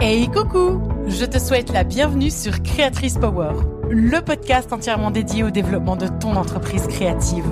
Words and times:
Hey 0.00 0.28
coucou 0.28 0.82
Je 1.08 1.24
te 1.24 1.38
souhaite 1.38 1.72
la 1.72 1.82
bienvenue 1.82 2.30
sur 2.30 2.62
Créatrice 2.62 3.18
Power, 3.18 3.52
le 3.90 4.20
podcast 4.20 4.72
entièrement 4.72 5.10
dédié 5.10 5.42
au 5.42 5.50
développement 5.50 5.96
de 5.96 6.06
ton 6.06 6.36
entreprise 6.36 6.86
créative. 6.86 7.44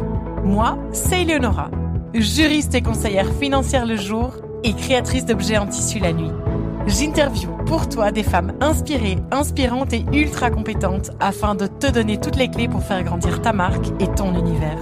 Moi, 0.45 0.79
c'est 0.93 1.23
Eleonora, 1.23 1.71
juriste 2.15 2.75
et 2.75 2.83
conseillère 2.83 3.33
financière 3.41 3.87
le 3.87 3.97
jour 3.97 4.37
et 4.63 4.73
créatrice 4.75 5.25
d'objets 5.25 5.59
en 5.59 5.67
tissu 5.67 5.99
la 5.99 6.13
nuit. 6.13 6.31
J'interview 6.87 7.51
pour 7.65 7.89
toi 7.89 8.13
des 8.13 8.23
femmes 8.23 8.53
inspirées, 8.61 9.17
inspirantes 9.31 9.95
et 9.95 10.05
ultra 10.13 10.51
compétentes 10.51 11.13
afin 11.19 11.55
de 11.55 11.67
te 11.67 11.91
donner 11.91 12.19
toutes 12.19 12.37
les 12.37 12.51
clés 12.51 12.69
pour 12.69 12.83
faire 12.83 13.03
grandir 13.03 13.41
ta 13.41 13.53
marque 13.55 13.87
et 14.01 14.09
ton 14.09 14.35
univers. 14.35 14.79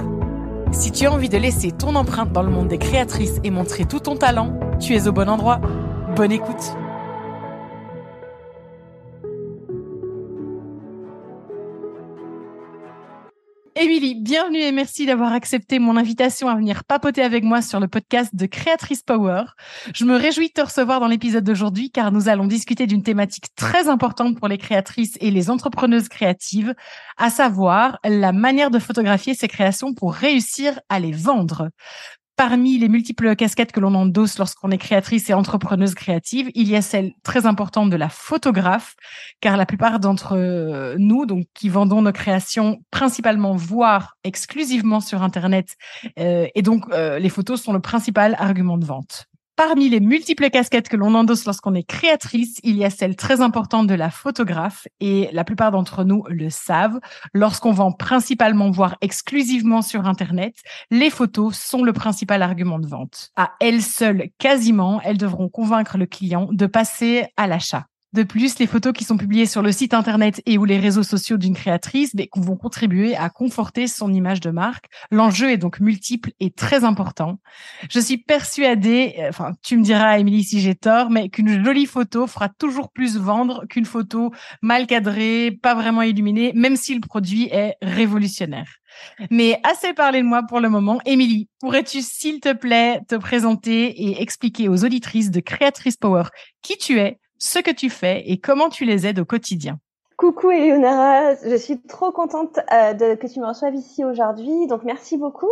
Si 0.73 0.91
tu 0.91 1.07
as 1.07 1.13
envie 1.13 1.29
de 1.29 1.39
laisser 1.39 1.71
ton 1.71 1.95
empreinte 1.95 2.33
dans 2.33 2.43
le 2.43 2.51
monde 2.51 2.69
des 2.69 2.79
créatrices 2.79 3.41
et 3.45 3.51
montrer 3.51 3.85
tout 3.85 4.01
ton 4.01 4.17
talent, 4.17 4.59
tu 4.81 4.95
es 4.95 5.07
au 5.07 5.13
bon 5.13 5.29
endroit. 5.29 5.61
Bonne 6.17 6.33
écoute 6.33 6.75
Émilie, 13.75 14.15
bienvenue 14.15 14.59
et 14.59 14.71
merci 14.71 15.07
d'avoir 15.07 15.33
accepté 15.33 15.79
mon 15.79 15.97
invitation 15.97 16.49
à 16.49 16.55
venir 16.55 16.85
papoter 16.85 17.23
avec 17.23 17.43
moi 17.43 17.63
sur 17.63 17.81
le 17.81 17.89
podcast 17.89 18.35
de 18.35 18.45
Créatrice 18.45 19.03
Power. 19.03 19.45
Je 19.95 20.05
me 20.05 20.15
réjouis 20.15 20.49
de 20.49 20.53
te 20.53 20.61
recevoir 20.61 21.01
dans 21.01 21.07
l'épisode 21.07 21.43
d'aujourd'hui 21.43 21.91
car 21.91 22.13
nous 22.13 22.29
allons 22.29 22.47
discuter 22.47 22.87
d'une 22.87 23.03
thématique 23.03 23.47
très 23.57 23.89
importante 23.89 24.39
pour 24.39 24.47
les 24.49 24.59
créatrices 24.59 25.17
et 25.23 25.31
les 25.31 25.49
entrepreneuses 25.49 26.11
créatives, 26.11 26.75
à 27.17 27.31
savoir 27.31 27.99
la 28.05 28.33
manière 28.33 28.71
de 28.71 28.79
photographier 28.79 29.33
ses 29.33 29.49
créations 29.49 29.95
pour 29.95 30.13
réussir 30.13 30.79
à 30.91 31.01
les 31.01 31.13
vendre. 31.13 31.71
Parmi 32.37 32.79
les 32.79 32.89
multiples 32.89 33.37
casquettes 33.37 33.73
que 33.73 33.81
l'on 33.81 33.95
endosse 33.95 34.39
lorsqu'on 34.39 34.71
est 34.71 34.79
créatrice 34.79 35.29
et 35.29 35.35
entrepreneuse 35.35 35.95
créative, 35.95 36.51
il 36.55 36.67
y 36.69 36.77
a 36.77 36.83
celle 36.83 37.13
très 37.23 37.45
importante 37.45 37.91
de 37.91 37.97
la 37.97 38.09
photographe, 38.09 38.97
car 39.41 39.57
la 39.57 39.67
plupart 39.67 40.01
d'entre 40.01 40.37
euh, 40.37 40.97
nous, 40.99 41.27
donc 41.27 41.45
qui 41.55 41.69
vendons 41.69 42.01
nos 42.01 42.13
créations 42.13 42.83
principalement, 42.91 43.55
voire 43.55 44.17
exclusivement 44.25 45.01
sur 45.01 45.23
Internet, 45.23 45.77
euh, 46.19 46.47
et 46.55 46.63
donc 46.63 46.87
euh, 46.93 47.19
les 47.19 47.29
photos 47.29 47.63
sont 47.63 47.73
le 47.75 47.81
principal 47.81 48.35
argument 48.39 48.79
de 48.79 48.87
vente. 48.87 49.27
Parmi 49.65 49.89
les 49.89 50.01
multiples 50.01 50.51
casquettes 50.51 50.89
que 50.89 50.97
l'on 50.97 51.15
endosse 51.15 51.45
lorsqu'on 51.45 51.77
est 51.77 51.85
créatrice, 51.85 52.59
il 52.65 52.77
y 52.77 52.85
a 52.85 52.91
celle 52.91 53.15
très 53.15 53.41
importante 53.41 53.87
de 53.87 53.95
la 53.95 54.11
photographe 54.11 54.89
et 54.99 55.29
la 55.33 55.45
plupart 55.45 55.71
d'entre 55.71 56.03
nous 56.03 56.25
le 56.29 56.51
savent. 56.51 56.99
Lorsqu'on 57.33 57.71
vend 57.71 57.93
principalement, 57.93 58.73
voire 58.73 58.97
exclusivement 59.03 59.81
sur 59.81 60.09
Internet, 60.09 60.57
les 60.91 61.11
photos 61.11 61.57
sont 61.57 61.85
le 61.85 61.93
principal 61.93 62.43
argument 62.43 62.81
de 62.81 62.89
vente. 62.89 63.31
À 63.37 63.53
elles 63.61 63.83
seules, 63.83 64.31
quasiment, 64.39 65.01
elles 65.05 65.17
devront 65.17 65.49
convaincre 65.49 65.97
le 65.97 66.07
client 66.07 66.49
de 66.51 66.67
passer 66.67 67.27
à 67.37 67.47
l'achat. 67.47 67.87
De 68.13 68.25
plus, 68.25 68.59
les 68.59 68.67
photos 68.67 68.93
qui 68.93 69.05
sont 69.05 69.17
publiées 69.17 69.47
sur 69.47 69.63
le 69.63 69.73
site 69.73 69.95
internet 69.95 70.43
et 70.45 70.59
ou 70.59 70.65
les 70.67 70.79
réseaux 70.79 71.03
sociaux 71.03 71.39
d'une 71.39 71.55
créatrice 71.55 72.13
mais, 72.15 72.29
vont 72.37 72.57
contribuer 72.57 73.17
à 73.17 73.31
conforter 73.31 73.87
son 73.87 74.13
image 74.13 74.41
de 74.41 74.51
marque. 74.51 74.87
L'enjeu 75.11 75.51
est 75.51 75.57
donc 75.57 75.81
multiple 75.81 76.33
et 76.39 76.51
très 76.51 76.85
important. 76.85 77.39
Je 77.91 78.01
suis 78.01 78.19
persuadée, 78.19 79.15
euh, 79.19 79.29
enfin, 79.31 79.53
tu 79.63 79.79
me 79.79 79.83
diras, 79.83 80.19
Émilie, 80.19 80.45
si 80.45 80.61
j'ai 80.61 80.75
tort, 80.75 81.09
mais 81.09 81.31
qu'une 81.31 81.65
jolie 81.65 81.87
photo 81.87 82.27
fera 82.27 82.51
toujours 82.51 82.91
plus 82.93 83.17
vendre 83.17 83.65
qu'une 83.69 83.87
photo 83.87 84.31
mal 84.61 84.87
cadrée, 84.87 85.51
pas 85.63 85.75
vraiment 85.75 86.03
illuminée, 86.03 86.53
même 86.55 86.77
si 86.77 86.95
le 86.95 87.01
produit 87.01 87.49
est 87.51 87.77
révolutionnaire. 87.81 88.77
Mais 89.31 89.59
assez 89.63 89.95
parlé 89.95 90.21
de 90.21 90.27
moi 90.27 90.43
pour 90.43 90.61
le 90.61 90.69
moment. 90.69 91.01
Émilie, 91.07 91.49
pourrais-tu, 91.61 92.03
s'il 92.03 92.41
te 92.41 92.53
plaît, 92.53 93.01
te 93.09 93.15
présenter 93.15 93.87
et 93.87 94.21
expliquer 94.21 94.69
aux 94.69 94.85
auditrices 94.85 95.31
de 95.31 95.41
Créatrice 95.41 95.97
Power 95.97 96.25
qui 96.63 96.77
tu 96.77 96.99
es, 96.99 97.19
ce 97.43 97.59
que 97.59 97.73
tu 97.73 97.91
fais 97.91 98.23
et 98.27 98.39
comment 98.39 98.69
tu 98.69 98.85
les 98.85 99.07
aides 99.07 99.19
au 99.19 99.25
quotidien. 99.25 99.79
Coucou 100.17 100.53
Eleonora, 100.53 101.35
je 101.45 101.57
suis 101.57 101.83
trop 101.83 102.13
contente 102.13 102.61
euh, 102.73 102.95
de, 102.95 103.17
que 103.17 103.27
tu 103.27 103.41
me 103.41 103.47
reçoives 103.47 103.75
ici 103.75 104.05
aujourd'hui, 104.05 104.69
donc 104.69 104.85
merci 104.85 105.17
beaucoup. 105.17 105.51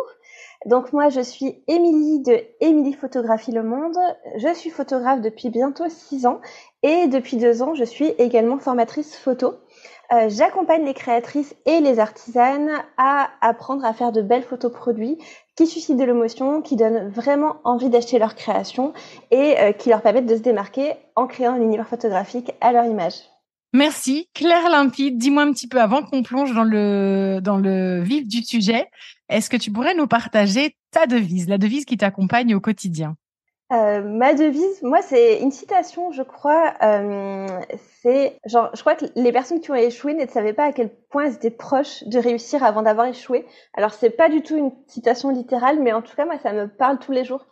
Donc 0.67 0.93
moi 0.93 1.09
je 1.09 1.21
suis 1.21 1.65
Émilie 1.67 2.21
de 2.21 2.41
Émilie 2.61 2.93
Photographie 2.93 3.51
Le 3.51 3.65
Monde, 3.65 3.97
je 4.37 4.55
suis 4.55 4.71
photographe 4.71 5.21
depuis 5.21 5.51
bientôt 5.51 5.89
six 5.89 6.27
ans 6.27 6.41
et 6.85 7.09
depuis 7.09 7.39
deux 7.39 7.61
ans 7.61 7.75
je 7.75 7.83
suis 7.83 8.07
également 8.19 8.59
formatrice 8.59 9.17
photo. 9.17 9.55
Euh, 10.13 10.29
j'accompagne 10.29 10.85
les 10.85 10.95
créatrices 10.95 11.55
et 11.67 11.81
les 11.81 12.01
artisanes 12.01 12.71
à 12.97 13.31
apprendre 13.41 13.85
à 13.85 13.93
faire 13.93 14.11
de 14.11 14.23
belles 14.23 14.43
photos 14.43 14.73
produits 14.73 15.19
qui 15.55 15.69
suscitent 15.69 15.99
de 15.99 16.05
l'émotion, 16.05 16.63
qui 16.63 16.75
donnent 16.75 17.11
vraiment 17.11 17.59
envie 17.63 17.91
d'acheter 17.91 18.19
leur 18.19 18.35
création 18.35 18.93
et 19.31 19.57
euh, 19.59 19.73
qui 19.73 19.89
leur 19.89 20.03
permettent 20.03 20.27
de 20.27 20.35
se 20.35 20.41
démarquer 20.41 20.95
en 21.15 21.29
créant 21.29 21.53
un 21.53 21.63
univers 21.63 21.87
photographique 21.87 22.51
à 22.61 22.73
leur 22.73 22.87
image. 22.87 23.15
Merci. 23.73 24.29
Claire 24.35 24.69
Limpide, 24.69 25.17
dis-moi 25.17 25.45
un 25.45 25.53
petit 25.53 25.69
peu 25.69 25.81
avant 25.81 26.03
qu'on 26.03 26.25
plonge 26.25 26.53
dans 26.55 26.65
le, 26.65 27.39
dans 27.41 27.57
le 27.57 28.03
vif 28.03 28.27
du 28.27 28.43
sujet, 28.43 28.91
est-ce 29.29 29.49
que 29.49 29.57
tu 29.57 29.71
pourrais 29.71 29.95
nous 29.95 30.09
partager 30.09 30.77
ta 30.91 31.07
devise, 31.07 31.49
la 31.49 31.57
devise 31.57 31.85
qui 31.85 31.97
t'accompagne 31.97 32.53
au 32.57 32.61
quotidien? 32.61 33.15
Euh, 33.73 34.03
ma 34.03 34.35
devise, 34.35 34.83
moi, 34.83 35.01
c'est 35.01 35.41
une 35.41 35.53
citation, 35.53 36.11
je 36.11 36.23
crois. 36.23 36.75
Euh, 36.83 37.47
c'est 38.03 38.39
genre, 38.45 38.71
je 38.75 38.81
crois 38.81 38.97
que 38.97 39.07
les 39.15 39.31
personnes 39.31 39.61
qui 39.61 39.71
ont 39.71 39.77
échoué 39.77 40.15
ne 40.15 40.27
savaient 40.27 40.53
pas 40.53 40.65
à 40.65 40.73
quel 40.73 40.91
point 41.11 41.27
elles 41.27 41.35
étaient 41.35 41.51
proches 41.51 42.03
de 42.05 42.19
réussir 42.19 42.65
avant 42.65 42.83
d'avoir 42.83 43.07
échoué. 43.07 43.47
Alors, 43.75 43.93
c'est 43.93 44.11
pas 44.11 44.29
du 44.29 44.43
tout 44.43 44.57
une 44.57 44.73
citation 44.89 45.31
littérale, 45.31 45.79
mais 45.81 45.93
en 45.93 46.03
tout 46.03 46.17
cas, 46.17 46.25
moi, 46.25 46.39
ça 46.39 46.53
me 46.53 46.67
parle 46.67 46.99
tous 46.99 47.13
les 47.13 47.25
jours. 47.25 47.47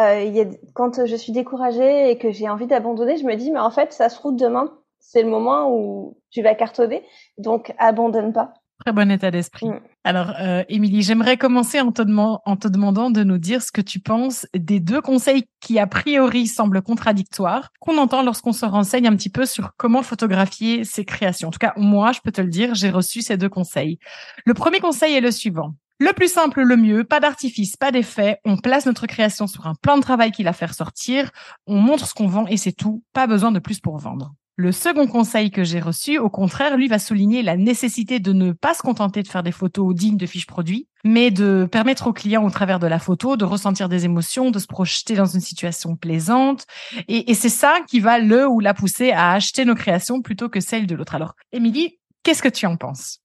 Euh, 0.00 0.22
y 0.24 0.40
a, 0.40 0.44
quand 0.74 1.06
je 1.06 1.16
suis 1.16 1.32
découragée 1.32 2.10
et 2.10 2.18
que 2.18 2.32
j'ai 2.32 2.48
envie 2.48 2.66
d'abandonner, 2.66 3.16
je 3.16 3.24
me 3.24 3.36
dis, 3.36 3.52
mais 3.52 3.60
en 3.60 3.70
fait, 3.70 3.92
ça 3.92 4.08
se 4.08 4.16
trouve 4.16 4.36
demain, 4.36 4.76
c'est 4.98 5.22
le 5.22 5.28
moment 5.28 5.72
où 5.72 6.16
tu 6.30 6.42
vas 6.42 6.54
cartonner, 6.54 7.04
donc 7.38 7.74
abandonne 7.78 8.32
pas. 8.32 8.54
Très 8.84 8.92
bon 8.92 9.10
état 9.10 9.30
d'esprit. 9.30 9.68
Mm. 9.68 9.80
Alors, 10.02 10.32
euh, 10.40 10.64
Émilie, 10.70 11.02
j'aimerais 11.02 11.36
commencer 11.36 11.78
en 11.78 11.92
te, 11.92 12.00
en 12.02 12.56
te, 12.56 12.68
demandant 12.68 13.10
de 13.10 13.22
nous 13.22 13.36
dire 13.36 13.62
ce 13.62 13.70
que 13.70 13.82
tu 13.82 14.00
penses 14.00 14.46
des 14.54 14.80
deux 14.80 15.02
conseils 15.02 15.44
qui, 15.60 15.78
a 15.78 15.86
priori, 15.86 16.46
semblent 16.46 16.80
contradictoires, 16.80 17.70
qu'on 17.80 17.98
entend 17.98 18.22
lorsqu'on 18.22 18.54
se 18.54 18.64
renseigne 18.64 19.06
un 19.06 19.16
petit 19.16 19.28
peu 19.28 19.44
sur 19.44 19.72
comment 19.76 20.02
photographier 20.02 20.84
ses 20.84 21.04
créations. 21.04 21.48
En 21.48 21.50
tout 21.50 21.58
cas, 21.58 21.74
moi, 21.76 22.12
je 22.12 22.20
peux 22.20 22.32
te 22.32 22.40
le 22.40 22.48
dire, 22.48 22.74
j'ai 22.74 22.88
reçu 22.88 23.20
ces 23.20 23.36
deux 23.36 23.50
conseils. 23.50 23.98
Le 24.46 24.54
premier 24.54 24.80
conseil 24.80 25.14
est 25.14 25.20
le 25.20 25.30
suivant. 25.30 25.74
Le 25.98 26.14
plus 26.14 26.32
simple, 26.32 26.62
le 26.62 26.76
mieux, 26.78 27.04
pas 27.04 27.20
d'artifice, 27.20 27.76
pas 27.76 27.92
d'effet. 27.92 28.38
On 28.46 28.56
place 28.56 28.86
notre 28.86 29.06
création 29.06 29.46
sur 29.46 29.66
un 29.66 29.74
plan 29.74 29.98
de 29.98 30.02
travail 30.02 30.32
qui 30.32 30.42
la 30.42 30.54
fait 30.54 30.64
ressortir. 30.64 31.30
On 31.66 31.78
montre 31.78 32.06
ce 32.06 32.14
qu'on 32.14 32.26
vend 32.26 32.46
et 32.46 32.56
c'est 32.56 32.72
tout. 32.72 33.04
Pas 33.12 33.26
besoin 33.26 33.52
de 33.52 33.58
plus 33.58 33.80
pour 33.80 33.98
vendre. 33.98 34.32
Le 34.60 34.72
second 34.72 35.06
conseil 35.06 35.50
que 35.50 35.64
j'ai 35.64 35.80
reçu, 35.80 36.18
au 36.18 36.28
contraire, 36.28 36.76
lui 36.76 36.86
va 36.86 36.98
souligner 36.98 37.40
la 37.40 37.56
nécessité 37.56 38.20
de 38.20 38.34
ne 38.34 38.52
pas 38.52 38.74
se 38.74 38.82
contenter 38.82 39.22
de 39.22 39.28
faire 39.28 39.42
des 39.42 39.52
photos 39.52 39.94
dignes 39.94 40.18
de 40.18 40.26
fiches 40.26 40.46
produits, 40.46 40.86
mais 41.02 41.30
de 41.30 41.66
permettre 41.72 42.08
au 42.08 42.12
client, 42.12 42.44
au 42.44 42.50
travers 42.50 42.78
de 42.78 42.86
la 42.86 42.98
photo, 42.98 43.38
de 43.38 43.46
ressentir 43.46 43.88
des 43.88 44.04
émotions, 44.04 44.50
de 44.50 44.58
se 44.58 44.66
projeter 44.66 45.14
dans 45.14 45.24
une 45.24 45.40
situation 45.40 45.96
plaisante. 45.96 46.66
Et, 47.08 47.32
c'est 47.32 47.48
ça 47.48 47.78
qui 47.88 48.00
va 48.00 48.18
le 48.18 48.46
ou 48.46 48.60
la 48.60 48.74
pousser 48.74 49.12
à 49.12 49.32
acheter 49.32 49.64
nos 49.64 49.74
créations 49.74 50.20
plutôt 50.20 50.50
que 50.50 50.60
celles 50.60 50.86
de 50.86 50.94
l'autre. 50.94 51.14
Alors, 51.14 51.36
Émilie, 51.52 51.98
qu'est-ce 52.22 52.42
que 52.42 52.48
tu 52.50 52.66
en 52.66 52.76
penses? 52.76 53.20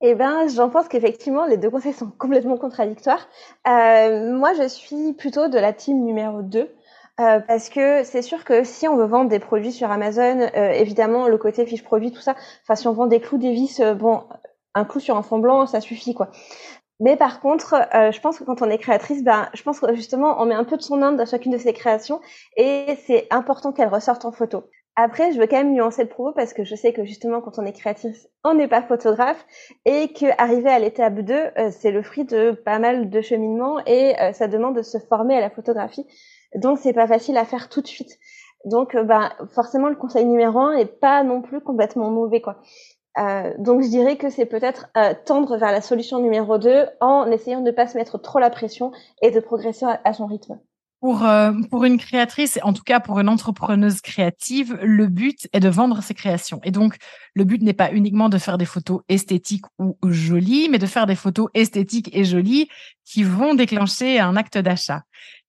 Eh 0.00 0.16
ben, 0.16 0.48
j'en 0.48 0.68
pense 0.68 0.88
qu'effectivement, 0.88 1.46
les 1.46 1.58
deux 1.58 1.70
conseils 1.70 1.92
sont 1.92 2.10
complètement 2.10 2.56
contradictoires. 2.56 3.28
Euh, 3.68 4.36
moi, 4.36 4.52
je 4.54 4.66
suis 4.66 5.12
plutôt 5.12 5.46
de 5.46 5.58
la 5.60 5.72
team 5.72 6.04
numéro 6.04 6.42
2. 6.42 6.68
Euh, 7.20 7.40
parce 7.40 7.68
que 7.68 8.02
c'est 8.04 8.22
sûr 8.22 8.44
que 8.44 8.64
si 8.64 8.88
on 8.88 8.96
veut 8.96 9.04
vendre 9.04 9.28
des 9.28 9.40
produits 9.40 9.72
sur 9.72 9.90
Amazon, 9.90 10.40
euh, 10.40 10.70
évidemment 10.70 11.28
le 11.28 11.36
côté 11.36 11.66
fiche 11.66 11.84
produit, 11.84 12.12
tout 12.12 12.20
ça, 12.20 12.34
enfin 12.62 12.76
si 12.76 12.88
on 12.88 12.92
vend 12.92 13.06
des 13.06 13.20
clous, 13.20 13.36
des 13.36 13.52
vis, 13.52 13.80
euh, 13.80 13.94
bon, 13.94 14.24
un 14.74 14.84
clou 14.86 15.00
sur 15.00 15.16
un 15.16 15.22
fond 15.22 15.38
blanc, 15.38 15.66
ça 15.66 15.80
suffit 15.80 16.14
quoi. 16.14 16.30
Mais 16.98 17.16
par 17.16 17.40
contre, 17.40 17.74
je 17.94 18.20
pense 18.20 18.38
que 18.38 18.44
quand 18.44 18.60
on 18.60 18.68
est 18.68 18.76
créatrice, 18.76 19.24
ben, 19.24 19.48
je 19.54 19.62
pense 19.62 19.80
que 19.80 19.94
justement, 19.94 20.36
on 20.38 20.44
met 20.44 20.54
un 20.54 20.64
peu 20.64 20.76
de 20.76 20.82
son 20.82 21.00
âme 21.00 21.16
dans 21.16 21.24
chacune 21.24 21.50
de 21.50 21.56
ses 21.56 21.72
créations 21.72 22.20
et 22.58 22.98
c'est 23.06 23.26
important 23.30 23.72
qu'elle 23.72 23.88
ressorte 23.88 24.26
en 24.26 24.32
photo. 24.32 24.64
Après, 24.96 25.32
je 25.32 25.38
veux 25.38 25.46
quand 25.46 25.56
même 25.56 25.72
nuancer 25.72 26.02
le 26.02 26.10
propos 26.10 26.34
parce 26.34 26.52
que 26.52 26.62
je 26.62 26.74
sais 26.74 26.92
que 26.92 27.06
justement, 27.06 27.40
quand 27.40 27.58
on 27.58 27.64
est 27.64 27.72
créatrice, 27.72 28.28
on 28.44 28.52
n'est 28.52 28.68
pas 28.68 28.82
photographe 28.82 29.46
et 29.86 30.12
qu'arriver 30.12 30.68
à 30.68 30.78
l'étape 30.78 31.20
2, 31.20 31.34
c'est 31.70 31.90
le 31.90 32.02
fruit 32.02 32.26
de 32.26 32.50
pas 32.50 32.78
mal 32.78 33.08
de 33.08 33.20
cheminement 33.22 33.78
et 33.86 34.14
ça 34.34 34.46
demande 34.46 34.76
de 34.76 34.82
se 34.82 34.98
former 34.98 35.38
à 35.38 35.40
la 35.40 35.48
photographie. 35.48 36.06
Donc 36.54 36.78
c'est 36.78 36.92
pas 36.92 37.06
facile 37.06 37.36
à 37.36 37.44
faire 37.44 37.68
tout 37.68 37.80
de 37.80 37.86
suite. 37.86 38.18
Donc 38.64 38.94
euh, 38.94 39.04
ben 39.04 39.30
forcément 39.54 39.88
le 39.88 39.96
conseil 39.96 40.24
numéro 40.24 40.58
un 40.58 40.72
est 40.72 41.00
pas 41.00 41.22
non 41.22 41.42
plus 41.42 41.60
complètement 41.60 42.10
mauvais 42.10 42.40
quoi. 42.40 42.56
Euh, 43.18 43.52
donc 43.58 43.82
je 43.82 43.88
dirais 43.88 44.16
que 44.16 44.30
c'est 44.30 44.46
peut-être 44.46 44.86
euh, 44.96 45.14
tendre 45.26 45.56
vers 45.56 45.72
la 45.72 45.80
solution 45.80 46.20
numéro 46.20 46.58
2 46.58 46.86
en 47.00 47.30
essayant 47.30 47.60
de 47.60 47.66
ne 47.66 47.74
pas 47.74 47.86
se 47.86 47.96
mettre 47.96 48.18
trop 48.18 48.38
la 48.38 48.50
pression 48.50 48.92
et 49.20 49.30
de 49.30 49.40
progresser 49.40 49.86
à, 50.04 50.12
son 50.12 50.26
rythme. 50.26 50.58
Pour, 51.00 51.24
euh, 51.24 51.52
pour 51.70 51.84
une 51.84 51.98
créatrice, 51.98 52.58
en 52.62 52.72
tout 52.72 52.82
cas 52.84 53.00
pour 53.00 53.18
une 53.18 53.28
entrepreneuse 53.28 54.00
créative, 54.00 54.78
le 54.82 55.06
but 55.06 55.48
est 55.52 55.60
de 55.60 55.68
vendre 55.68 56.02
ses 56.02 56.14
créations. 56.14 56.60
Et 56.62 56.70
donc, 56.70 56.98
le 57.34 57.44
but 57.44 57.62
n'est 57.62 57.72
pas 57.72 57.90
uniquement 57.90 58.28
de 58.28 58.36
faire 58.36 58.58
des 58.58 58.66
photos 58.66 59.00
esthétiques 59.08 59.64
ou 59.78 59.96
jolies, 60.04 60.68
mais 60.70 60.78
de 60.78 60.86
faire 60.86 61.06
des 61.06 61.14
photos 61.14 61.48
esthétiques 61.54 62.14
et 62.14 62.24
jolies 62.24 62.68
qui 63.06 63.24
vont 63.24 63.54
déclencher 63.54 64.20
un 64.20 64.36
acte 64.36 64.58
d'achat. 64.58 65.02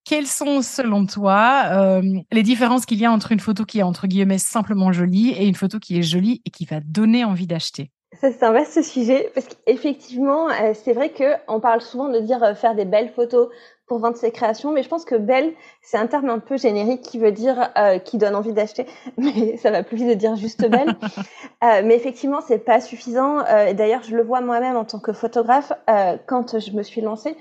Quelles 0.03 0.27
sont, 0.27 0.61
selon 0.61 1.05
toi, 1.05 1.63
euh, 1.71 2.01
les 2.31 2.43
différences 2.43 2.85
qu'il 2.85 2.99
y 2.99 3.05
a 3.05 3.11
entre 3.11 3.31
une 3.31 3.39
photo 3.39 3.65
qui 3.65 3.79
est, 3.79 3.83
entre 3.83 4.07
guillemets, 4.07 4.39
simplement 4.39 4.91
jolie 4.91 5.31
et 5.31 5.45
une 5.45 5.55
photo 5.55 5.79
qui 5.79 5.97
est 5.97 6.03
jolie 6.03 6.41
et 6.45 6.49
qui 6.49 6.65
va 6.65 6.79
donner 6.79 7.23
envie 7.23 7.47
d'acheter? 7.47 7.91
Ça, 8.19 8.29
c'est 8.31 8.43
un 8.43 8.51
vaste 8.51 8.81
sujet 8.81 9.31
parce 9.33 9.47
qu'effectivement, 9.47 10.49
euh, 10.49 10.73
c'est 10.73 10.93
vrai 10.93 11.13
qu'on 11.13 11.59
parle 11.59 11.81
souvent 11.81 12.09
de 12.09 12.19
dire 12.19 12.57
faire 12.57 12.75
des 12.75 12.83
belles 12.83 13.11
photos, 13.15 13.49
pour 13.91 13.99
vendre 13.99 14.15
ses 14.15 14.31
créations, 14.31 14.71
mais 14.71 14.83
je 14.83 14.87
pense 14.87 15.03
que 15.03 15.15
belle, 15.15 15.51
c'est 15.81 15.97
un 15.97 16.07
terme 16.07 16.29
un 16.29 16.39
peu 16.39 16.55
générique 16.55 17.01
qui 17.01 17.19
veut 17.19 17.33
dire 17.33 17.71
euh, 17.77 17.99
qui 17.99 18.17
donne 18.17 18.35
envie 18.35 18.53
d'acheter, 18.53 18.85
mais 19.17 19.57
ça 19.57 19.69
va 19.69 19.83
plus 19.83 19.97
vite 19.97 20.07
de 20.07 20.13
dire 20.13 20.37
juste 20.37 20.65
belle. 20.65 20.95
euh, 21.65 21.81
mais 21.83 21.97
effectivement, 21.97 22.39
c'est 22.39 22.59
pas 22.59 22.79
suffisant. 22.79 23.39
Euh, 23.49 23.73
D'ailleurs, 23.73 24.01
je 24.03 24.15
le 24.15 24.23
vois 24.23 24.39
moi-même 24.39 24.77
en 24.77 24.85
tant 24.85 24.99
que 24.99 25.11
photographe 25.11 25.73
euh, 25.89 26.15
quand 26.25 26.57
je 26.57 26.71
me 26.71 26.83
suis 26.83 27.01
lancée. 27.01 27.35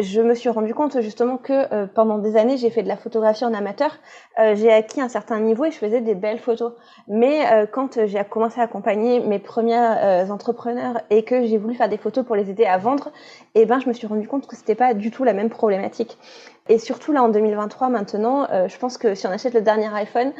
Euh, 0.00 0.02
je 0.02 0.20
me 0.20 0.34
suis 0.34 0.48
rendu 0.48 0.74
compte 0.74 1.00
justement 1.00 1.36
que 1.36 1.72
euh, 1.72 1.86
pendant 1.86 2.18
des 2.18 2.36
années, 2.36 2.56
j'ai 2.56 2.70
fait 2.70 2.82
de 2.82 2.88
la 2.88 2.96
photographie 2.96 3.44
en 3.44 3.54
amateur. 3.54 3.96
Euh, 4.38 4.54
j'ai 4.54 4.72
acquis 4.72 5.00
un 5.00 5.08
certain 5.08 5.40
niveau 5.40 5.64
et 5.64 5.70
je 5.70 5.78
faisais 5.78 6.00
des 6.00 6.14
belles 6.14 6.38
photos. 6.38 6.72
Mais 7.08 7.50
euh, 7.52 7.66
quand 7.66 8.06
j'ai 8.06 8.22
commencé 8.24 8.60
à 8.60 8.64
accompagner 8.64 9.20
mes 9.20 9.38
premiers 9.38 10.30
entrepreneurs 10.30 11.00
et 11.10 11.24
que 11.24 11.44
j'ai 11.46 11.58
voulu 11.58 11.74
faire 11.74 11.88
des 11.88 11.96
photos 11.96 12.24
pour 12.24 12.36
les 12.36 12.50
aider 12.50 12.64
à 12.64 12.78
vendre, 12.78 13.10
eh 13.54 13.66
ben, 13.66 13.80
je 13.80 13.88
me 13.88 13.92
suis 13.92 14.06
rendu 14.06 14.26
compte 14.26 14.46
que 14.46 14.56
c'était 14.56 14.74
pas 14.74 14.94
du 14.94 15.10
tout 15.10 15.24
la 15.24 15.32
même 15.32 15.50
problématique. 15.50 16.18
Et 16.68 16.78
surtout 16.78 17.12
là, 17.12 17.22
en 17.22 17.28
2023, 17.28 17.88
maintenant, 17.88 18.46
je 18.68 18.78
pense 18.78 18.98
que 18.98 19.14
si 19.14 19.26
on 19.26 19.30
achète 19.30 19.54
le 19.54 19.62
dernier 19.62 19.88
iPhone 19.94 20.32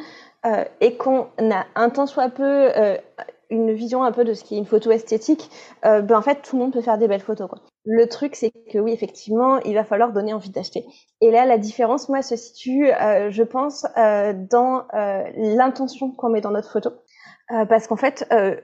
et 0.79 0.95
qu'on 0.95 1.27
a 1.51 1.65
un 1.75 1.89
temps 1.89 2.05
soit 2.05 2.29
peu 2.29 2.69
une 3.49 3.73
vision 3.73 4.03
un 4.03 4.11
peu 4.11 4.23
de 4.23 4.33
ce 4.33 4.43
qui 4.43 4.55
est 4.55 4.57
une 4.57 4.65
photo 4.65 4.91
esthétique, 4.91 5.49
ben 5.83 6.13
en 6.13 6.21
fait 6.21 6.41
tout 6.41 6.55
le 6.55 6.63
monde 6.63 6.73
peut 6.73 6.81
faire 6.81 6.97
des 6.97 7.07
belles 7.07 7.21
photos. 7.21 7.49
Quoi. 7.49 7.59
Le 7.83 8.05
truc, 8.07 8.35
c'est 8.35 8.51
que 8.71 8.77
oui, 8.77 8.91
effectivement, 8.91 9.57
il 9.61 9.73
va 9.73 9.83
falloir 9.83 10.11
donner 10.13 10.33
envie 10.33 10.51
d'acheter. 10.51 10.85
Et 11.19 11.31
là, 11.31 11.45
la 11.45 11.57
différence, 11.57 12.09
moi, 12.09 12.21
se 12.21 12.35
situe, 12.35 12.91
euh, 12.93 13.31
je 13.31 13.41
pense, 13.41 13.87
euh, 13.97 14.33
dans 14.33 14.85
euh, 14.93 15.23
l'intention 15.35 16.11
qu'on 16.11 16.29
met 16.29 16.41
dans 16.41 16.51
notre 16.51 16.71
photo. 16.71 16.91
Euh, 17.51 17.65
parce 17.65 17.87
qu'en 17.87 17.95
fait, 17.97 18.27
euh, 18.31 18.55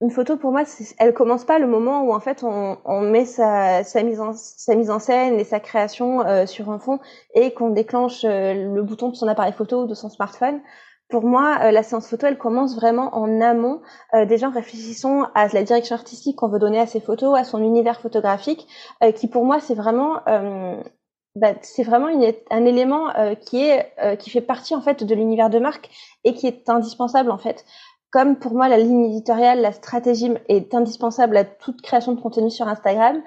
une 0.00 0.10
photo, 0.10 0.36
pour 0.36 0.52
moi, 0.52 0.62
elle 0.98 1.12
commence 1.12 1.44
pas 1.44 1.58
le 1.58 1.66
moment 1.66 2.04
où, 2.04 2.14
en 2.14 2.20
fait, 2.20 2.44
on, 2.44 2.78
on 2.84 3.00
met 3.00 3.24
sa, 3.24 3.82
sa, 3.82 4.04
mise 4.04 4.20
en, 4.20 4.32
sa 4.32 4.76
mise 4.76 4.90
en 4.90 5.00
scène 5.00 5.40
et 5.40 5.44
sa 5.44 5.58
création 5.58 6.46
sur 6.46 6.70
un 6.70 6.78
fond 6.78 6.98
et 7.34 7.52
qu'on 7.54 7.70
déclenche 7.70 8.22
le 8.24 8.80
bouton 8.82 9.10
de 9.10 9.14
son 9.14 9.28
appareil 9.28 9.52
photo 9.52 9.84
ou 9.84 9.86
de 9.86 9.94
son 9.94 10.08
smartphone 10.08 10.60
pour 11.12 11.24
moi, 11.24 11.58
euh, 11.62 11.70
la 11.70 11.82
séance 11.82 12.08
photo, 12.08 12.26
elle 12.26 12.38
commence 12.38 12.74
vraiment 12.74 13.14
en 13.14 13.40
amont. 13.42 13.82
Euh, 14.14 14.24
déjà, 14.24 14.48
réfléchissons 14.48 15.26
à 15.34 15.46
la 15.48 15.62
direction 15.62 15.94
artistique 15.94 16.36
qu'on 16.36 16.48
veut 16.48 16.58
donner 16.58 16.80
à 16.80 16.86
ses 16.86 17.00
photos, 17.00 17.38
à 17.38 17.44
son 17.44 17.62
univers 17.62 18.00
photographique, 18.00 18.66
euh, 19.04 19.12
qui 19.12 19.28
pour 19.28 19.44
moi, 19.44 19.60
c'est 19.60 19.74
vraiment, 19.74 20.20
euh, 20.26 20.82
bah, 21.36 21.52
c'est 21.60 21.82
vraiment 21.82 22.08
un 22.50 22.64
élément 22.64 23.14
euh, 23.16 23.34
qui 23.34 23.62
est, 23.62 23.92
qui 24.18 24.30
fait 24.30 24.40
partie 24.40 24.74
en 24.74 24.80
fait 24.80 25.04
de 25.04 25.14
l'univers 25.14 25.50
de 25.50 25.58
marque 25.58 25.90
et 26.24 26.32
qui 26.32 26.46
est 26.46 26.70
indispensable 26.70 27.30
en 27.30 27.38
fait. 27.38 27.66
Comme 28.10 28.38
pour 28.38 28.52
moi, 28.52 28.68
la 28.68 28.78
ligne 28.78 29.04
éditoriale, 29.04 29.60
la 29.60 29.72
stratégie 29.72 30.32
est 30.48 30.74
indispensable 30.74 31.36
à 31.36 31.44
toute 31.44 31.80
création 31.82 32.12
de 32.12 32.20
contenu 32.20 32.50
sur 32.50 32.68
Instagram. 32.68 33.22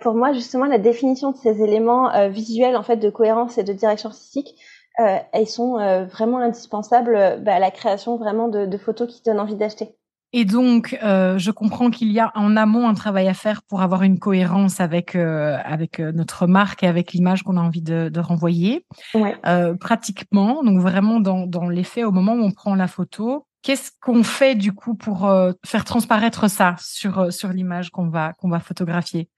pour 0.00 0.14
moi, 0.14 0.32
justement, 0.32 0.66
la 0.66 0.78
définition 0.78 1.32
de 1.32 1.36
ces 1.36 1.62
éléments 1.62 2.28
visuels 2.28 2.76
en 2.76 2.84
fait 2.84 2.96
de 2.96 3.10
cohérence 3.10 3.58
et 3.58 3.64
de 3.64 3.72
direction 3.72 4.08
artistique 4.08 4.54
euh, 4.98 5.18
elles 5.32 5.46
sont 5.46 5.78
euh, 5.78 6.04
vraiment 6.04 6.38
indispensables 6.38 7.14
euh, 7.14 7.36
bah, 7.36 7.54
à 7.54 7.58
la 7.58 7.70
création 7.70 8.16
vraiment 8.16 8.48
de, 8.48 8.66
de 8.66 8.78
photos 8.78 9.08
qui 9.08 9.22
donnent 9.22 9.40
envie 9.40 9.56
d'acheter. 9.56 9.94
Et 10.32 10.44
donc, 10.44 10.96
euh, 11.02 11.38
je 11.38 11.50
comprends 11.50 11.90
qu'il 11.90 12.12
y 12.12 12.20
a 12.20 12.30
en 12.36 12.56
amont 12.56 12.88
un 12.88 12.94
travail 12.94 13.26
à 13.26 13.34
faire 13.34 13.62
pour 13.62 13.82
avoir 13.82 14.02
une 14.04 14.20
cohérence 14.20 14.80
avec 14.80 15.16
euh, 15.16 15.58
avec 15.64 15.98
notre 15.98 16.46
marque 16.46 16.84
et 16.84 16.86
avec 16.86 17.12
l'image 17.12 17.42
qu'on 17.42 17.56
a 17.56 17.60
envie 17.60 17.82
de, 17.82 18.08
de 18.08 18.20
renvoyer. 18.20 18.86
Ouais. 19.14 19.36
Euh, 19.46 19.74
pratiquement, 19.74 20.62
donc 20.62 20.80
vraiment 20.80 21.18
dans 21.18 21.46
dans 21.46 21.68
les 21.68 21.82
faits, 21.82 22.04
au 22.04 22.12
moment 22.12 22.34
où 22.34 22.42
on 22.42 22.52
prend 22.52 22.76
la 22.76 22.86
photo, 22.86 23.46
qu'est-ce 23.62 23.90
qu'on 24.00 24.22
fait 24.22 24.54
du 24.54 24.72
coup 24.72 24.94
pour 24.94 25.28
faire 25.64 25.84
transparaître 25.84 26.48
ça 26.48 26.76
sur 26.78 27.32
sur 27.32 27.48
l'image 27.48 27.90
qu'on 27.90 28.08
va 28.08 28.32
qu'on 28.34 28.48
va 28.48 28.60
photographier? 28.60 29.28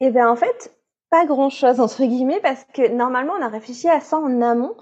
Eh 0.00 0.10
bien, 0.10 0.28
en 0.28 0.36
fait, 0.36 0.76
pas 1.14 1.26
grand-chose 1.26 1.78
entre 1.78 2.04
guillemets 2.04 2.40
parce 2.42 2.66
que 2.74 2.90
normalement 2.90 3.34
on 3.38 3.42
a 3.42 3.46
réfléchi 3.46 3.88
à 3.88 4.00
ça 4.00 4.18
en 4.18 4.42
amont. 4.42 4.74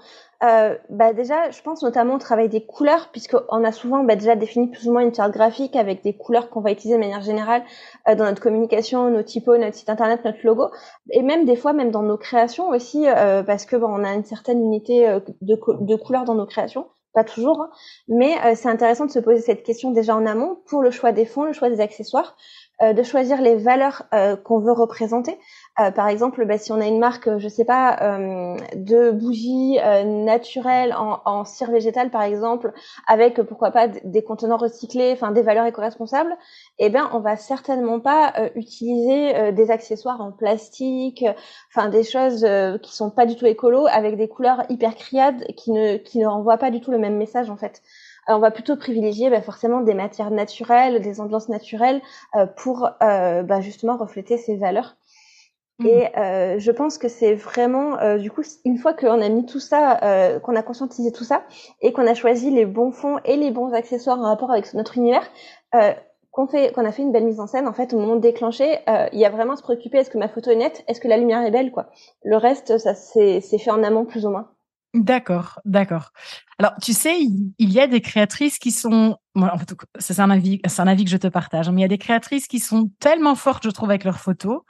Euh, 0.43 0.75
bah 0.89 1.13
déjà, 1.13 1.51
je 1.51 1.61
pense 1.61 1.83
notamment 1.83 2.15
au 2.15 2.17
travail 2.17 2.49
des 2.49 2.65
couleurs, 2.65 3.09
puisqu'on 3.11 3.63
a 3.63 3.71
souvent 3.71 4.03
bah, 4.03 4.15
déjà 4.15 4.35
défini 4.35 4.67
plus 4.71 4.87
ou 4.87 4.93
moins 4.93 5.03
une 5.03 5.13
charte 5.13 5.31
graphique 5.31 5.75
avec 5.75 6.03
des 6.03 6.17
couleurs 6.17 6.49
qu'on 6.49 6.61
va 6.61 6.71
utiliser 6.71 6.95
de 6.95 6.99
manière 6.99 7.21
générale 7.21 7.61
euh, 8.09 8.15
dans 8.15 8.25
notre 8.25 8.41
communication, 8.41 9.11
nos 9.11 9.21
typos, 9.21 9.57
notre 9.57 9.75
site 9.75 9.89
internet, 9.89 10.25
notre 10.25 10.39
logo, 10.43 10.69
et 11.11 11.21
même 11.21 11.45
des 11.45 11.55
fois 11.55 11.71
même 11.71 11.91
dans 11.91 12.01
nos 12.01 12.17
créations 12.17 12.69
aussi, 12.69 13.07
euh, 13.07 13.43
parce 13.43 13.67
que 13.67 13.75
bon, 13.75 13.87
on 13.87 14.03
a 14.03 14.11
une 14.13 14.25
certaine 14.25 14.59
unité 14.59 15.07
euh, 15.07 15.19
de, 15.41 15.55
de 15.81 15.95
couleurs 15.95 16.25
dans 16.25 16.35
nos 16.35 16.47
créations 16.47 16.87
pas 17.13 17.23
toujours, 17.23 17.61
hein. 17.61 17.69
mais 18.07 18.35
euh, 18.43 18.53
c'est 18.55 18.69
intéressant 18.69 19.05
de 19.05 19.11
se 19.11 19.19
poser 19.19 19.39
cette 19.39 19.63
question 19.63 19.91
déjà 19.91 20.15
en 20.15 20.25
amont 20.25 20.57
pour 20.65 20.81
le 20.81 20.91
choix 20.91 21.11
des 21.11 21.25
fonds, 21.25 21.43
le 21.43 21.53
choix 21.53 21.69
des 21.69 21.79
accessoires, 21.79 22.35
euh, 22.81 22.93
de 22.93 23.03
choisir 23.03 23.39
les 23.41 23.55
valeurs 23.55 24.03
euh, 24.13 24.35
qu'on 24.35 24.59
veut 24.59 24.71
représenter. 24.71 25.37
Euh, 25.79 25.89
par 25.89 26.07
exemple, 26.07 26.45
bah, 26.45 26.59
si 26.59 26.71
on 26.71 26.79
a 26.79 26.85
une 26.85 26.99
marque, 26.99 27.37
je 27.39 27.47
sais 27.47 27.65
pas, 27.65 27.97
euh, 28.01 28.57
de 28.75 29.09
bougies 29.09 29.79
euh, 29.83 30.03
naturelles 30.03 30.93
en, 30.93 31.19
en, 31.25 31.45
cire 31.45 31.71
végétale, 31.71 32.11
par 32.11 32.21
exemple, 32.21 32.73
avec 33.07 33.41
pourquoi 33.41 33.71
pas 33.71 33.87
des 33.87 34.23
contenants 34.23 34.57
recyclés, 34.57 35.11
enfin 35.13 35.31
des 35.31 35.41
valeurs 35.41 35.65
éco-responsables, 35.65 36.35
eh 36.77 36.89
bien, 36.89 37.09
on 37.13 37.19
va 37.19 37.37
certainement 37.37 37.99
pas 37.99 38.33
utiliser 38.55 39.51
des 39.51 39.71
accessoires 39.71 40.21
en 40.21 40.31
plastique, 40.31 41.25
enfin 41.73 41.89
des 41.89 42.03
choses 42.03 42.45
qui 42.81 42.95
sont 42.95 43.09
pas 43.09 43.25
du 43.25 43.35
tout 43.35 43.45
écolo, 43.45 43.87
avec 43.87 44.15
des 44.17 44.27
couleurs 44.27 44.63
hyper 44.69 44.95
criades 44.95 45.43
qui 45.57 45.71
ne 45.71 45.97
qui 45.97 46.19
ne 46.19 46.27
renvoient 46.27 46.57
pas 46.57 46.71
du 46.71 46.81
tout 46.81 46.91
le 46.91 46.97
même 46.99 47.17
message 47.17 47.49
en 47.49 47.57
fait. 47.57 47.81
on 48.27 48.39
va 48.39 48.51
plutôt 48.51 48.75
privilégier 48.77 49.29
bah, 49.29 49.41
forcément 49.41 49.81
des 49.81 49.93
matières 49.93 50.31
naturelles, 50.31 51.01
des 51.01 51.19
ambiances 51.19 51.49
naturelles 51.49 52.01
pour 52.57 52.89
bah, 53.01 53.61
justement 53.61 53.97
refléter 53.97 54.37
ces 54.37 54.55
valeurs. 54.57 54.95
Mmh. 55.83 55.87
Et 55.87 56.17
euh, 56.17 56.59
je 56.59 56.71
pense 56.71 56.97
que 56.97 57.07
c'est 57.07 57.35
vraiment, 57.35 57.99
euh, 57.99 58.17
du 58.17 58.31
coup, 58.31 58.41
une 58.65 58.77
fois 58.77 58.93
qu'on 58.93 59.21
a 59.21 59.29
mis 59.29 59.45
tout 59.45 59.59
ça, 59.59 59.99
euh, 60.03 60.39
qu'on 60.39 60.55
a 60.55 60.63
conscientisé 60.63 61.11
tout 61.11 61.23
ça, 61.23 61.43
et 61.81 61.91
qu'on 61.91 62.07
a 62.07 62.13
choisi 62.13 62.49
les 62.51 62.65
bons 62.65 62.91
fonds 62.91 63.19
et 63.25 63.35
les 63.35 63.51
bons 63.51 63.73
accessoires 63.73 64.19
en 64.19 64.23
rapport 64.23 64.51
avec 64.51 64.73
notre 64.73 64.97
univers, 64.97 65.23
qu'on 66.31 66.47
fait, 66.47 66.71
qu'on 66.73 66.85
a 66.85 66.91
fait 66.91 67.03
une 67.03 67.11
belle 67.11 67.25
mise 67.25 67.39
en 67.39 67.47
scène, 67.47 67.67
en 67.67 67.73
fait, 67.73 67.93
au 67.93 67.99
moment 67.99 68.15
de 68.15 68.21
déclencher, 68.21 68.79
il 69.11 69.19
y 69.19 69.25
a 69.25 69.29
vraiment 69.29 69.53
à 69.53 69.55
se 69.55 69.63
préoccuper 69.63 69.99
est-ce 69.99 70.09
que 70.09 70.17
ma 70.17 70.29
photo 70.29 70.51
est 70.51 70.55
nette, 70.55 70.83
est-ce 70.87 70.99
que 70.99 71.07
la 71.07 71.17
lumière 71.17 71.41
est 71.43 71.51
belle, 71.51 71.71
quoi. 71.71 71.87
Le 72.23 72.37
reste, 72.37 72.77
ça 72.77 72.93
c'est 72.93 73.41
fait 73.41 73.71
en 73.71 73.83
amont 73.83 74.05
plus 74.05 74.25
ou 74.25 74.29
moins. 74.29 74.49
D'accord, 74.93 75.59
d'accord. 75.65 76.11
Alors, 76.59 76.73
tu 76.79 76.93
sais, 76.93 77.17
il 77.19 77.71
y 77.71 77.79
a 77.79 77.87
des 77.87 77.99
créatrices 77.99 78.59
qui 78.59 78.71
sont, 78.71 79.17
moi, 79.33 79.51
en 79.51 79.57
fait, 79.57 79.73
c'est 79.97 80.19
un 80.19 80.29
avis, 80.29 80.61
c'est 80.67 80.81
un 80.81 80.87
avis 80.87 81.03
que 81.03 81.09
je 81.09 81.17
te 81.17 81.27
partage, 81.27 81.67
mais 81.69 81.81
il 81.81 81.81
y 81.81 81.85
a 81.85 81.87
des 81.89 81.97
créatrices 81.97 82.47
qui 82.47 82.59
sont 82.59 82.91
tellement 82.99 83.33
fortes, 83.33 83.63
je 83.63 83.71
trouve, 83.71 83.89
avec 83.89 84.03
leurs 84.03 84.19
photos, 84.19 84.61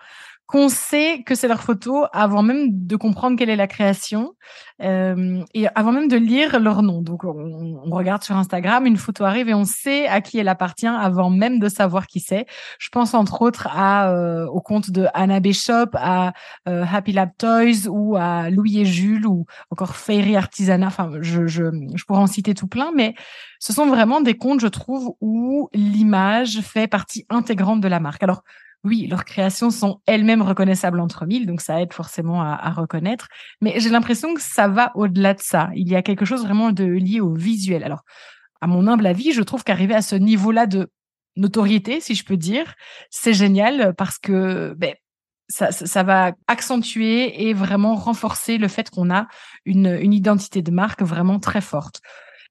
qu'on 0.54 0.70
sait 0.70 1.24
que 1.26 1.34
c'est 1.34 1.48
leur 1.48 1.64
photo 1.64 2.06
avant 2.14 2.44
même 2.44 2.68
de 2.70 2.96
comprendre 2.96 3.36
quelle 3.36 3.50
est 3.50 3.56
la 3.56 3.66
création 3.66 4.36
euh, 4.84 5.44
et 5.56 5.66
avant 5.74 5.92
même 5.92 6.08
de 6.08 6.16
lire 6.16 6.60
leur 6.60 6.84
nom. 6.84 7.02
Donc 7.02 7.24
on, 7.24 7.82
on, 7.84 7.90
regarde 7.90 8.22
sur 8.22 8.38
Instagram, 8.38 8.86
une 8.86 8.98
photo 8.98 9.24
arrive 9.24 9.50
et 9.50 9.56
on 9.56 9.66
sait 9.66 10.06
à 10.06 10.22
qui 10.22 10.38
elle 10.38 10.48
appartient 10.48 10.86
avant 10.86 11.32
même 11.32 11.58
de 11.58 11.70
savoir 11.70 12.06
qui 12.06 12.20
c'est. 12.20 12.46
Je 12.78 12.90
pense 12.90 13.16
entre 13.16 13.42
autres 13.42 13.68
à 13.72 14.12
euh, 14.12 14.46
au 14.46 14.62
compte 14.62 14.92
de 14.92 15.08
Anna 15.16 15.40
Bishop, 15.40 15.90
à 15.96 16.34
euh, 16.70 16.86
Happy 16.88 17.14
Lab 17.14 17.32
Toys 17.36 17.88
ou 17.90 18.16
à 18.16 18.52
Louis 18.52 18.78
et 18.78 18.86
Jules 18.86 19.26
ou 19.26 19.48
encore 19.72 19.96
Fairy 19.96 20.36
Artisanat. 20.36 20.86
Enfin, 20.86 21.14
je, 21.22 21.48
je, 21.48 21.64
je 21.96 22.06
pourrais 22.06 22.20
en 22.20 22.28
citer 22.28 22.54
tout 22.54 22.68
plein, 22.68 22.92
mais 22.96 23.16
ce 23.58 23.74
sont 23.74 23.88
vraiment 23.88 24.22
des 24.22 24.38
comptes, 24.38 24.60
je 24.60 24.68
trouve, 24.68 25.16
où 25.20 25.70
l'image 25.74 26.62
fait 26.62 26.86
partie 26.86 27.26
intégrante 27.32 27.82
de 27.82 27.88
la 27.88 28.00
marque. 28.00 28.22
Alors 28.22 28.44
oui, 28.84 29.08
leurs 29.08 29.24
créations 29.24 29.70
sont 29.70 30.02
elles-mêmes 30.06 30.42
reconnaissables 30.42 31.00
entre 31.00 31.26
mille, 31.26 31.46
donc 31.46 31.62
ça 31.62 31.82
aide 31.82 31.94
forcément 31.94 32.42
à, 32.42 32.70
reconnaître. 32.72 33.28
Mais 33.62 33.80
j'ai 33.80 33.90
l'impression 33.90 34.34
que 34.34 34.42
ça 34.42 34.68
va 34.68 34.92
au-delà 34.96 35.34
de 35.34 35.42
ça. 35.42 35.70
Il 35.76 35.88
y 35.88 35.96
a 35.96 36.02
quelque 36.02 36.26
chose 36.26 36.44
vraiment 36.44 36.72
de 36.72 36.84
lié 36.84 37.22
au 37.22 37.34
visuel. 37.34 37.84
Alors, 37.84 38.04
à 38.60 38.68
mon 38.68 38.88
humble 38.88 39.06
avis, 39.06 39.32
je 39.32 39.42
trouve 39.42 39.64
qu'arriver 39.64 39.96
à 39.96 40.02
ce 40.02 40.16
niveau-là 40.16 40.66
de 40.66 40.90
notoriété, 41.38 42.02
si 42.02 42.14
je 42.14 42.26
peux 42.26 42.38
dire, 42.38 42.76
c'est 43.10 43.34
génial 43.34 43.94
parce 43.96 44.20
que 44.20 44.76
ben, 44.78 44.96
ça, 45.48 46.04
va 46.04 46.34
accentuer 46.48 47.48
et 47.48 47.54
vraiment 47.54 47.96
renforcer 47.96 48.58
le 48.58 48.68
fait 48.68 48.90
qu'on 48.90 49.14
a 49.14 49.28
une 49.66 50.14
identité 50.14 50.62
de 50.62 50.72
marque 50.72 51.02
vraiment 51.02 51.40
très 51.40 51.62
forte. 51.62 52.02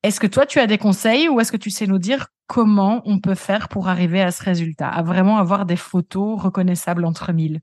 Est-ce 0.03 0.19
que 0.19 0.27
toi, 0.27 0.47
tu 0.47 0.59
as 0.59 0.67
des 0.67 0.79
conseils 0.79 1.29
ou 1.29 1.41
est-ce 1.41 1.53
que 1.53 1.57
tu 1.57 1.71
sais 1.71 1.87
nous 1.87 1.99
dire 1.99 2.27
comment 2.53 3.01
on 3.07 3.19
peut 3.19 3.35
faire 3.35 3.71
pour 3.71 3.89
arriver 3.89 4.21
à 4.21 4.31
ce 4.31 4.45
résultat, 4.45 4.87
à 4.87 5.03
vraiment 5.03 5.39
avoir 5.39 5.65
des 5.65 5.77
photos 5.77 6.39
reconnaissables 6.39 7.07
entre 7.07 7.33
mille? 7.33 7.63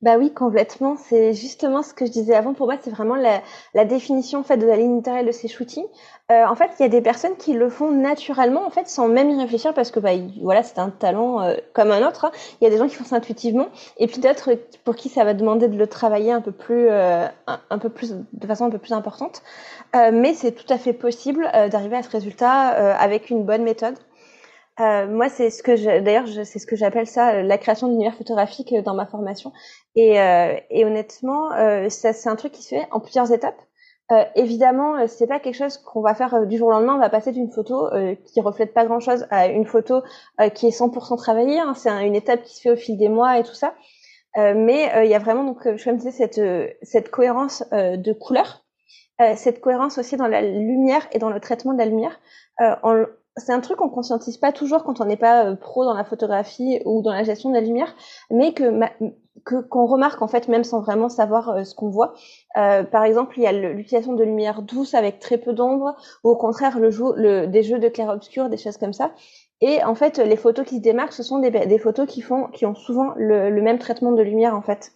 Bah 0.00 0.16
oui, 0.18 0.32
complètement. 0.32 0.96
C'est 0.96 1.34
justement 1.34 1.82
ce 1.82 1.92
que 1.94 2.06
je 2.06 2.10
disais 2.10 2.34
avant. 2.34 2.54
Pour 2.54 2.66
moi, 2.66 2.76
c'est 2.80 2.90
vraiment 2.90 3.16
la, 3.16 3.84
définition 3.84 4.44
en 4.48 4.56
de 4.56 4.66
la 4.66 4.76
ligne 4.76 4.96
éditoriale 4.96 5.26
de 5.26 5.32
ces 5.32 5.48
shootings. 5.48 5.86
Euh, 6.30 6.44
en 6.46 6.54
fait, 6.54 6.70
il 6.78 6.82
y 6.82 6.86
a 6.86 6.88
des 6.88 7.02
personnes 7.02 7.36
qui 7.36 7.52
le 7.52 7.68
font 7.68 7.90
naturellement, 7.90 8.66
en 8.66 8.70
fait, 8.70 8.88
sans 8.88 9.08
même 9.08 9.30
y 9.30 9.40
réfléchir, 9.40 9.74
parce 9.74 9.90
que 9.90 10.00
bah 10.00 10.10
voilà, 10.42 10.62
c'est 10.62 10.78
un 10.78 10.90
talent 10.90 11.42
euh, 11.42 11.54
comme 11.74 11.90
un 11.90 12.06
autre. 12.06 12.26
Hein. 12.26 12.32
Il 12.60 12.64
y 12.64 12.66
a 12.66 12.70
des 12.70 12.78
gens 12.78 12.88
qui 12.88 12.94
font 12.96 13.04
ça 13.04 13.16
intuitivement, 13.16 13.68
et 13.98 14.06
puis 14.06 14.20
d'autres 14.20 14.52
pour 14.84 14.96
qui 14.96 15.10
ça 15.10 15.24
va 15.24 15.34
demander 15.34 15.68
de 15.68 15.76
le 15.76 15.86
travailler 15.86 16.32
un 16.32 16.40
peu 16.40 16.52
plus, 16.52 16.88
euh, 16.88 17.26
un, 17.46 17.78
peu 17.78 17.90
plus, 17.90 18.14
de 18.32 18.46
façon 18.46 18.64
un 18.66 18.70
peu 18.70 18.78
plus 18.78 18.92
importante. 18.92 19.42
Mais 19.94 20.34
c'est 20.34 20.52
tout 20.52 20.70
à 20.72 20.78
fait 20.78 20.92
possible 20.92 21.48
d'arriver 21.70 21.96
à 21.96 22.02
ce 22.02 22.10
résultat 22.10 22.50
avec 22.96 23.30
une 23.30 23.44
bonne 23.44 23.62
méthode. 23.62 23.94
Euh, 24.80 25.06
moi, 25.06 25.28
c'est 25.28 25.50
ce 25.50 25.62
que 25.62 26.00
d'ailleurs, 26.00 26.26
c'est 26.26 26.58
ce 26.58 26.66
que 26.66 26.74
j'appelle 26.74 27.06
ça 27.06 27.42
la 27.42 27.58
création 27.58 27.88
d'univers 27.88 28.14
photographique 28.14 28.72
euh, 28.72 28.82
dans 28.82 28.94
ma 28.94 29.06
formation. 29.06 29.52
Et, 29.94 30.20
euh, 30.20 30.56
et 30.70 30.84
honnêtement, 30.84 31.52
euh, 31.52 31.88
ça, 31.88 32.12
c'est 32.12 32.28
un 32.28 32.36
truc 32.36 32.52
qui 32.52 32.62
se 32.62 32.70
fait 32.70 32.88
en 32.90 32.98
plusieurs 33.00 33.32
étapes. 33.32 33.60
Euh, 34.12 34.24
évidemment, 34.34 35.06
c'est 35.06 35.26
pas 35.26 35.38
quelque 35.38 35.54
chose 35.54 35.78
qu'on 35.78 36.02
va 36.02 36.14
faire 36.14 36.46
du 36.46 36.58
jour 36.58 36.68
au 36.68 36.70
lendemain. 36.72 36.96
On 36.96 37.00
va 37.00 37.08
passer 37.08 37.32
d'une 37.32 37.50
photo 37.50 37.88
qui 38.26 38.40
reflète 38.40 38.74
pas 38.74 38.84
grand-chose 38.84 39.26
à 39.30 39.46
une 39.46 39.64
photo 39.64 40.02
qui 40.54 40.66
est 40.66 40.78
100% 40.78 41.16
travaillée. 41.16 41.58
Hein. 41.58 41.72
C'est 41.74 41.88
une 42.06 42.14
étape 42.14 42.42
qui 42.42 42.54
se 42.54 42.60
fait 42.60 42.70
au 42.70 42.76
fil 42.76 42.98
des 42.98 43.08
mois 43.08 43.38
et 43.38 43.44
tout 43.44 43.54
ça. 43.54 43.74
mais 44.36 44.92
il 45.04 45.10
y 45.10 45.14
a 45.14 45.18
vraiment 45.18 45.44
donc, 45.44 45.66
je 45.76 45.90
me 45.90 45.96
disais, 45.96 46.10
cette 46.10 46.40
cette 46.82 47.10
cohérence 47.10 47.64
de 47.72 48.12
couleurs, 48.12 48.66
cette 49.36 49.62
cohérence 49.62 49.96
aussi 49.96 50.18
dans 50.18 50.28
la 50.28 50.42
lumière 50.42 51.06
et 51.12 51.18
dans 51.18 51.30
le 51.30 51.40
traitement 51.40 51.72
de 51.72 51.78
la 51.78 51.86
lumière. 51.86 52.20
En, 52.60 53.06
c'est 53.36 53.52
un 53.52 53.60
truc 53.60 53.78
qu'on 53.78 53.88
conscientise 53.88 54.36
pas 54.36 54.52
toujours 54.52 54.84
quand 54.84 55.00
on 55.00 55.04
n'est 55.04 55.16
pas 55.16 55.46
euh, 55.46 55.56
pro 55.56 55.84
dans 55.84 55.94
la 55.94 56.04
photographie 56.04 56.80
ou 56.84 57.02
dans 57.02 57.12
la 57.12 57.24
gestion 57.24 57.50
de 57.50 57.54
la 57.54 57.60
lumière, 57.60 57.94
mais 58.30 58.52
que 58.52 58.70
qu'on 59.44 59.86
remarque 59.86 60.22
en 60.22 60.28
fait 60.28 60.48
même 60.48 60.64
sans 60.64 60.80
vraiment 60.80 61.08
savoir 61.08 61.50
euh, 61.50 61.64
ce 61.64 61.74
qu'on 61.74 61.90
voit. 61.90 62.14
Euh, 62.56 62.84
par 62.84 63.04
exemple, 63.04 63.34
il 63.36 63.42
y 63.42 63.46
a 63.46 63.52
l'utilisation 63.52 64.14
de 64.14 64.22
lumière 64.24 64.62
douce 64.62 64.94
avec 64.94 65.18
très 65.18 65.38
peu 65.38 65.52
d'ombre, 65.52 65.96
ou 66.22 66.30
au 66.30 66.36
contraire 66.36 66.78
des 66.80 67.62
jeux 67.62 67.78
de 67.78 67.88
clair-obscur, 67.88 68.48
des 68.48 68.56
choses 68.56 68.78
comme 68.78 68.92
ça. 68.92 69.10
Et 69.60 69.82
en 69.84 69.94
fait, 69.94 70.18
les 70.18 70.36
photos 70.36 70.64
qui 70.64 70.76
se 70.76 70.82
démarquent, 70.82 71.12
ce 71.12 71.22
sont 71.22 71.40
des, 71.40 71.50
des 71.50 71.78
photos 71.78 72.06
qui 72.06 72.22
font, 72.22 72.46
qui 72.48 72.64
ont 72.64 72.74
souvent 72.74 73.12
le, 73.16 73.50
le 73.50 73.62
même 73.62 73.78
traitement 73.78 74.12
de 74.12 74.22
lumière 74.22 74.54
en 74.54 74.62
fait, 74.62 74.92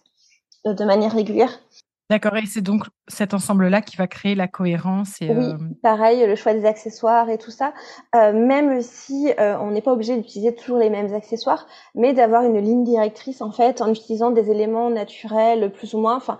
de 0.65 0.85
manière 0.85 1.13
régulière. 1.13 1.59
D'accord, 2.09 2.35
et 2.37 2.47
c'est 2.47 2.61
donc 2.61 2.85
cet 3.07 3.35
ensemble-là 3.35 3.81
qui 3.81 3.95
va 3.95 4.07
créer 4.07 4.33
la 4.33 4.47
cohérence. 4.47 5.21
Et, 5.21 5.29
oui, 5.29 5.45
euh, 5.45 5.57
pareil, 5.83 6.25
le 6.25 6.35
choix 6.35 6.55
des 6.55 6.65
accessoires 6.65 7.29
et 7.29 7.37
tout 7.37 7.51
ça. 7.51 7.71
Euh, 8.15 8.33
même 8.33 8.81
si 8.81 9.31
euh, 9.39 9.59
on 9.59 9.69
n'est 9.69 9.83
pas 9.83 9.93
obligé 9.93 10.17
d'utiliser 10.17 10.55
toujours 10.55 10.79
les 10.79 10.89
mêmes 10.89 11.13
accessoires, 11.13 11.67
mais 11.93 12.13
d'avoir 12.13 12.41
une 12.43 12.57
ligne 12.57 12.83
directrice 12.83 13.43
en 13.43 13.51
fait 13.51 13.81
en 13.81 13.91
utilisant 13.91 14.31
des 14.31 14.49
éléments 14.49 14.89
naturels 14.89 15.71
plus 15.71 15.93
ou 15.93 15.99
moins. 15.99 16.15
Enfin, 16.15 16.39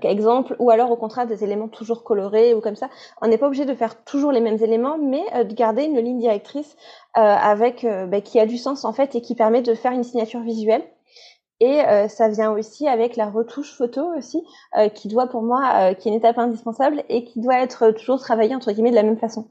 exemple, 0.00 0.56
ou 0.60 0.70
alors 0.70 0.90
au 0.90 0.96
contraire 0.96 1.26
des 1.26 1.44
éléments 1.44 1.68
toujours 1.68 2.02
colorés 2.02 2.54
ou 2.54 2.62
comme 2.62 2.76
ça. 2.76 2.88
On 3.20 3.26
n'est 3.26 3.36
pas 3.36 3.48
obligé 3.48 3.66
de 3.66 3.74
faire 3.74 4.02
toujours 4.04 4.32
les 4.32 4.40
mêmes 4.40 4.62
éléments, 4.62 4.96
mais 4.96 5.44
de 5.44 5.52
garder 5.52 5.84
une 5.84 5.98
ligne 5.98 6.20
directrice 6.20 6.74
avec 7.14 7.84
bah, 7.84 8.20
qui 8.22 8.38
a 8.38 8.46
du 8.46 8.56
sens 8.56 8.84
en 8.84 8.92
fait 8.94 9.14
et 9.14 9.20
qui 9.20 9.34
permet 9.34 9.60
de 9.60 9.74
faire 9.74 9.92
une 9.92 10.04
signature 10.04 10.40
visuelle. 10.40 10.84
Et 11.60 11.80
euh, 11.80 12.08
ça 12.08 12.28
vient 12.28 12.50
aussi 12.50 12.86
avec 12.86 13.16
la 13.16 13.30
retouche 13.30 13.72
photo 13.72 14.14
aussi, 14.16 14.42
euh, 14.76 14.88
qui 14.88 15.08
doit 15.08 15.28
pour 15.28 15.42
moi, 15.42 15.70
euh, 15.74 15.94
qui 15.94 16.08
est 16.08 16.12
une 16.12 16.18
étape 16.18 16.38
indispensable 16.38 17.02
et 17.08 17.24
qui 17.24 17.40
doit 17.40 17.60
être 17.60 17.92
toujours 17.92 18.20
travaillée 18.20 18.54
entre 18.54 18.72
guillemets 18.72 18.90
de 18.90 18.96
la 18.96 19.02
même 19.02 19.18
façon. 19.18 19.50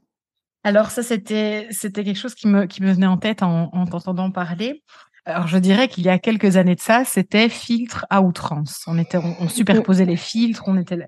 Alors 0.64 0.92
ça, 0.92 1.04
c'était 1.04 1.68
c'était 1.72 2.04
quelque 2.04 2.18
chose 2.18 2.36
qui 2.36 2.48
me 2.48 2.66
qui 2.66 2.84
me 2.84 2.92
venait 2.92 3.08
en 3.08 3.18
tête 3.18 3.42
en, 3.42 3.70
en 3.72 3.86
t'entendant 3.86 4.32
parler. 4.32 4.84
Alors 5.28 5.48
je 5.48 5.58
dirais 5.58 5.88
qu'il 5.88 6.06
y 6.06 6.10
a 6.10 6.20
quelques 6.20 6.56
années 6.56 6.76
de 6.76 6.80
ça, 6.80 7.04
c'était 7.04 7.50
filtre 7.50 8.06
à 8.12 8.22
outrance. 8.22 8.84
On 8.86 9.00
était 9.00 9.18
on, 9.18 9.50
superposait 9.50 10.06
les 10.06 10.18
filtres, 10.18 10.64
on 10.68 10.78
était 10.78 11.00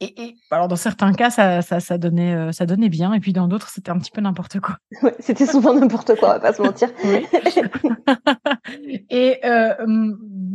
et, 0.00 0.36
alors 0.50 0.68
dans 0.68 0.76
certains 0.76 1.12
cas 1.12 1.30
ça, 1.30 1.62
ça, 1.62 1.80
ça 1.80 1.98
donnait 1.98 2.52
ça 2.52 2.66
donnait 2.66 2.88
bien 2.88 3.12
et 3.12 3.20
puis 3.20 3.32
dans 3.32 3.48
d'autres 3.48 3.68
c'était 3.68 3.90
un 3.90 3.98
petit 3.98 4.10
peu 4.10 4.20
n'importe 4.20 4.60
quoi. 4.60 4.76
Ouais, 5.02 5.14
c'était 5.18 5.46
souvent 5.46 5.74
n'importe 5.74 6.14
quoi, 6.16 6.30
on 6.30 6.32
va 6.32 6.40
pas 6.40 6.52
se 6.52 6.62
mentir. 6.62 6.88
et 9.10 9.40
euh, 9.44 9.74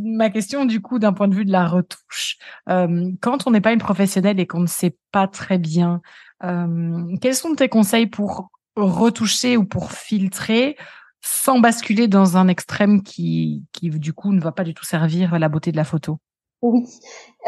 ma 0.02 0.30
question, 0.30 0.64
du 0.64 0.80
coup, 0.80 0.98
d'un 0.98 1.12
point 1.12 1.28
de 1.28 1.34
vue 1.34 1.44
de 1.44 1.52
la 1.52 1.66
retouche, 1.66 2.38
euh, 2.68 3.10
quand 3.20 3.46
on 3.46 3.50
n'est 3.50 3.60
pas 3.60 3.72
une 3.72 3.78
professionnelle 3.78 4.40
et 4.40 4.46
qu'on 4.46 4.60
ne 4.60 4.66
sait 4.66 4.96
pas 5.12 5.26
très 5.26 5.58
bien, 5.58 6.00
euh, 6.44 7.16
quels 7.20 7.34
sont 7.34 7.54
tes 7.54 7.68
conseils 7.68 8.06
pour 8.06 8.50
retoucher 8.76 9.56
ou 9.56 9.64
pour 9.64 9.92
filtrer 9.92 10.76
sans 11.22 11.60
basculer 11.60 12.08
dans 12.08 12.38
un 12.38 12.48
extrême 12.48 13.02
qui, 13.02 13.64
qui 13.72 13.90
du 13.90 14.12
coup, 14.12 14.32
ne 14.32 14.40
va 14.40 14.52
pas 14.52 14.64
du 14.64 14.72
tout 14.72 14.84
servir 14.84 15.38
la 15.38 15.48
beauté 15.48 15.70
de 15.70 15.76
la 15.76 15.84
photo? 15.84 16.18
Oui, 16.62 16.84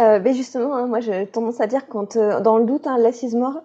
euh, 0.01 0.21
mais 0.23 0.33
justement, 0.33 0.75
hein, 0.75 0.87
moi 0.87 1.01
j'ai 1.01 1.27
tendance 1.27 1.61
à 1.61 1.67
dire 1.67 1.87
quand 1.87 2.17
euh, 2.17 2.41
dans 2.41 2.57
le 2.57 2.65
doute, 2.65 2.87
hein, 2.87 2.97
mort, 3.35 3.61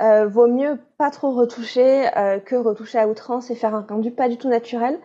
euh, 0.00 0.26
vaut 0.28 0.46
mieux 0.46 0.78
pas 0.96 1.10
trop 1.10 1.32
retoucher 1.32 2.08
que 2.46 2.54
retoucher 2.54 2.98
à 2.98 3.08
outrance 3.08 3.50
et 3.50 3.56
faire 3.56 3.74
un 3.74 3.84
rendu 3.88 4.12
pas 4.12 4.28
du 4.28 4.36
tout 4.36 4.48
naturel. 4.48 4.98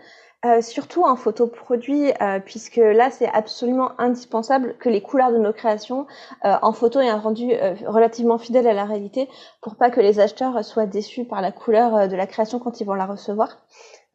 Surtout 0.61 1.03
en 1.03 1.17
photo 1.17 1.45
produit, 1.45 2.13
puisque 2.45 2.77
là 2.77 3.11
c'est 3.11 3.27
absolument 3.27 3.91
indispensable 3.99 4.77
que 4.79 4.87
les 4.87 5.01
couleurs 5.01 5.33
de 5.33 5.37
nos 5.39 5.51
créations 5.51 6.07
en 6.43 6.71
photo 6.71 7.01
aient 7.01 7.09
un 7.09 7.17
rendu 7.17 7.51
relativement 7.85 8.37
fidèle 8.37 8.65
à 8.65 8.73
la 8.73 8.85
réalité 8.85 9.27
pour 9.61 9.75
pas 9.75 9.89
que 9.89 9.99
les 9.99 10.21
acheteurs 10.21 10.63
soient 10.63 10.85
déçus 10.85 11.25
par 11.25 11.41
la 11.41 11.51
couleur 11.51 12.07
de 12.07 12.15
la 12.15 12.27
création 12.27 12.59
quand 12.59 12.79
ils 12.79 12.85
vont 12.85 12.93
la 12.93 13.07
recevoir. 13.07 13.57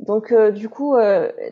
Donc 0.00 0.32
du 0.32 0.70
coup, 0.70 0.96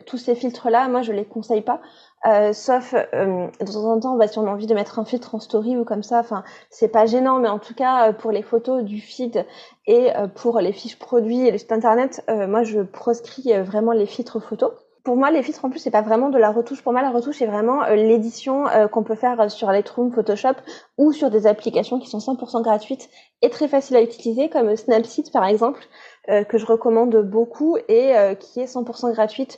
tous 0.07 0.17
ces 0.17 0.33
filtres-là, 0.33 0.87
moi 0.87 1.03
je 1.03 1.11
les 1.11 1.25
conseille 1.25 1.61
pas. 1.61 1.79
Euh, 2.27 2.53
sauf 2.53 2.93
euh, 2.93 3.47
de 3.59 3.65
temps 3.71 3.85
en 3.85 3.99
temps, 3.99 4.15
bah, 4.15 4.27
si 4.27 4.37
on 4.37 4.45
a 4.47 4.51
envie 4.51 4.67
de 4.67 4.75
mettre 4.75 4.99
un 4.99 5.05
filtre 5.05 5.33
en 5.33 5.39
story 5.39 5.77
ou 5.77 5.83
comme 5.85 6.03
ça, 6.03 6.19
enfin, 6.19 6.43
c'est 6.69 6.89
pas 6.89 7.05
gênant, 7.05 7.39
mais 7.39 7.49
en 7.49 7.59
tout 7.59 7.73
cas 7.73 8.13
pour 8.13 8.31
les 8.31 8.43
photos 8.43 8.83
du 8.83 9.01
feed 9.01 9.45
et 9.87 10.09
pour 10.35 10.59
les 10.59 10.71
fiches 10.71 10.99
produits 10.99 11.47
et 11.47 11.51
le 11.51 11.57
site 11.57 11.71
internet, 11.71 12.23
moi 12.47 12.63
je 12.63 12.81
proscris 12.81 13.51
vraiment 13.63 13.91
les 13.91 14.05
filtres 14.05 14.41
photos 14.41 14.71
pour 15.03 15.15
moi, 15.15 15.31
les 15.31 15.41
filtres 15.41 15.65
en 15.65 15.69
plus, 15.69 15.79
c'est 15.79 15.91
pas 15.91 16.01
vraiment 16.03 16.29
de 16.29 16.37
la 16.37 16.51
retouche. 16.51 16.83
Pour 16.83 16.93
moi, 16.93 17.01
la 17.01 17.09
retouche, 17.09 17.37
c'est 17.39 17.47
vraiment 17.47 17.83
euh, 17.83 17.95
l'édition 17.95 18.67
euh, 18.67 18.87
qu'on 18.87 19.03
peut 19.03 19.15
faire 19.15 19.49
sur 19.49 19.71
Lightroom, 19.71 20.11
Photoshop 20.11 20.55
ou 20.97 21.11
sur 21.11 21.31
des 21.31 21.47
applications 21.47 21.99
qui 21.99 22.07
sont 22.07 22.19
100% 22.19 22.61
gratuites 22.61 23.09
et 23.41 23.49
très 23.49 23.67
faciles 23.67 23.95
à 23.95 24.01
utiliser, 24.01 24.49
comme 24.49 24.75
Snapseed 24.75 25.31
par 25.31 25.45
exemple, 25.45 25.83
euh, 26.29 26.43
que 26.43 26.57
je 26.59 26.65
recommande 26.65 27.15
beaucoup 27.17 27.77
et 27.87 28.13
qui 28.39 28.59
est 28.59 28.65
100% 28.65 29.11
gratuite 29.13 29.57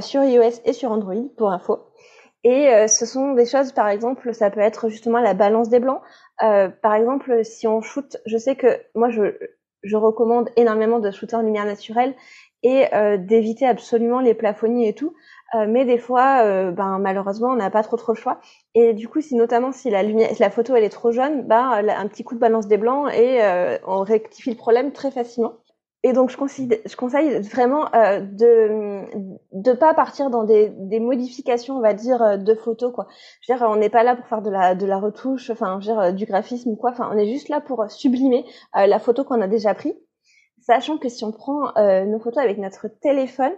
sur 0.00 0.22
iOS 0.22 0.60
et 0.64 0.72
sur 0.72 0.90
Android 0.90 1.14
pour 1.36 1.50
info. 1.50 1.78
Et 2.48 2.86
ce 2.86 3.06
sont 3.06 3.32
des 3.34 3.44
choses, 3.44 3.72
par 3.72 3.88
exemple, 3.88 4.32
ça 4.32 4.50
peut 4.50 4.60
être 4.60 4.88
justement 4.88 5.18
la 5.18 5.34
balance 5.34 5.68
des 5.68 5.80
blancs. 5.80 6.00
par 6.38 6.94
exemple, 6.94 7.44
si 7.44 7.66
on 7.66 7.80
shoot, 7.80 8.18
je 8.24 8.38
sais 8.38 8.54
que 8.54 8.68
moi, 8.94 9.10
je, 9.10 9.36
je 9.82 9.96
recommande 9.96 10.50
énormément 10.56 10.98
de 10.98 11.10
shooter 11.10 11.36
en 11.36 11.42
lumière 11.42 11.64
naturelle 11.64 12.14
et 12.62 12.92
euh, 12.94 13.16
d'éviter 13.16 13.66
absolument 13.66 14.20
les 14.20 14.34
plafonniers 14.34 14.88
et 14.88 14.94
tout. 14.94 15.14
Euh, 15.54 15.66
mais 15.68 15.84
des 15.84 15.98
fois, 15.98 16.42
euh, 16.44 16.72
ben 16.72 16.98
malheureusement, 16.98 17.48
on 17.50 17.56
n'a 17.56 17.70
pas 17.70 17.82
trop 17.82 17.96
trop 17.96 18.12
le 18.12 18.18
choix. 18.18 18.40
Et 18.74 18.92
du 18.94 19.08
coup, 19.08 19.20
si 19.20 19.34
notamment 19.36 19.72
si 19.72 19.90
la 19.90 20.02
lumière, 20.02 20.30
la 20.40 20.50
photo 20.50 20.74
elle 20.74 20.84
est 20.84 20.88
trop 20.88 21.12
jaune, 21.12 21.42
ben 21.46 21.70
un 21.88 22.08
petit 22.08 22.24
coup 22.24 22.34
de 22.34 22.40
balance 22.40 22.66
des 22.66 22.78
blancs 22.78 23.12
et 23.14 23.40
on 23.86 24.02
rectifie 24.02 24.50
le 24.50 24.56
problème 24.56 24.92
très 24.92 25.10
facilement. 25.10 25.54
Et 26.06 26.12
donc, 26.12 26.30
je 26.30 26.36
conseille, 26.36 26.68
je 26.84 26.96
conseille 26.96 27.40
vraiment 27.40 27.92
euh, 27.94 28.20
de 28.20 29.02
de 29.52 29.72
pas 29.72 29.92
partir 29.92 30.30
dans 30.30 30.44
des, 30.44 30.70
des 30.70 31.00
modifications, 31.00 31.76
on 31.76 31.80
va 31.80 31.94
dire, 31.94 32.38
de 32.38 32.54
photos 32.54 32.92
quoi. 32.92 33.06
Je 33.40 33.52
veux 33.52 33.58
dire, 33.58 33.66
on 33.68 33.76
n'est 33.76 33.90
pas 33.90 34.04
là 34.04 34.14
pour 34.14 34.26
faire 34.26 34.42
de 34.42 34.50
la 34.50 34.74
de 34.74 34.86
la 34.86 34.98
retouche, 34.98 35.50
enfin, 35.50 35.78
je 35.80 35.90
veux 35.90 35.96
dire, 35.96 36.12
du 36.12 36.26
graphisme 36.26 36.70
ou 36.70 36.76
quoi. 36.76 36.90
Enfin, 36.92 37.10
on 37.12 37.18
est 37.18 37.26
juste 37.26 37.48
là 37.48 37.60
pour 37.60 37.90
sublimer 37.90 38.44
la 38.74 38.98
photo 38.98 39.24
qu'on 39.24 39.40
a 39.40 39.48
déjà 39.48 39.74
prise 39.74 39.96
sachant 40.66 40.98
que 40.98 41.08
si 41.08 41.24
on 41.24 41.32
prend 41.32 41.76
euh, 41.76 42.04
nos 42.04 42.18
photos 42.18 42.42
avec 42.42 42.58
notre 42.58 42.88
téléphone, 42.88 43.52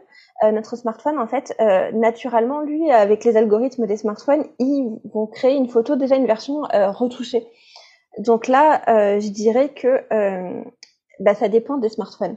euh, 0.45 0.52
notre 0.52 0.76
smartphone, 0.76 1.19
en 1.19 1.26
fait, 1.26 1.55
euh, 1.61 1.90
naturellement, 1.93 2.61
lui, 2.61 2.90
avec 2.90 3.25
les 3.25 3.37
algorithmes 3.37 3.87
des 3.87 3.97
smartphones, 3.97 4.45
ils 4.59 4.99
vont 5.12 5.26
créer 5.26 5.57
une 5.57 5.69
photo 5.69 5.97
déjà 5.97 6.17
une 6.17 6.26
version 6.26 6.62
retouchée. 6.73 7.47
Donc 8.19 8.47
là, 8.49 8.83
je 9.19 9.28
dirais 9.31 9.71
que 9.71 10.02
bah, 11.20 11.34
ça 11.34 11.48
dépend 11.48 11.78
des 11.78 11.88
smartphones. 11.88 12.37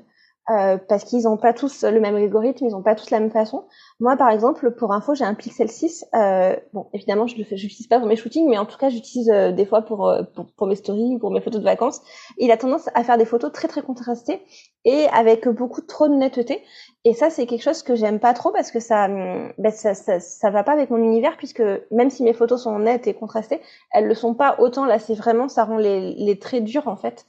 Euh, 0.50 0.78
parce 0.90 1.04
qu'ils 1.04 1.24
n'ont 1.24 1.38
pas 1.38 1.54
tous 1.54 1.84
le 1.84 2.00
même 2.00 2.16
algorithme, 2.16 2.66
ils 2.66 2.72
n'ont 2.72 2.82
pas 2.82 2.96
tous 2.96 3.12
la 3.12 3.20
même 3.20 3.30
façon. 3.30 3.64
Moi, 4.00 4.18
par 4.18 4.32
exemple, 4.32 4.72
pour 4.72 4.92
info, 4.92 5.14
j'ai 5.14 5.24
un 5.24 5.36
Pixel 5.36 5.70
6. 5.70 6.06
Euh, 6.16 6.56
bon, 6.74 6.88
évidemment, 6.94 7.28
je 7.28 7.36
l'utilise 7.36 7.88
pas 7.88 8.00
pour 8.00 8.08
mes 8.08 8.16
shootings, 8.16 8.50
mais 8.50 8.58
en 8.58 8.66
tout 8.66 8.78
cas, 8.78 8.90
j'utilise 8.90 9.30
euh, 9.30 9.52
des 9.52 9.66
fois 9.66 9.84
pour, 9.84 10.12
pour, 10.34 10.48
pour 10.48 10.68
mes 10.68 10.76
stories 10.76 11.16
ou 11.16 11.20
pour 11.20 11.32
mes 11.32 11.42
photos 11.42 11.62
de 11.62 11.66
vacances. 11.66 12.02
il 12.40 12.52
a 12.52 12.58
tendance 12.58 12.90
à 12.96 13.04
faire 13.04 13.20
des 13.20 13.26
photos 13.26 13.52
très 13.52 13.68
très 13.68 13.84
contrastées 13.84 14.42
et 14.84 15.06
avec 15.14 15.48
beaucoup 15.48 15.82
trop 15.82 16.08
de 16.08 16.16
netteté. 16.16 16.64
Et 17.06 17.14
ça, 17.14 17.30
c'est 17.30 17.46
quelque 17.46 17.64
chose 17.64 17.84
que 17.84 17.96
j'aime 17.96 18.20
pas 18.20 18.34
trop 18.34 18.52
parce 18.52 18.72
que 18.72 18.80
ça, 18.80 19.08
ben, 19.08 19.72
ça, 19.72 19.94
ça, 19.94 20.20
ça, 20.20 20.50
va 20.50 20.64
pas 20.64 20.74
avec 20.74 20.90
mon 20.90 20.98
univers 20.98 21.38
puisque 21.38 21.64
même 21.92 22.10
si 22.10 22.24
mes 22.24 22.34
photos 22.34 22.64
sont 22.64 22.80
nettes 22.80 23.08
et 23.08 23.14
contrastées, 23.14 23.62
elles 23.92 24.08
le 24.08 24.16
sont 24.16 24.34
pas 24.34 24.56
autant. 24.60 24.86
Là, 24.86 24.98
c'est 24.98 25.16
vraiment, 25.16 25.48
ça 25.48 25.66
rend 25.66 25.78
les, 25.78 26.16
les 26.16 26.40
traits 26.40 26.64
durs 26.64 26.88
en 26.88 26.98
fait. 26.98 27.26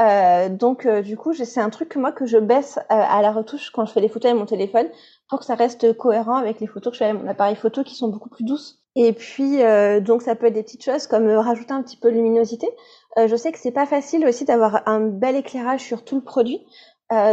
Euh, 0.00 0.48
donc 0.48 0.86
euh, 0.86 1.02
du 1.02 1.16
coup, 1.16 1.34
c'est 1.34 1.60
un 1.60 1.70
truc 1.70 1.90
que 1.90 1.98
moi 1.98 2.12
que 2.12 2.24
je 2.24 2.38
baisse 2.38 2.78
euh, 2.78 2.82
à 2.88 3.20
la 3.20 3.30
retouche 3.30 3.70
quand 3.70 3.84
je 3.84 3.92
fais 3.92 4.00
des 4.00 4.08
photos 4.08 4.30
avec 4.30 4.40
mon 4.40 4.46
téléphone 4.46 4.88
pour 5.28 5.40
que 5.40 5.44
ça 5.44 5.54
reste 5.54 5.96
cohérent 5.96 6.36
avec 6.36 6.60
les 6.60 6.66
photos 6.66 6.92
que 6.92 6.94
je 6.94 6.98
fais 6.98 7.10
avec 7.10 7.22
mon 7.22 7.28
appareil 7.28 7.56
photo 7.56 7.82
qui 7.82 7.94
sont 7.94 8.08
beaucoup 8.08 8.30
plus 8.30 8.44
douces. 8.44 8.78
Et 8.94 9.14
puis, 9.14 9.60
donc, 10.02 10.20
ça 10.20 10.34
peut 10.34 10.48
être 10.48 10.52
des 10.52 10.62
petites 10.62 10.84
choses 10.84 11.06
comme 11.06 11.26
rajouter 11.26 11.72
un 11.72 11.82
petit 11.82 11.96
peu 11.96 12.10
de 12.10 12.16
luminosité. 12.16 12.68
je 13.16 13.34
sais 13.36 13.50
que 13.50 13.58
c'est 13.58 13.70
pas 13.70 13.86
facile 13.86 14.26
aussi 14.26 14.44
d'avoir 14.44 14.86
un 14.86 15.00
bel 15.00 15.34
éclairage 15.34 15.80
sur 15.80 16.04
tout 16.04 16.16
le 16.16 16.20
produit. 16.20 16.62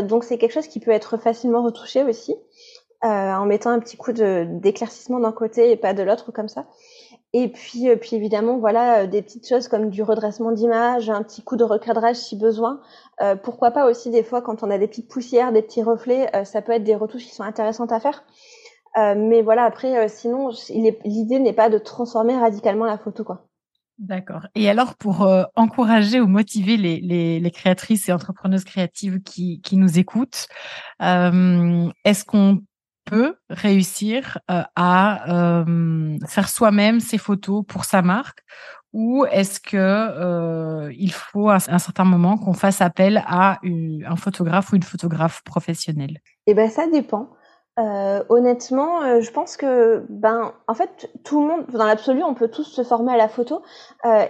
donc, 0.04 0.24
c'est 0.24 0.38
quelque 0.38 0.54
chose 0.54 0.68
qui 0.68 0.80
peut 0.80 0.92
être 0.92 1.18
facilement 1.18 1.62
retouché 1.62 2.02
aussi, 2.06 2.34
en 3.02 3.46
mettant 3.46 3.72
un 3.72 3.80
petit 3.80 3.98
coup 3.98 4.14
d'éclaircissement 4.14 5.20
d'un 5.20 5.34
côté 5.34 5.70
et 5.70 5.76
pas 5.76 5.94
de 5.94 6.02
l'autre, 6.02 6.32
comme 6.32 6.48
ça. 6.48 6.66
Et 7.34 7.50
puis, 7.50 7.90
euh, 7.90 7.96
puis 7.96 8.16
évidemment, 8.16 8.58
voilà, 8.58 9.04
euh, 9.04 9.08
des 9.08 9.22
petites 9.22 9.48
choses 9.48 9.68
comme 9.68 9.90
du 9.92 10.02
redressement 10.02 10.52
d'image, 10.52 11.10
un 11.10 11.22
petit 11.22 11.44
coup 11.44 11.58
de 11.58 11.64
recadrage 11.64 12.16
si 12.16 12.36
besoin. 12.36 12.82
Euh, 13.22 13.36
pourquoi 13.36 13.72
pas 13.72 13.88
aussi 13.90 14.10
des 14.10 14.24
fois 14.24 14.42
quand 14.42 14.64
on 14.64 14.72
a 14.72 14.80
des 14.80 14.88
petites 14.88 15.10
poussières, 15.10 15.52
des 15.52 15.62
petits 15.62 15.84
reflets, 15.84 16.30
ça 16.46 16.62
peut 16.62 16.72
être 16.72 16.84
des 16.84 16.96
retouches 16.96 17.26
qui 17.26 17.36
sont 17.36 17.44
intéressantes 17.44 17.92
à 17.92 18.00
faire. 18.00 18.24
mais 18.96 19.42
voilà, 19.42 19.64
après, 19.64 20.08
sinon, 20.08 20.50
l'idée 20.70 21.40
n'est 21.40 21.54
pas 21.54 21.70
de 21.70 21.78
transformer 21.78 22.38
radicalement 22.38 22.86
la 22.86 22.98
photo, 22.98 23.24
quoi. 23.24 23.46
D'accord. 23.98 24.48
Et 24.56 24.70
alors, 24.70 24.96
pour 24.96 25.28
encourager 25.56 26.22
ou 26.22 26.28
motiver 26.28 26.78
les, 26.78 27.02
les, 27.02 27.40
les, 27.42 27.52
créatrices 27.52 28.08
et 28.08 28.14
entrepreneuses 28.14 28.64
créatives 28.64 29.22
qui, 29.22 29.60
qui 29.62 29.76
nous 29.76 30.00
écoutent, 30.00 30.48
est-ce 31.02 32.24
qu'on 32.24 32.62
réussir 33.50 34.38
euh, 34.50 34.62
à 34.76 35.62
euh, 35.62 36.18
faire 36.28 36.50
soi-même 36.50 37.00
ses 37.00 37.18
photos 37.18 37.64
pour 37.68 37.86
sa 37.86 38.02
marque 38.02 38.44
ou 38.92 39.26
est-ce 39.26 39.60
que 39.60 39.78
euh, 39.78 40.92
il 40.98 41.12
faut 41.14 41.50
à 41.50 41.58
un 41.68 41.78
certain 41.78 42.06
moment 42.06 42.38
qu'on 42.38 42.54
fasse 42.54 42.82
appel 42.82 43.24
à 43.28 43.60
un 43.64 44.16
photographe 44.16 44.72
ou 44.72 44.78
une 44.78 44.84
photographe 44.84 45.44
professionnelle? 45.44 46.18
Eh 46.48 46.56
ben 46.56 46.70
ça 46.70 46.88
dépend. 46.88 47.30
honnêtement, 47.78 49.22
je 49.22 49.32
pense 49.32 49.58
que 49.58 50.04
ben 50.10 50.54
en 50.68 50.74
fait 50.74 51.12
tout 51.24 51.40
le 51.42 51.48
monde 51.48 51.66
dans 51.72 51.86
l'absolu 51.86 52.24
on 52.24 52.34
peut 52.34 52.50
tous 52.50 52.64
se 52.64 52.84
former 52.84 53.14
à 53.14 53.18
la 53.18 53.30
photo 53.30 53.62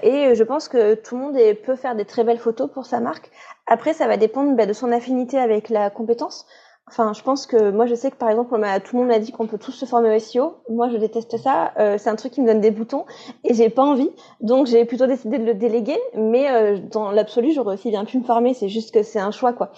et 0.04 0.36
je 0.36 0.44
pense 0.44 0.68
que 0.68 0.96
tout 0.96 1.16
le 1.16 1.22
monde 1.22 1.38
peut 1.66 1.78
faire 1.78 1.96
des 1.96 2.06
très 2.06 2.26
belles 2.26 2.38
photos 2.38 2.70
pour 2.70 2.86
sa 2.86 3.00
marque. 3.00 3.32
Après 3.66 3.94
ça 3.94 4.08
va 4.08 4.18
dépendre 4.18 4.58
ben, 4.58 4.68
de 4.68 4.74
son 4.74 4.92
affinité 4.92 5.40
avec 5.40 5.70
la 5.70 5.90
compétence. 5.90 6.46
Enfin, 6.90 7.14
je 7.14 7.22
pense 7.22 7.46
que 7.46 7.70
moi, 7.70 7.86
je 7.86 7.94
sais 7.94 8.10
que 8.10 8.16
par 8.16 8.30
exemple, 8.32 8.50
tout 8.84 8.96
le 8.96 9.00
monde 9.00 9.10
m'a 9.10 9.20
dit 9.20 9.32
qu'on 9.32 9.46
peut 9.46 9.60
tous 9.60 9.72
se 9.72 9.86
former 9.86 10.16
au 10.16 10.20
SEO. 10.20 10.56
Moi, 10.70 10.90
je 10.90 10.98
déteste 10.98 11.38
ça. 11.38 11.72
Euh, 11.78 12.00
c'est 12.00 12.10
un 12.10 12.16
truc 12.16 12.32
qui 12.32 12.42
me 12.42 12.48
donne 12.48 12.62
des 12.62 12.72
boutons 12.72 13.06
et 13.44 13.54
j'ai 13.54 13.70
pas 13.70 13.84
envie. 13.84 14.10
Donc, 14.42 14.66
j'ai 14.66 14.86
plutôt 14.86 15.06
décidé 15.06 15.38
de 15.38 15.46
le 15.46 15.54
déléguer. 15.54 16.00
Mais 16.16 16.50
euh, 16.50 16.80
dans 16.80 17.12
l'absolu, 17.12 17.52
j'aurais 17.54 17.76
aussi 17.76 17.92
bien 17.92 18.06
pu 18.06 18.18
me 18.18 18.24
former. 18.24 18.56
C'est 18.56 18.70
juste 18.70 18.92
que 18.92 19.04
c'est 19.04 19.20
un 19.20 19.30
choix, 19.30 19.54
quoi. 19.54 19.72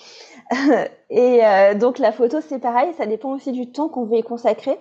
et 1.09 1.45
euh, 1.45 1.73
donc, 1.75 1.99
la 1.99 2.13
photo, 2.13 2.39
c'est 2.39 2.59
pareil. 2.59 2.93
Ça 2.97 3.05
dépend 3.05 3.33
aussi 3.33 3.51
du 3.51 3.69
temps 3.69 3.89
qu'on 3.89 4.05
veut 4.05 4.17
y 4.17 4.23
consacrer. 4.23 4.79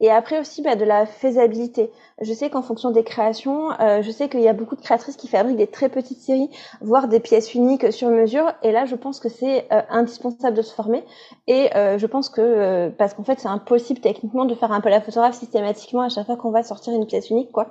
Et 0.00 0.10
après 0.10 0.38
aussi 0.38 0.62
bah, 0.62 0.76
de 0.76 0.84
la 0.84 1.06
faisabilité. 1.06 1.90
Je 2.20 2.32
sais 2.32 2.50
qu'en 2.50 2.62
fonction 2.62 2.90
des 2.90 3.02
créations, 3.02 3.72
euh, 3.80 4.00
je 4.02 4.10
sais 4.10 4.28
qu'il 4.28 4.40
y 4.40 4.48
a 4.48 4.52
beaucoup 4.52 4.76
de 4.76 4.80
créatrices 4.80 5.16
qui 5.16 5.26
fabriquent 5.28 5.56
des 5.56 5.66
très 5.66 5.88
petites 5.88 6.20
séries, 6.20 6.50
voire 6.80 7.08
des 7.08 7.18
pièces 7.18 7.54
uniques 7.54 7.92
sur 7.92 8.08
mesure. 8.08 8.52
Et 8.62 8.70
là, 8.70 8.86
je 8.86 8.94
pense 8.94 9.18
que 9.18 9.28
c'est 9.28 9.66
euh, 9.72 9.82
indispensable 9.90 10.56
de 10.56 10.62
se 10.62 10.72
former. 10.72 11.04
Et 11.48 11.74
euh, 11.76 11.98
je 11.98 12.06
pense 12.06 12.28
que 12.28 12.90
parce 12.90 13.14
qu'en 13.14 13.24
fait, 13.24 13.40
c'est 13.40 13.48
impossible 13.48 14.00
techniquement 14.00 14.44
de 14.44 14.54
faire 14.54 14.70
un 14.72 14.80
peu 14.80 14.88
la 14.88 15.00
photographe 15.00 15.36
systématiquement 15.36 16.02
à 16.02 16.08
chaque 16.08 16.26
fois 16.26 16.36
qu'on 16.36 16.50
va 16.50 16.62
sortir 16.62 16.94
une 16.94 17.06
pièce 17.06 17.30
unique, 17.30 17.50
quoi. 17.50 17.68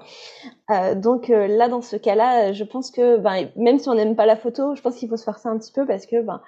donc 0.95 1.29
là, 1.29 1.69
dans 1.69 1.81
ce 1.81 1.95
cas-là, 1.95 2.51
je 2.53 2.63
pense 2.63 2.91
que 2.91 3.17
ben, 3.17 3.49
même 3.55 3.79
si 3.79 3.89
on 3.89 3.95
n'aime 3.95 4.15
pas 4.15 4.25
la 4.25 4.35
photo, 4.35 4.75
je 4.75 4.81
pense 4.81 4.95
qu'il 4.95 5.09
faut 5.09 5.17
se 5.17 5.23
forcer 5.23 5.47
un 5.47 5.57
petit 5.57 5.71
peu 5.71 5.85
parce 5.85 6.05
que 6.05 6.21
ben, 6.21 6.41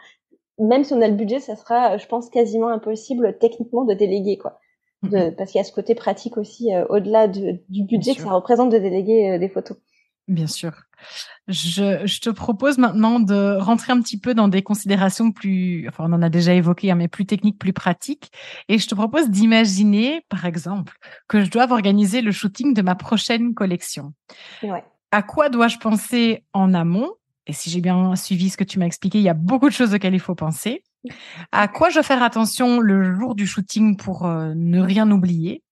même 0.59 0.83
si 0.83 0.93
on 0.93 1.01
a 1.01 1.07
le 1.07 1.15
budget, 1.15 1.39
ça 1.39 1.55
sera, 1.55 1.97
je 1.97 2.05
pense, 2.07 2.29
quasiment 2.29 2.67
impossible 2.67 3.37
techniquement 3.39 3.85
de 3.85 3.93
déléguer, 3.93 4.37
quoi. 4.37 4.59
Mhm. 5.01 5.35
parce 5.37 5.51
qu'il 5.51 5.59
y 5.59 5.61
a 5.61 5.63
ce 5.63 5.71
côté 5.71 5.95
pratique 5.95 6.37
aussi 6.37 6.73
euh, 6.73 6.85
au-delà 6.89 7.27
du 7.27 7.83
budget 7.83 8.15
que 8.15 8.21
ça 8.21 8.31
représente 8.31 8.69
de 8.69 8.77
déléguer 8.77 9.31
euh, 9.31 9.39
des 9.39 9.47
photos. 9.47 9.77
Bien 10.27 10.47
sûr. 10.47 10.73
Je, 11.47 12.05
je, 12.05 12.19
te 12.19 12.29
propose 12.29 12.77
maintenant 12.77 13.19
de 13.19 13.57
rentrer 13.59 13.93
un 13.93 14.01
petit 14.01 14.19
peu 14.19 14.35
dans 14.35 14.47
des 14.47 14.61
considérations 14.61 15.31
plus, 15.31 15.87
enfin 15.87 16.03
on 16.07 16.13
en 16.13 16.21
a 16.21 16.29
déjà 16.29 16.53
évoqué, 16.53 16.91
hein, 16.91 16.95
mais 16.95 17.07
plus 17.07 17.25
techniques, 17.25 17.57
plus 17.57 17.73
pratiques. 17.73 18.29
Et 18.67 18.77
je 18.77 18.87
te 18.87 18.93
propose 18.93 19.29
d'imaginer, 19.29 20.21
par 20.29 20.45
exemple, 20.45 20.97
que 21.27 21.43
je 21.43 21.49
dois 21.49 21.71
organiser 21.71 22.21
le 22.21 22.31
shooting 22.31 22.75
de 22.75 22.81
ma 22.83 22.93
prochaine 22.95 23.55
collection. 23.55 24.13
Ouais. 24.61 24.83
À 25.11 25.23
quoi 25.23 25.49
dois-je 25.49 25.79
penser 25.79 26.43
en 26.53 26.75
amont? 26.75 27.09
Et 27.47 27.53
si 27.53 27.71
j'ai 27.71 27.81
bien 27.81 28.15
suivi 28.15 28.51
ce 28.51 28.57
que 28.57 28.63
tu 28.63 28.77
m'as 28.77 28.85
expliqué, 28.85 29.17
il 29.17 29.23
y 29.23 29.29
a 29.29 29.33
beaucoup 29.33 29.69
de 29.69 29.73
choses 29.73 29.95
auxquelles 29.95 30.13
il 30.13 30.19
faut 30.19 30.35
penser. 30.35 30.83
À 31.51 31.67
quoi 31.67 31.89
je 31.89 31.95
dois 31.95 32.03
faire 32.03 32.23
attention 32.23 32.79
le 32.79 33.15
jour 33.15 33.35
du 33.35 33.47
shooting 33.47 33.97
pour 33.97 34.25
euh, 34.25 34.53
ne 34.55 34.81
rien 34.81 35.09
oublier 35.11 35.63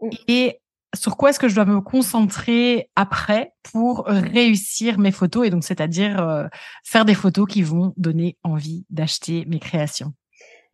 mm. 0.00 0.10
Et 0.28 0.60
sur 0.94 1.16
quoi 1.16 1.30
est-ce 1.30 1.40
que 1.40 1.48
je 1.48 1.54
dois 1.54 1.64
me 1.64 1.80
concentrer 1.80 2.90
après 2.94 3.52
pour 3.72 4.04
réussir 4.06 4.98
mes 4.98 5.10
photos 5.10 5.46
et 5.46 5.50
donc 5.50 5.64
c'est-à-dire 5.64 6.20
euh, 6.20 6.46
faire 6.84 7.04
des 7.04 7.14
photos 7.14 7.46
qui 7.48 7.62
vont 7.62 7.92
donner 7.96 8.36
envie 8.44 8.84
d'acheter 8.90 9.44
mes 9.46 9.58
créations? 9.58 10.12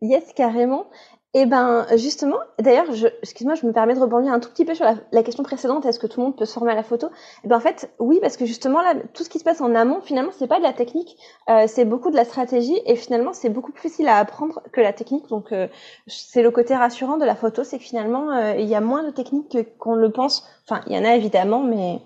Yes, 0.01 0.23
carrément. 0.35 0.89
Eh 1.33 1.45
ben, 1.45 1.85
justement, 1.95 2.35
d'ailleurs, 2.59 2.87
excuse-moi, 3.21 3.55
je 3.55 3.65
me 3.65 3.71
permets 3.71 3.93
de 3.95 4.01
rebondir 4.01 4.33
un 4.33 4.41
tout 4.41 4.49
petit 4.49 4.65
peu 4.65 4.75
sur 4.75 4.85
la, 5.13 5.23
question 5.23 5.43
précédente. 5.43 5.85
Est-ce 5.85 5.97
que 5.97 6.07
tout 6.07 6.19
le 6.19 6.25
monde 6.25 6.35
peut 6.35 6.43
se 6.43 6.51
former 6.51 6.73
à 6.73 6.75
la 6.75 6.83
photo? 6.83 7.09
Eh 7.45 7.47
ben, 7.47 7.55
en 7.55 7.61
fait, 7.61 7.89
oui, 7.99 8.19
parce 8.21 8.35
que 8.35 8.45
justement 8.45 8.81
là, 8.81 8.95
tout 9.13 9.23
ce 9.23 9.29
qui 9.29 9.39
se 9.39 9.45
passe 9.45 9.61
en 9.61 9.73
amont, 9.73 10.01
finalement, 10.01 10.31
c'est 10.37 10.47
pas 10.47 10.57
de 10.57 10.63
la 10.63 10.73
technique, 10.73 11.15
euh, 11.49 11.67
c'est 11.67 11.85
beaucoup 11.85 12.11
de 12.11 12.17
la 12.17 12.25
stratégie, 12.25 12.77
et 12.85 12.97
finalement, 12.97 13.31
c'est 13.31 13.47
beaucoup 13.49 13.71
plus 13.71 13.81
facile 13.89 14.09
à 14.09 14.17
apprendre 14.17 14.61
que 14.73 14.81
la 14.81 14.91
technique. 14.91 15.29
Donc, 15.29 15.53
euh, 15.53 15.69
c'est 16.05 16.43
le 16.43 16.51
côté 16.51 16.75
rassurant 16.75 17.15
de 17.15 17.23
la 17.23 17.35
photo, 17.35 17.63
c'est 17.63 17.77
que 17.77 17.85
finalement, 17.85 18.31
euh, 18.31 18.55
il 18.57 18.67
y 18.67 18.75
a 18.75 18.81
moins 18.81 19.03
de 19.03 19.11
techniques 19.11 19.57
qu'on 19.77 19.95
le 19.95 20.11
pense. 20.11 20.45
Enfin, 20.67 20.81
il 20.87 20.93
y 20.93 20.99
en 20.99 21.05
a 21.05 21.15
évidemment, 21.15 21.61
mais 21.61 22.01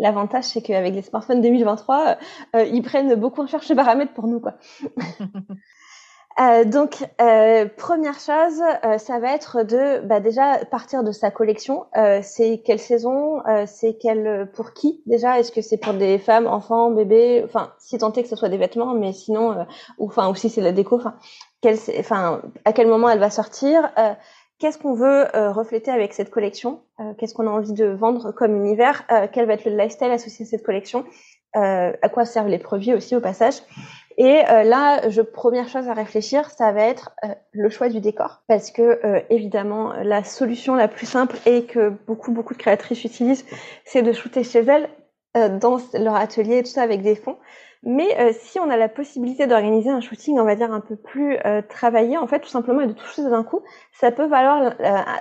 L'avantage, 0.00 0.44
c'est 0.44 0.62
qu'avec 0.62 0.94
les 0.94 1.02
smartphones 1.02 1.40
2023, 1.40 2.18
ils 2.54 2.82
prennent 2.82 3.16
beaucoup 3.16 3.40
en 3.40 3.48
charge 3.48 3.68
les 3.68 3.74
paramètres 3.74 4.12
pour 4.12 4.28
nous, 4.28 4.38
quoi. 4.38 4.54
Euh, 6.40 6.64
donc, 6.64 7.04
euh, 7.20 7.66
première 7.76 8.20
chose, 8.20 8.62
euh, 8.84 8.98
ça 8.98 9.18
va 9.18 9.34
être 9.34 9.64
de 9.64 10.06
bah, 10.06 10.20
déjà 10.20 10.64
partir 10.70 11.02
de 11.02 11.10
sa 11.10 11.32
collection. 11.32 11.86
Euh, 11.96 12.20
c'est 12.22 12.62
quelle 12.64 12.78
saison 12.78 13.42
C'est 13.66 13.94
quelle 13.94 14.48
pour 14.54 14.72
qui 14.72 15.02
déjà? 15.06 15.40
Est-ce 15.40 15.50
que 15.50 15.62
c'est 15.62 15.78
pour 15.78 15.94
des 15.94 16.18
femmes, 16.18 16.46
enfants, 16.46 16.90
bébés? 16.92 17.42
Enfin, 17.44 17.72
si 17.78 17.98
tant 17.98 18.12
que 18.12 18.24
ce 18.24 18.36
soit 18.36 18.48
des 18.48 18.56
vêtements, 18.56 18.94
mais 18.94 19.12
sinon, 19.12 19.66
ou 19.98 20.06
enfin, 20.06 20.30
ou 20.30 20.34
si 20.36 20.48
c'est 20.48 20.60
la 20.60 20.72
déco. 20.72 20.96
Enfin, 20.96 21.14
enfin, 21.98 22.42
à 22.64 22.72
quel 22.72 22.86
moment 22.86 23.08
elle 23.08 23.18
va 23.18 23.30
sortir? 23.30 23.90
Qu'est-ce 24.60 24.78
qu'on 24.78 24.94
veut 24.94 25.26
refléter 25.34 25.90
avec 25.90 26.12
cette 26.12 26.30
collection? 26.30 26.80
Qu'est-ce 27.18 27.34
qu'on 27.34 27.48
a 27.48 27.50
envie 27.50 27.72
de 27.72 27.86
vendre 27.86 28.30
comme 28.32 28.54
univers? 28.54 29.04
Quel 29.32 29.46
va 29.46 29.54
être 29.54 29.64
le 29.64 29.76
lifestyle 29.76 30.10
associé 30.10 30.44
à 30.46 30.48
cette 30.48 30.62
collection? 30.64 31.04
À 31.54 32.08
quoi 32.12 32.24
servent 32.24 32.48
les 32.48 32.58
produits 32.58 32.94
aussi 32.94 33.16
au 33.16 33.20
passage? 33.20 33.54
Et 34.18 34.44
euh, 34.50 34.64
là, 34.64 35.08
je, 35.08 35.22
première 35.22 35.68
chose 35.68 35.88
à 35.88 35.94
réfléchir, 35.94 36.50
ça 36.50 36.72
va 36.72 36.82
être 36.82 37.12
euh, 37.24 37.28
le 37.52 37.70
choix 37.70 37.88
du 37.88 38.00
décor, 38.00 38.42
parce 38.48 38.72
que 38.72 38.98
euh, 39.04 39.20
évidemment, 39.30 39.92
la 40.02 40.24
solution 40.24 40.74
la 40.74 40.88
plus 40.88 41.06
simple 41.06 41.36
et 41.46 41.66
que 41.66 41.90
beaucoup 42.08 42.32
beaucoup 42.32 42.52
de 42.52 42.58
créatrices 42.58 43.04
utilisent, 43.04 43.46
c'est 43.84 44.02
de 44.02 44.12
shooter 44.12 44.42
chez 44.42 44.64
elles 44.64 44.90
dans 45.60 45.78
leur 45.94 46.16
atelier 46.16 46.58
et 46.58 46.62
tout 46.64 46.70
ça 46.70 46.82
avec 46.82 47.00
des 47.02 47.14
fonds. 47.14 47.36
Mais 47.84 48.32
si 48.32 48.58
on 48.58 48.68
a 48.70 48.76
la 48.76 48.88
possibilité 48.88 49.46
d'organiser 49.46 49.88
un 49.88 50.00
shooting, 50.00 50.36
on 50.40 50.44
va 50.44 50.56
dire 50.56 50.72
un 50.72 50.80
peu 50.80 50.96
plus 50.96 51.38
travaillé, 51.68 52.16
en 52.16 52.26
fait, 52.26 52.40
tout 52.40 52.48
simplement 52.48 52.80
et 52.80 52.88
de 52.88 52.92
tout 52.92 53.06
choses 53.06 53.30
d'un 53.30 53.44
coup, 53.44 53.62
ça 53.92 54.10
peut 54.10 54.26
valoir, 54.26 54.72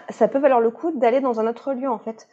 ça 0.10 0.27
peut 0.27 0.39
valoir 0.39 0.60
le 0.60 0.71
coup 0.71 0.91
d'aller 0.97 1.19
dans 1.19 1.39
un 1.39 1.45
autre 1.45 1.73
lieu, 1.73 1.89
en 1.89 1.99
fait. 1.99 2.27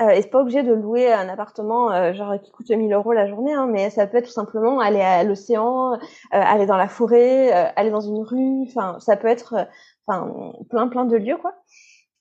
Euh, 0.00 0.10
et 0.10 0.22
c'est 0.22 0.30
pas 0.30 0.40
obligé 0.40 0.62
de 0.62 0.72
louer 0.72 1.12
un 1.12 1.28
appartement 1.28 1.92
euh, 1.92 2.12
genre 2.12 2.40
qui 2.40 2.50
coûte 2.50 2.70
1000 2.70 2.92
euros 2.92 3.12
la 3.12 3.28
journée, 3.28 3.52
hein, 3.52 3.66
mais 3.66 3.90
ça 3.90 4.06
peut 4.06 4.18
être 4.18 4.26
tout 4.26 4.32
simplement 4.32 4.80
aller 4.80 5.00
à 5.00 5.24
l'océan, 5.24 5.94
euh, 5.94 5.98
aller 6.30 6.66
dans 6.66 6.76
la 6.76 6.88
forêt, 6.88 7.52
euh, 7.52 7.70
aller 7.76 7.90
dans 7.90 8.00
une 8.00 8.22
rue. 8.22 8.62
Enfin, 8.66 8.98
ça 9.00 9.16
peut 9.16 9.28
être, 9.28 9.66
enfin, 10.06 10.52
plein 10.70 10.88
plein 10.88 11.04
de 11.04 11.16
lieux 11.16 11.36
quoi. 11.36 11.54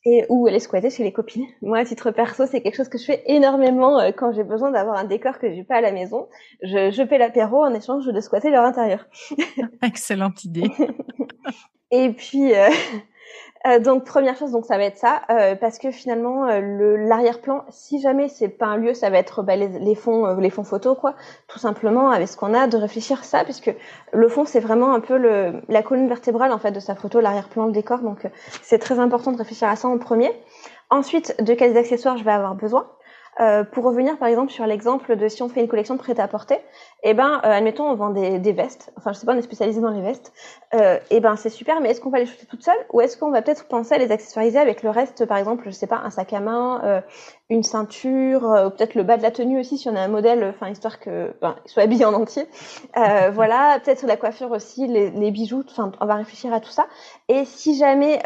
Et 0.06 0.26
ou 0.30 0.48
aller 0.48 0.60
squatter 0.60 0.90
chez 0.90 1.04
les 1.04 1.14
copines. 1.14 1.46
Moi, 1.62 1.78
à 1.78 1.86
titre 1.86 2.12
perso, 2.12 2.46
c'est 2.46 2.62
quelque 2.62 2.76
chose 2.76 2.90
que 2.90 2.98
je 2.98 3.06
fais 3.06 3.24
énormément 3.28 4.00
quand 4.18 4.32
j'ai 4.34 4.44
besoin 4.44 4.72
d'avoir 4.72 4.98
un 4.98 5.04
décor 5.04 5.40
que 5.40 5.54
j'ai 5.54 5.64
pas 5.64 5.76
à 5.76 5.82
la 5.82 5.92
maison. 5.92 6.28
Je, 6.64 6.92
je 6.92 7.04
paie 7.04 7.18
l'apéro 7.18 7.64
en 7.64 7.74
échange 7.74 8.06
de 8.06 8.22
squatter 8.22 8.50
leur 8.50 8.66
intérieur. 8.66 9.06
Excellente 9.84 10.44
idée. 10.44 10.72
et 11.92 12.10
puis. 12.12 12.54
Euh, 13.68 13.80
donc 13.80 14.06
première 14.06 14.38
chose, 14.38 14.52
donc 14.52 14.66
ça 14.66 14.78
va 14.78 14.86
être 14.86 14.98
ça, 14.98 15.22
euh, 15.30 15.54
parce 15.54 15.80
que 15.80 15.92
finalement 15.92 16.46
euh, 16.46 16.62
le 16.62 16.96
l'arrière-plan, 16.96 17.66
si 17.70 18.00
jamais 18.00 18.30
c'est 18.30 18.48
pas 18.48 18.68
un 18.68 18.78
lieu, 18.78 18.94
ça 18.94 19.10
va 19.10 19.18
être 19.18 19.44
bah, 19.44 19.58
les, 19.58 19.68
les, 19.68 19.96
fonds, 19.96 20.38
les 20.38 20.50
fonds 20.50 20.64
photos 20.64 20.98
quoi, 20.98 21.16
tout 21.48 21.60
simplement 21.60 22.10
avec 22.10 22.30
ce 22.30 22.38
qu'on 22.38 22.54
a, 22.54 22.68
de 22.68 22.78
réfléchir 22.78 23.26
ça, 23.26 23.44
puisque 23.44 23.76
le 24.14 24.30
fond 24.30 24.46
c'est 24.46 24.62
vraiment 24.62 24.94
un 24.94 25.02
peu 25.02 25.18
le 25.18 25.62
la 25.68 25.84
colonne 25.84 26.08
vertébrale 26.08 26.54
en 26.54 26.58
fait 26.58 26.72
de 26.72 26.80
sa 26.80 26.96
photo, 26.96 27.20
l'arrière-plan, 27.20 27.66
le 27.66 27.74
décor, 27.74 28.00
donc 28.00 28.26
c'est 28.62 28.80
très 28.80 28.98
important 28.98 29.34
de 29.34 29.38
réfléchir 29.38 29.68
à 29.68 29.76
ça 29.76 29.90
en 29.90 29.98
premier. 29.98 30.32
Ensuite, 30.90 31.36
de 31.40 31.54
quels 31.54 31.78
accessoires 31.78 32.18
je 32.18 32.24
vais 32.24 32.32
avoir 32.32 32.56
besoin. 32.56 32.88
Euh, 33.40 33.64
pour 33.64 33.86
revenir 33.86 34.18
par 34.18 34.28
exemple 34.28 34.52
sur 34.52 34.66
l'exemple 34.66 35.16
de 35.16 35.30
si 35.30 35.42
on 35.42 35.48
fait 35.48 35.62
une 35.62 35.70
collection 35.70 35.96
de 35.96 36.00
prêt-à-porter, 36.00 36.58
eh 37.04 37.14
ben, 37.14 37.40
euh, 37.46 37.52
admettons, 37.52 37.86
on 37.86 37.96
vend 37.96 38.10
des, 38.10 38.52
vestes. 38.52 38.92
Enfin, 38.98 39.14
je 39.14 39.20
sais 39.20 39.26
pas, 39.26 39.34
on 39.34 39.38
est 39.38 39.42
spécialisé 39.42 39.80
dans 39.80 39.92
les 39.92 40.02
vestes. 40.02 40.34
Euh, 40.74 41.00
eh 41.10 41.22
ben, 41.22 41.38
c'est 41.38 41.50
super, 41.50 41.80
mais 41.80 41.92
est-ce 41.92 42.02
qu'on 42.02 42.10
va 42.10 42.20
les 42.20 42.26
shooter 42.26 42.46
toutes 42.46 42.64
seules 42.64 42.86
ou 42.92 43.00
est-ce 43.00 43.18
qu'on 43.18 43.32
va 43.32 43.42
peut-être 43.42 43.66
penser 43.68 43.96
à 43.96 43.98
les 43.98 44.12
accessoiriser 44.12 44.60
avec 44.60 44.84
le 44.84 44.90
reste, 44.90 45.26
par 45.26 45.38
exemple, 45.38 45.64
je 45.68 45.72
sais 45.72 45.88
pas, 45.88 46.02
un 46.04 46.10
sac 46.10 46.34
à 46.34 46.42
main, 46.42 46.82
euh, 46.84 47.02
une 47.50 47.64
ceinture, 47.64 48.46
euh, 48.46 48.68
ou 48.68 48.70
peut-être 48.70 48.96
le 48.96 49.04
bas 49.04 49.18
de 49.18 49.24
la 49.24 49.32
tenue 49.32 49.60
aussi, 49.60 49.78
si 49.78 49.90
on 49.90 49.96
a 49.96 50.02
un 50.02 50.08
modèle, 50.08 50.44
enfin, 50.56 50.70
histoire 50.70 51.00
que, 51.00 51.34
ben, 51.42 51.56
soit 51.66 51.84
habillé 51.84 52.06
en 52.06 52.14
entier. 52.14 52.48
Euh, 52.98 53.30
voilà, 53.34 53.80
peut-être 53.84 54.06
la 54.06 54.18
coiffure 54.18 54.52
aussi, 54.52 54.88
les, 54.88 55.10
les 55.10 55.32
bijoux. 55.32 55.64
Enfin, 55.70 55.92
on 56.00 56.06
va 56.06 56.16
réfléchir 56.16 56.54
à 56.54 56.60
tout 56.60 56.72
ça. 56.72 56.88
Et 57.28 57.46
si 57.46 57.76
jamais 57.78 58.22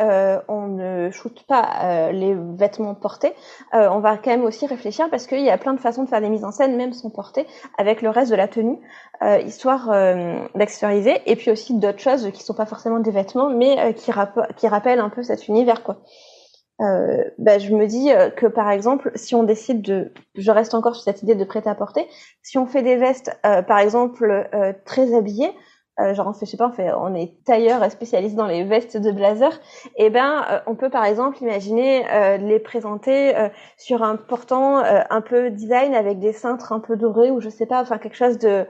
on 0.48 0.68
ne 0.68 1.10
shoote 1.12 1.44
pas 1.44 2.12
les 2.12 2.36
vêtements 2.36 2.96
portés, 2.96 3.34
on 3.74 4.00
va 4.00 4.18
quand 4.18 4.32
même 4.32 4.46
aussi 4.46 4.66
réfléchir 4.66 5.10
parce 5.10 5.28
qu'il 5.28 5.42
y 5.42 5.50
a 5.50 5.58
plein 5.58 5.74
de 5.74 5.80
façons 5.80 6.04
de 6.04 6.10
faire 6.10 6.22
des 6.22 6.30
mises 6.30 6.46
en 6.46 6.52
scène, 6.52 6.78
même 6.78 6.94
sans 6.94 7.10
porter, 7.10 7.46
avec 7.78 8.02
le 8.02 8.10
reste 8.10 8.32
de 8.32 8.38
la 8.38 8.48
tenue. 8.48 8.80
Euh, 9.24 9.40
histoire 9.40 9.90
euh, 9.90 10.44
d'accessoriser, 10.54 11.22
et 11.28 11.38
puis 11.38 11.50
aussi 11.50 11.76
d'autres 11.76 12.00
choses 12.00 12.30
qui 12.34 12.44
sont 12.44 12.56
pas 12.56 12.66
forcément 12.66 13.00
des 13.00 13.12
vêtements, 13.12 13.50
mais 13.50 13.80
euh, 13.80 13.94
qui, 13.94 14.12
qui 14.58 14.68
rappellent 14.68 15.00
un 15.00 15.10
peu 15.10 15.24
cet 15.24 15.48
univers, 15.48 15.82
quoi. 15.82 15.98
Euh, 16.82 17.24
bah, 17.38 17.60
je 17.60 17.74
me 17.74 17.86
dis 17.86 18.10
que 18.36 18.48
par 18.48 18.70
exemple, 18.70 19.12
si 19.16 19.36
on 19.36 19.44
décide 19.44 19.82
de, 19.82 20.12
je 20.36 20.52
reste 20.52 20.74
encore 20.74 20.96
sur 20.96 21.04
cette 21.04 21.22
idée 21.22 21.36
de 21.36 21.44
prêt-à-porter, 21.44 22.08
si 22.42 22.58
on 22.58 22.66
fait 22.66 22.82
des 22.82 22.96
vestes, 22.96 23.38
par 23.42 23.80
exemple, 23.80 24.50
très 24.86 25.14
habillées, 25.14 25.52
genre 26.14 26.28
on 26.28 26.34
fait, 26.34 26.46
je 26.46 26.52
sais 26.52 26.58
pas, 26.58 26.70
on, 26.70 26.72
fait, 26.72 26.92
on 26.94 27.14
est 27.14 27.36
tailleur 27.46 27.90
spécialiste 27.92 28.36
dans 28.36 28.48
les 28.48 28.64
vestes 28.64 28.98
de 28.98 29.12
blazer, 29.12 29.54
et 29.98 30.06
eh 30.06 30.10
ben 30.10 30.64
on 30.66 30.76
peut 30.76 30.90
par 30.90 31.06
exemple 31.06 31.38
imaginer 31.42 32.04
les 32.40 32.60
présenter 32.60 33.34
sur 33.78 34.02
un 34.02 34.16
portant 34.16 34.78
un 34.84 35.22
peu 35.22 35.52
design 35.52 35.94
avec 35.94 36.20
des 36.20 36.34
cintres 36.34 36.74
un 36.74 36.80
peu 36.80 36.98
dorés 36.98 37.30
ou 37.30 37.40
je 37.40 37.50
sais 37.50 37.68
pas, 37.68 37.82
enfin 37.82 38.00
quelque 38.00 38.18
chose 38.18 38.40
de 38.40 38.66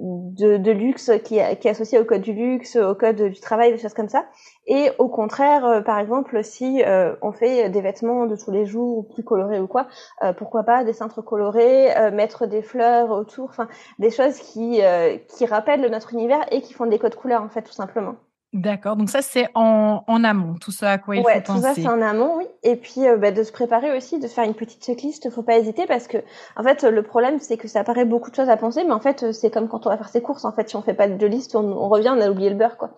de, 0.00 0.56
de 0.56 0.70
luxe 0.70 1.10
qui, 1.24 1.38
qui, 1.60 1.68
est 1.68 1.70
associé 1.70 1.98
au 1.98 2.04
code 2.04 2.22
du 2.22 2.32
luxe, 2.32 2.76
au 2.76 2.94
code 2.94 3.16
du 3.16 3.40
travail, 3.40 3.72
des 3.72 3.78
choses 3.78 3.94
comme 3.94 4.08
ça. 4.08 4.24
Et 4.66 4.90
au 4.98 5.08
contraire, 5.08 5.66
euh, 5.66 5.80
par 5.80 5.98
exemple, 5.98 6.42
si 6.42 6.82
euh, 6.82 7.14
on 7.20 7.32
fait 7.32 7.68
des 7.68 7.80
vêtements 7.80 8.26
de 8.26 8.36
tous 8.36 8.50
les 8.50 8.64
jours 8.64 9.06
plus 9.08 9.22
colorés 9.22 9.60
ou 9.60 9.66
quoi, 9.66 9.88
euh, 10.22 10.32
pourquoi 10.32 10.62
pas 10.62 10.84
des 10.84 10.92
cintres 10.92 11.22
colorés, 11.22 11.90
mettre 12.12 12.46
des 12.46 12.62
fleurs 12.62 13.10
autour, 13.10 13.48
enfin 13.50 13.68
des 13.98 14.10
choses 14.10 14.38
qui 14.38 14.80
qui 15.28 15.46
rappellent 15.46 15.88
notre 15.90 16.12
univers 16.14 16.44
et 16.52 16.62
qui 16.62 16.72
font 16.72 16.86
des 16.86 16.98
codes 16.98 17.14
couleurs 17.14 17.42
en 17.42 17.48
fait 17.48 17.62
tout 17.62 17.72
simplement. 17.72 18.16
D'accord, 18.52 18.96
donc 18.96 19.08
ça 19.08 19.22
c'est 19.22 19.48
en, 19.54 20.04
en, 20.06 20.24
amont, 20.24 20.56
tout 20.60 20.72
ça 20.72 20.90
à 20.90 20.98
quoi 20.98 21.16
il 21.16 21.22
faut 21.22 21.28
penser. 21.28 21.42
tout 21.46 21.58
ça 21.60 21.74
c'est 21.74 21.88
en 21.88 22.02
amont, 22.02 22.36
oui. 22.36 22.44
Et 22.62 22.76
puis 22.76 23.08
euh, 23.08 23.16
bah, 23.16 23.30
de 23.30 23.42
se 23.42 23.50
préparer 23.50 23.96
aussi, 23.96 24.18
de 24.18 24.28
faire 24.28 24.44
une 24.44 24.52
petite 24.52 24.84
checklist, 24.84 25.30
faut 25.30 25.42
pas 25.42 25.56
hésiter 25.56 25.86
parce 25.86 26.06
que 26.06 26.18
en 26.56 26.62
fait 26.62 26.82
le 26.82 27.02
problème 27.02 27.38
c'est 27.38 27.56
que 27.56 27.66
ça 27.66 27.82
paraît 27.82 28.04
beaucoup 28.04 28.30
de 28.30 28.36
choses 28.36 28.50
à 28.50 28.58
penser, 28.58 28.84
mais 28.84 28.92
en 28.92 29.00
fait 29.00 29.32
c'est 29.32 29.50
comme 29.50 29.68
quand 29.68 29.86
on 29.86 29.88
va 29.88 29.96
faire 29.96 30.10
ses 30.10 30.20
courses, 30.20 30.44
en 30.44 30.52
fait 30.52 30.68
si 30.68 30.76
on 30.76 30.82
fait 30.82 30.92
pas 30.92 31.08
de 31.08 31.26
liste, 31.26 31.56
on, 31.56 31.64
on 31.64 31.88
revient, 31.88 32.12
on 32.14 32.20
a 32.20 32.28
oublié 32.28 32.50
le 32.50 32.56
beurre 32.56 32.76
quoi. 32.76 32.90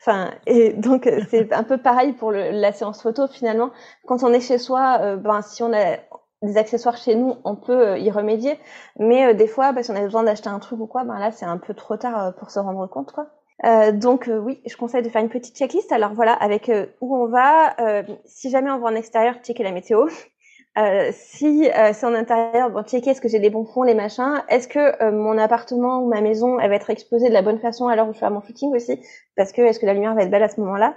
Enfin 0.00 0.30
et 0.46 0.72
donc 0.74 1.08
euh, 1.08 1.22
c'est 1.28 1.52
un 1.52 1.64
peu 1.64 1.78
pareil 1.78 2.12
pour 2.12 2.30
le, 2.30 2.52
la 2.52 2.72
séance 2.72 3.02
photo 3.02 3.26
finalement. 3.26 3.70
Quand 4.06 4.22
on 4.22 4.32
est 4.32 4.40
chez 4.40 4.58
soi, 4.58 4.98
euh, 5.00 5.16
ben 5.16 5.42
si 5.42 5.64
on 5.64 5.72
a 5.72 5.96
des 6.42 6.56
accessoires 6.56 6.96
chez 6.96 7.16
nous, 7.16 7.34
on 7.44 7.56
peut 7.56 7.98
y 7.98 8.12
remédier, 8.12 8.58
mais 8.98 9.34
des 9.34 9.48
fois, 9.48 9.72
bah, 9.72 9.82
si 9.82 9.90
on 9.90 9.96
a 9.96 10.00
besoin 10.02 10.22
d'acheter 10.22 10.48
un 10.48 10.60
truc 10.60 10.78
ou 10.78 10.86
quoi, 10.86 11.02
ben 11.02 11.18
là 11.18 11.32
c'est 11.32 11.46
un 11.46 11.58
peu 11.58 11.74
trop 11.74 11.96
tard 11.96 12.32
pour 12.36 12.52
se 12.52 12.60
rendre 12.60 12.86
compte 12.86 13.10
quoi. 13.10 13.26
Euh, 13.66 13.92
donc 13.92 14.28
euh, 14.28 14.38
oui, 14.38 14.60
je 14.66 14.74
conseille 14.76 15.02
de 15.02 15.08
faire 15.08 15.22
une 15.22 15.28
petite 15.28 15.56
checklist. 15.56 15.92
Alors 15.92 16.14
voilà, 16.14 16.32
avec 16.32 16.68
euh, 16.68 16.86
où 17.00 17.16
on 17.16 17.28
va. 17.28 17.76
si 18.24 18.50
jamais 18.50 18.70
on 18.70 18.78
va 18.78 18.88
en 18.88 18.94
extérieur, 18.94 19.36
checker 19.42 19.62
la 19.62 19.72
météo. 19.72 20.08
si 21.12 21.68
c'est 21.92 22.06
en 22.06 22.14
intérieur, 22.14 22.70
bon, 22.70 22.82
checker 22.84 23.10
est-ce 23.10 23.20
que 23.20 23.28
j'ai 23.28 23.38
les 23.38 23.50
bons 23.50 23.66
fonds, 23.66 23.82
les 23.82 23.94
machins. 23.94 24.42
Est-ce 24.48 24.68
que 24.68 25.10
mon 25.10 25.36
appartement 25.36 25.98
ou 26.00 26.08
ma 26.08 26.20
maison, 26.20 26.58
elle 26.58 26.70
va 26.70 26.76
être 26.76 26.90
exposée 26.90 27.28
de 27.28 27.34
la 27.34 27.42
bonne 27.42 27.58
façon 27.58 27.88
à 27.88 27.96
l'heure 27.96 28.08
où 28.08 28.14
je 28.14 28.18
fais 28.18 28.30
mon 28.30 28.40
shooting 28.40 28.74
aussi? 28.74 28.98
Parce 29.36 29.52
que 29.52 29.62
est-ce 29.62 29.78
que 29.78 29.86
la 29.86 29.94
lumière 29.94 30.14
va 30.14 30.22
être 30.22 30.30
belle 30.30 30.42
à 30.42 30.48
ce 30.48 30.60
moment-là? 30.60 30.94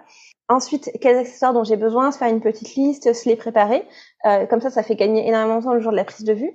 Ensuite, 0.48 0.92
quels 1.02 1.18
accessoires 1.18 1.54
dont 1.54 1.64
j'ai 1.64 1.78
besoin, 1.78 2.12
se 2.12 2.18
faire 2.18 2.30
une 2.30 2.42
petite 2.42 2.76
liste, 2.76 3.14
se 3.14 3.28
les 3.28 3.36
préparer. 3.36 3.86
comme 4.50 4.62
ça, 4.62 4.70
ça 4.70 4.84
fait 4.84 4.96
gagner 4.96 5.28
énormément 5.28 5.60
de 5.60 5.64
temps 5.64 5.74
le 5.74 5.82
jour 5.82 5.92
de 5.92 5.98
la 5.98 6.06
prise 6.06 6.26
de 6.26 6.34
vue. 6.34 6.54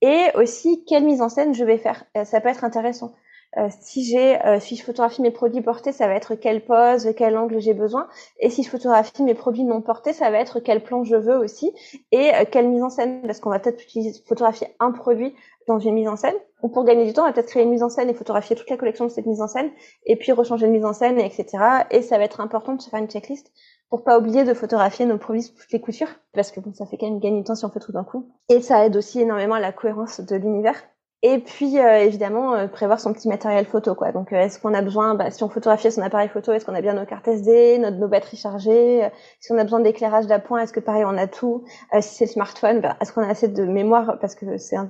Et 0.00 0.28
aussi, 0.34 0.84
quelle 0.86 1.04
mise 1.04 1.20
en 1.20 1.28
scène 1.28 1.54
je 1.54 1.64
vais 1.64 1.78
faire? 1.78 2.04
ça 2.24 2.40
peut 2.40 2.48
être 2.48 2.64
intéressant. 2.64 3.12
Euh, 3.58 3.68
si 3.80 4.04
j'ai, 4.04 4.40
euh, 4.46 4.60
si 4.60 4.76
je 4.76 4.82
photographie 4.82 5.20
mes 5.20 5.30
produits 5.30 5.60
portés, 5.60 5.92
ça 5.92 6.06
va 6.06 6.14
être 6.14 6.34
quelle 6.34 6.64
pose, 6.64 7.08
quel 7.16 7.36
angle 7.36 7.60
j'ai 7.60 7.74
besoin. 7.74 8.08
Et 8.40 8.48
si 8.48 8.62
je 8.62 8.70
photographie 8.70 9.22
mes 9.22 9.34
produits 9.34 9.64
non 9.64 9.82
portés, 9.82 10.14
ça 10.14 10.30
va 10.30 10.38
être 10.38 10.60
quel 10.60 10.82
plan 10.82 11.04
je 11.04 11.16
veux 11.16 11.36
aussi 11.36 11.72
et 12.12 12.34
euh, 12.34 12.44
quelle 12.50 12.68
mise 12.68 12.82
en 12.82 12.88
scène, 12.88 13.22
parce 13.22 13.40
qu'on 13.40 13.50
va 13.50 13.58
peut-être 13.58 13.82
photographier 14.26 14.68
un 14.80 14.90
produit 14.90 15.34
dans 15.68 15.78
une 15.78 15.94
mise 15.94 16.08
en 16.08 16.16
scène. 16.16 16.34
Ou 16.62 16.68
pour 16.68 16.84
gagner 16.84 17.04
du 17.04 17.12
temps, 17.12 17.22
on 17.22 17.26
va 17.26 17.32
peut-être 17.32 17.48
créer 17.48 17.64
une 17.64 17.70
mise 17.70 17.82
en 17.82 17.88
scène 17.88 18.08
et 18.08 18.14
photographier 18.14 18.56
toute 18.56 18.70
la 18.70 18.76
collection 18.76 19.04
de 19.04 19.10
cette 19.10 19.26
mise 19.26 19.42
en 19.42 19.48
scène, 19.48 19.70
et 20.06 20.16
puis 20.16 20.32
rechanger 20.32 20.66
de 20.66 20.72
mise 20.72 20.84
en 20.84 20.92
scène, 20.92 21.18
etc. 21.18 21.46
Et 21.90 22.02
ça 22.02 22.18
va 22.18 22.24
être 22.24 22.40
important 22.40 22.74
de 22.74 22.80
se 22.80 22.88
faire 22.88 23.00
une 23.00 23.08
checklist 23.08 23.52
pour 23.90 24.04
pas 24.04 24.18
oublier 24.18 24.44
de 24.44 24.54
photographier 24.54 25.04
nos 25.04 25.18
produits 25.18 25.42
sous 25.42 25.52
toutes 25.52 25.72
les 25.72 25.80
coutures, 25.80 26.08
parce 26.32 26.50
que 26.50 26.60
bon, 26.60 26.72
ça 26.72 26.86
fait 26.86 26.96
quand 26.96 27.10
même 27.10 27.20
gagner 27.20 27.38
du 27.38 27.44
temps 27.44 27.54
si 27.54 27.66
on 27.66 27.70
fait 27.70 27.80
tout 27.80 27.92
d'un 27.92 28.04
coup. 28.04 28.30
Et 28.48 28.62
ça 28.62 28.86
aide 28.86 28.96
aussi 28.96 29.20
énormément 29.20 29.56
à 29.56 29.60
la 29.60 29.72
cohérence 29.72 30.20
de 30.20 30.36
l'univers. 30.36 30.82
Et 31.24 31.38
puis 31.38 31.78
euh, 31.78 31.98
évidemment 31.98 32.54
euh, 32.54 32.66
prévoir 32.66 32.98
son 32.98 33.12
petit 33.12 33.28
matériel 33.28 33.64
photo 33.64 33.94
quoi. 33.94 34.10
Donc 34.10 34.32
euh, 34.32 34.40
est-ce 34.40 34.58
qu'on 34.58 34.74
a 34.74 34.82
besoin, 34.82 35.14
bah, 35.14 35.30
si 35.30 35.44
on 35.44 35.48
photographie 35.48 35.92
son 35.92 36.02
appareil 36.02 36.28
photo, 36.28 36.50
est-ce 36.50 36.64
qu'on 36.64 36.74
a 36.74 36.80
bien 36.80 36.94
nos 36.94 37.06
cartes 37.06 37.28
SD, 37.28 37.78
notre, 37.78 37.96
nos 37.98 38.08
batteries 38.08 38.38
chargées 38.38 39.08
Si 39.38 39.52
on 39.52 39.58
a 39.58 39.62
besoin 39.62 39.78
d'éclairage 39.78 40.26
d'appoint, 40.26 40.60
est-ce 40.62 40.72
que 40.72 40.80
pareil 40.80 41.04
on 41.04 41.16
a 41.16 41.28
tout 41.28 41.62
Si 42.00 42.16
c'est 42.16 42.24
le 42.24 42.30
smartphone, 42.30 42.80
bah, 42.80 42.96
est-ce 43.00 43.12
qu'on 43.12 43.22
a 43.22 43.28
assez 43.28 43.46
de 43.46 43.64
mémoire 43.64 44.18
Parce 44.20 44.34
que 44.34 44.56
c'est 44.58 44.74
un, 44.74 44.88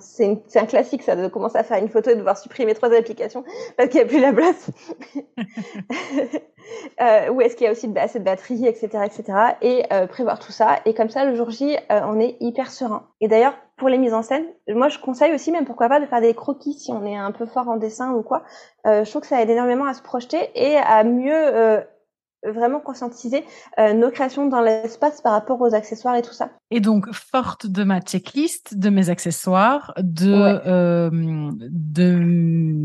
un 0.54 0.66
classique 0.66 1.02
ça 1.02 1.16
de 1.16 1.28
commencer 1.28 1.58
à 1.58 1.64
faire 1.64 1.76
une 1.76 1.90
photo 1.90 2.08
et 2.08 2.14
de 2.14 2.20
devoir 2.20 2.38
supprimer 2.38 2.72
trois 2.72 2.94
applications 2.94 3.44
parce 3.76 3.90
qu'il 3.90 4.00
n'y 4.00 4.06
a 4.06 4.08
plus 4.08 4.20
la 4.20 4.32
place. 4.32 4.70
euh, 7.02 7.30
ou 7.30 7.42
est-ce 7.42 7.56
qu'il 7.56 7.66
y 7.66 7.68
a 7.68 7.72
aussi 7.72 7.92
assez 7.96 8.20
de 8.20 8.24
batterie, 8.24 8.66
etc., 8.66 9.04
etc. 9.04 9.38
Et 9.60 9.82
prévoir 10.08 10.38
tout 10.38 10.52
ça. 10.52 10.78
Et 10.86 10.94
comme 10.94 11.10
ça 11.10 11.26
le 11.26 11.34
jour 11.34 11.50
J, 11.50 11.76
on 11.90 12.18
est 12.18 12.38
hyper 12.40 12.70
serein. 12.70 13.06
Et 13.20 13.28
d'ailleurs 13.28 13.54
pour 13.76 13.88
les 13.88 13.98
mises 13.98 14.14
en 14.14 14.22
scène, 14.22 14.44
moi 14.68 14.88
je 14.88 14.98
conseille 14.98 15.34
aussi 15.34 15.50
même 15.50 15.64
pourquoi 15.64 15.88
pas 15.88 16.00
de 16.00 16.06
faire 16.06 16.20
des 16.20 16.34
croquis 16.34 16.74
si 16.74 16.92
on 16.92 17.04
est 17.04 17.16
un 17.16 17.32
peu 17.32 17.46
fort 17.46 17.68
en 17.68 17.76
dessin 17.76 18.12
ou 18.12 18.22
quoi. 18.22 18.44
Euh, 18.86 19.04
je 19.04 19.10
trouve 19.10 19.22
que 19.22 19.28
ça 19.28 19.40
aide 19.40 19.50
énormément 19.50 19.86
à 19.86 19.94
se 19.94 20.02
projeter 20.02 20.50
et 20.54 20.76
à 20.76 21.02
mieux 21.04 21.34
euh, 21.34 21.80
vraiment 22.44 22.80
conscientiser 22.80 23.44
euh, 23.78 23.94
nos 23.94 24.10
créations 24.10 24.46
dans 24.46 24.60
l'espace 24.60 25.20
par 25.20 25.32
rapport 25.32 25.60
aux 25.60 25.74
accessoires 25.74 26.16
et 26.16 26.22
tout 26.22 26.32
ça. 26.32 26.50
Et 26.70 26.80
donc, 26.80 27.12
forte 27.12 27.66
de 27.66 27.84
ma 27.84 28.00
checklist, 28.00 28.76
de 28.76 28.90
mes 28.90 29.10
accessoires, 29.10 29.92
de 29.98 30.32
euh, 30.66 31.10
de, 31.12 32.18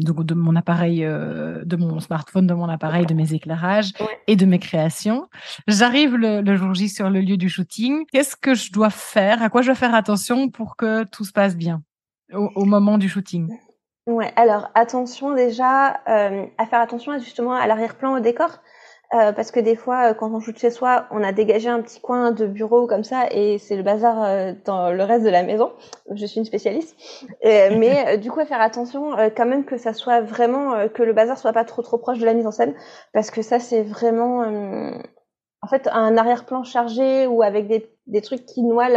de, 0.03 0.23
de 0.23 0.33
mon 0.33 0.55
appareil, 0.55 1.03
euh, 1.05 1.63
de 1.65 1.75
mon 1.75 1.99
smartphone, 1.99 2.47
de 2.47 2.53
mon 2.53 2.69
appareil, 2.69 3.05
de 3.05 3.13
mes 3.13 3.33
éclairages 3.33 3.93
et 4.27 4.35
de 4.35 4.45
mes 4.45 4.59
créations, 4.59 5.27
j'arrive 5.67 6.15
le, 6.15 6.41
le, 6.41 6.55
jour 6.55 6.73
J 6.73 6.89
sur 6.89 7.09
le 7.09 7.21
lieu 7.21 7.37
du 7.37 7.49
shooting. 7.49 8.05
Qu'est-ce 8.11 8.35
que 8.35 8.53
je 8.53 8.71
dois 8.71 8.89
faire? 8.89 9.41
À 9.41 9.49
quoi 9.49 9.61
je 9.61 9.67
dois 9.67 9.75
faire 9.75 9.95
attention 9.95 10.49
pour 10.49 10.75
que 10.75 11.03
tout 11.05 11.23
se 11.23 11.31
passe 11.31 11.55
bien 11.55 11.81
au, 12.33 12.49
au 12.55 12.65
moment 12.65 12.97
du 12.97 13.09
shooting? 13.09 13.49
Ouais, 14.07 14.31
alors 14.37 14.69
attention 14.73 15.35
déjà 15.35 15.99
euh, 16.07 16.45
à 16.57 16.65
faire 16.65 16.79
attention 16.79 17.19
justement 17.19 17.51
à 17.51 17.67
l'arrière-plan 17.67 18.15
au 18.15 18.19
décor 18.21 18.59
euh, 19.13 19.31
parce 19.31 19.51
que 19.51 19.59
des 19.61 19.77
fois, 19.77 20.11
euh, 20.11 20.13
quand 20.13 20.33
on 20.33 20.41
shoot 20.41 20.57
chez 20.57 20.69
soi, 20.69 21.07
on 21.11 21.23
a 21.23 21.31
dégagé 21.31 21.69
un 21.69 21.81
petit 21.81 22.01
coin 22.01 22.31
de 22.31 22.45
bureau 22.45 22.87
comme 22.87 23.05
ça 23.05 23.27
et 23.31 23.57
c'est 23.57 23.77
le 23.77 23.83
bazar 23.83 24.21
euh, 24.21 24.51
dans 24.65 24.91
le 24.91 25.03
reste 25.03 25.23
de 25.23 25.29
la 25.29 25.43
maison. 25.43 25.71
Je 26.13 26.25
suis 26.25 26.39
une 26.39 26.45
spécialiste, 26.45 26.95
mais 27.43 28.17
du 28.17 28.31
coup, 28.31 28.43
faire 28.45 28.61
attention 28.61 29.11
quand 29.35 29.45
même 29.45 29.63
que 29.65 29.77
ça 29.77 29.93
soit 29.93 30.21
vraiment 30.21 30.87
que 30.89 31.03
le 31.03 31.13
bazar 31.13 31.37
soit 31.37 31.53
pas 31.53 31.63
trop 31.63 31.81
trop 31.81 31.97
proche 31.97 32.19
de 32.19 32.25
la 32.25 32.33
mise 32.33 32.47
en 32.47 32.51
scène, 32.51 32.73
parce 33.13 33.31
que 33.31 33.41
ça 33.41 33.59
c'est 33.59 33.83
vraiment 33.83 34.43
en 35.61 35.67
fait 35.67 35.89
un 35.91 36.17
arrière-plan 36.17 36.63
chargé 36.63 37.25
ou 37.25 37.41
avec 37.41 37.67
des 38.07 38.21
trucs 38.21 38.45
qui 38.45 38.63
noient, 38.63 38.87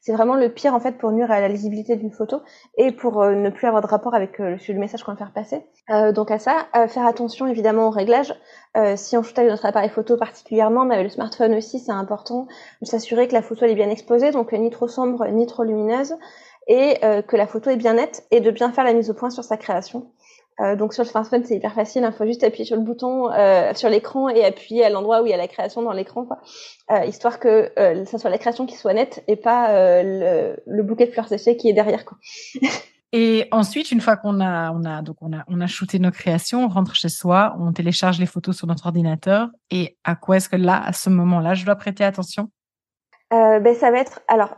c'est 0.00 0.12
vraiment 0.12 0.34
le 0.34 0.48
pire 0.48 0.74
en 0.74 0.80
fait 0.80 0.98
pour 0.98 1.12
nuire 1.12 1.30
à 1.30 1.40
la 1.40 1.48
lisibilité 1.48 1.96
d'une 1.96 2.10
photo 2.10 2.42
et 2.76 2.92
pour 2.92 3.22
euh, 3.22 3.34
ne 3.34 3.50
plus 3.50 3.66
avoir 3.66 3.82
de 3.82 3.86
rapport 3.86 4.14
avec 4.14 4.40
euh, 4.40 4.56
le 4.66 4.78
message 4.78 5.04
qu'on 5.04 5.12
va 5.12 5.16
faire 5.16 5.32
passer. 5.32 5.64
Euh, 5.90 6.12
donc 6.12 6.30
à 6.30 6.38
ça, 6.38 6.66
faire 6.88 7.06
attention 7.06 7.46
évidemment 7.46 7.88
au 7.88 7.90
réglage. 7.90 8.34
si 8.96 9.16
on 9.16 9.22
shoot 9.22 9.38
avec 9.38 9.50
notre 9.50 9.66
appareil 9.66 9.90
photo 9.90 10.16
particulièrement, 10.16 10.84
mais 10.84 10.94
avec 10.94 11.06
le 11.06 11.10
smartphone 11.10 11.54
aussi, 11.54 11.78
c'est 11.78 11.92
important 11.92 12.46
de 12.80 12.86
s'assurer 12.86 13.28
que 13.28 13.34
la 13.34 13.42
photo 13.42 13.64
elle 13.64 13.70
est 13.70 13.76
bien 13.76 13.90
exposée, 13.90 14.32
donc 14.32 14.52
ni 14.52 14.70
trop 14.70 14.88
sombre 14.88 15.26
ni 15.28 15.46
trop 15.46 15.62
lumineuse, 15.62 16.14
et 16.68 17.00
que 17.26 17.36
la 17.36 17.46
photo 17.46 17.70
est 17.70 17.76
bien 17.76 17.94
nette 17.94 18.24
et 18.30 18.40
de 18.40 18.50
bien 18.50 18.70
faire 18.72 18.84
la 18.84 18.92
mise 18.92 19.10
au 19.10 19.14
point 19.14 19.30
sur 19.30 19.44
sa 19.44 19.56
création. 19.56 20.10
Euh, 20.60 20.76
donc 20.76 20.92
sur 20.92 21.02
le 21.02 21.08
smartphone, 21.08 21.44
c'est 21.44 21.56
hyper 21.56 21.72
facile. 21.72 22.02
Il 22.02 22.04
hein. 22.04 22.12
faut 22.12 22.26
juste 22.26 22.44
appuyer 22.44 22.64
sur 22.64 22.76
le 22.76 22.82
bouton 22.82 23.32
euh, 23.32 23.72
sur 23.74 23.88
l'écran 23.88 24.28
et 24.28 24.44
appuyer 24.44 24.84
à 24.84 24.90
l'endroit 24.90 25.22
où 25.22 25.26
il 25.26 25.30
y 25.30 25.34
a 25.34 25.38
la 25.38 25.48
création 25.48 25.82
dans 25.82 25.92
l'écran, 25.92 26.24
quoi. 26.24 26.38
Euh, 26.90 27.04
histoire 27.06 27.38
que 27.38 27.72
ça 28.04 28.18
soit 28.18 28.30
la 28.30 28.38
création 28.38 28.66
qui 28.66 28.76
soit 28.76 28.94
nette 28.94 29.24
et 29.28 29.36
pas 29.36 30.02
le, 30.02 30.56
le, 30.66 30.82
bouquet 30.82 31.06
de 31.06 31.12
fleurs 31.12 31.28
séchées 31.28 31.56
qui 31.56 31.68
est 31.68 31.72
derrière, 31.72 32.04
quoi. 32.04 32.18
Et 33.14 33.46
ensuite, 33.50 33.90
une 33.90 34.00
fois 34.00 34.16
qu'on 34.16 34.40
a, 34.40 34.72
on 34.72 34.86
a, 34.86 35.02
donc 35.02 35.16
on 35.20 35.34
a, 35.34 35.44
on 35.46 35.60
a 35.60 35.66
shooté 35.66 35.98
nos 35.98 36.10
créations, 36.10 36.64
on 36.64 36.68
rentre 36.68 36.94
chez 36.94 37.10
soi, 37.10 37.54
on 37.58 37.70
télécharge 37.70 38.18
les 38.18 38.24
photos 38.24 38.56
sur 38.56 38.66
notre 38.66 38.86
ordinateur. 38.86 39.50
Et 39.70 39.98
à 40.02 40.16
quoi 40.16 40.38
est-ce 40.38 40.48
que 40.48 40.56
là, 40.56 40.82
à 40.82 40.94
ce 40.94 41.10
moment-là, 41.10 41.52
je 41.52 41.66
dois 41.66 41.76
prêter 41.76 42.04
attention? 42.04 42.48
Ben 43.30 43.74
ça 43.74 43.90
va 43.90 43.98
être, 43.98 44.20
alors 44.28 44.56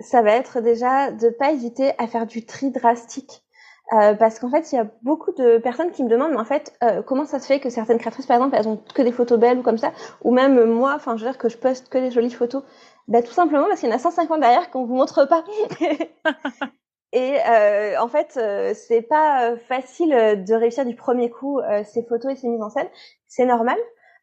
ça 0.00 0.22
va 0.22 0.32
être 0.32 0.60
déjà 0.60 1.12
de 1.12 1.28
pas 1.30 1.52
hésiter 1.52 1.92
à 1.98 2.06
faire 2.06 2.26
du 2.26 2.44
tri 2.44 2.70
drastique. 2.70 3.43
Euh, 3.92 4.14
parce 4.14 4.38
qu'en 4.38 4.50
fait, 4.50 4.72
il 4.72 4.76
y 4.76 4.78
a 4.78 4.86
beaucoup 5.02 5.32
de 5.32 5.58
personnes 5.58 5.90
qui 5.90 6.02
me 6.04 6.08
demandent, 6.08 6.32
mais 6.32 6.38
en 6.38 6.44
fait, 6.44 6.72
euh, 6.82 7.02
comment 7.02 7.26
ça 7.26 7.38
se 7.38 7.46
fait 7.46 7.60
que 7.60 7.68
certaines 7.68 7.98
créatrices, 7.98 8.26
par 8.26 8.36
exemple, 8.38 8.56
elles 8.58 8.66
ont 8.66 8.82
que 8.94 9.02
des 9.02 9.12
photos 9.12 9.38
belles 9.38 9.58
ou 9.58 9.62
comme 9.62 9.76
ça, 9.76 9.92
ou 10.22 10.32
même 10.32 10.64
moi, 10.64 10.94
enfin, 10.96 11.16
je 11.16 11.24
veux 11.24 11.30
dire 11.30 11.38
que 11.38 11.50
je 11.50 11.58
poste 11.58 11.90
que 11.90 11.98
des 11.98 12.10
jolies 12.10 12.30
photos. 12.30 12.62
Bah, 13.08 13.22
tout 13.22 13.32
simplement 13.32 13.66
parce 13.66 13.80
qu'il 13.80 13.90
y 13.90 13.92
en 13.92 13.96
a 13.96 13.98
150 13.98 14.40
derrière 14.40 14.70
qu'on 14.70 14.86
vous 14.86 14.94
montre 14.94 15.26
pas. 15.26 15.44
et 17.12 17.36
euh, 17.46 18.00
en 18.00 18.08
fait, 18.08 18.38
euh, 18.38 18.72
c'est 18.74 19.02
pas 19.02 19.54
facile 19.58 20.10
de 20.44 20.54
réussir 20.54 20.86
du 20.86 20.96
premier 20.96 21.28
coup 21.28 21.60
ces 21.84 22.02
photos 22.02 22.32
et 22.32 22.36
ces 22.36 22.48
mises 22.48 22.62
en 22.62 22.70
scène. 22.70 22.88
C'est 23.28 23.44
normal. 23.44 23.78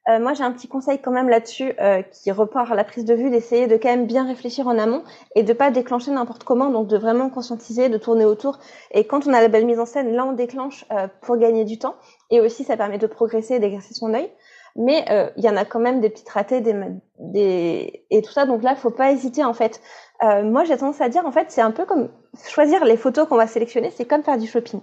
Euh, 0.10 0.20
moi, 0.20 0.34
j'ai 0.34 0.44
un 0.44 0.52
petit 0.52 0.68
conseil 0.68 1.00
quand 1.00 1.12
même 1.12 1.30
là-dessus 1.30 1.74
euh, 1.80 2.02
qui 2.02 2.32
repart 2.32 2.72
à 2.72 2.76
la 2.76 2.84
prise 2.84 3.06
de 3.06 3.14
vue, 3.14 3.30
d'essayer 3.30 3.68
de 3.68 3.78
quand 3.78 3.90
même 3.90 4.08
bien 4.08 4.26
réfléchir 4.26 4.68
en 4.68 4.78
amont 4.80 5.04
et 5.36 5.44
de 5.44 5.54
pas 5.54 5.70
déclencher 5.70 6.12
n'importe 6.12 6.44
comment, 6.44 6.70
donc 6.70 6.88
de 6.88 6.98
vraiment 6.98 7.30
conscientiser, 7.30 7.88
de 7.88 7.98
tourner 7.98 8.26
autour. 8.26 8.58
Et 8.92 9.06
quand 9.06 9.28
on 9.28 9.34
a 9.34 9.42
la 9.42 9.48
belle 9.48 9.66
mise 9.66 9.80
en 9.80 9.86
scène, 9.86 10.14
là, 10.14 10.26
on 10.26 10.34
déclenche 10.34 10.86
euh, 10.92 11.08
pour 11.22 11.38
gagner 11.38 11.66
du 11.66 11.78
temps 11.78 11.96
et 12.32 12.40
aussi 12.42 12.64
ça 12.64 12.78
permet 12.78 12.98
de 12.98 13.06
progresser 13.06 13.56
et 13.56 13.60
d'exercer 13.60 13.94
son 13.94 14.14
œil. 14.14 14.32
Mais 14.78 15.04
il 15.36 15.44
y 15.44 15.50
en 15.50 15.58
a 15.58 15.66
quand 15.66 15.82
même 15.82 16.00
des 16.00 16.10
petites 16.10 16.30
ratés, 16.30 16.62
des, 16.62 16.74
des... 17.20 18.06
et 18.10 18.22
tout 18.22 18.32
ça. 18.32 18.46
Donc 18.46 18.64
là, 18.64 18.74
faut 18.78 18.90
pas 18.90 19.12
hésiter 19.12 19.44
en 19.44 19.54
fait. 19.54 19.82
moi, 20.22 20.64
j'ai 20.64 20.78
tendance 20.78 21.02
à 21.02 21.10
dire 21.10 21.26
en 21.26 21.32
fait, 21.34 21.48
c'est 21.50 21.60
un 21.60 21.72
peu 21.72 21.84
comme 21.84 22.08
choisir 22.48 22.86
les 22.86 22.96
photos 22.96 23.28
qu'on 23.28 23.36
va 23.36 23.48
sélectionner, 23.48 23.92
c'est 23.94 24.06
comme 24.06 24.24
faire 24.24 24.38
du 24.38 24.48
shopping 24.48 24.80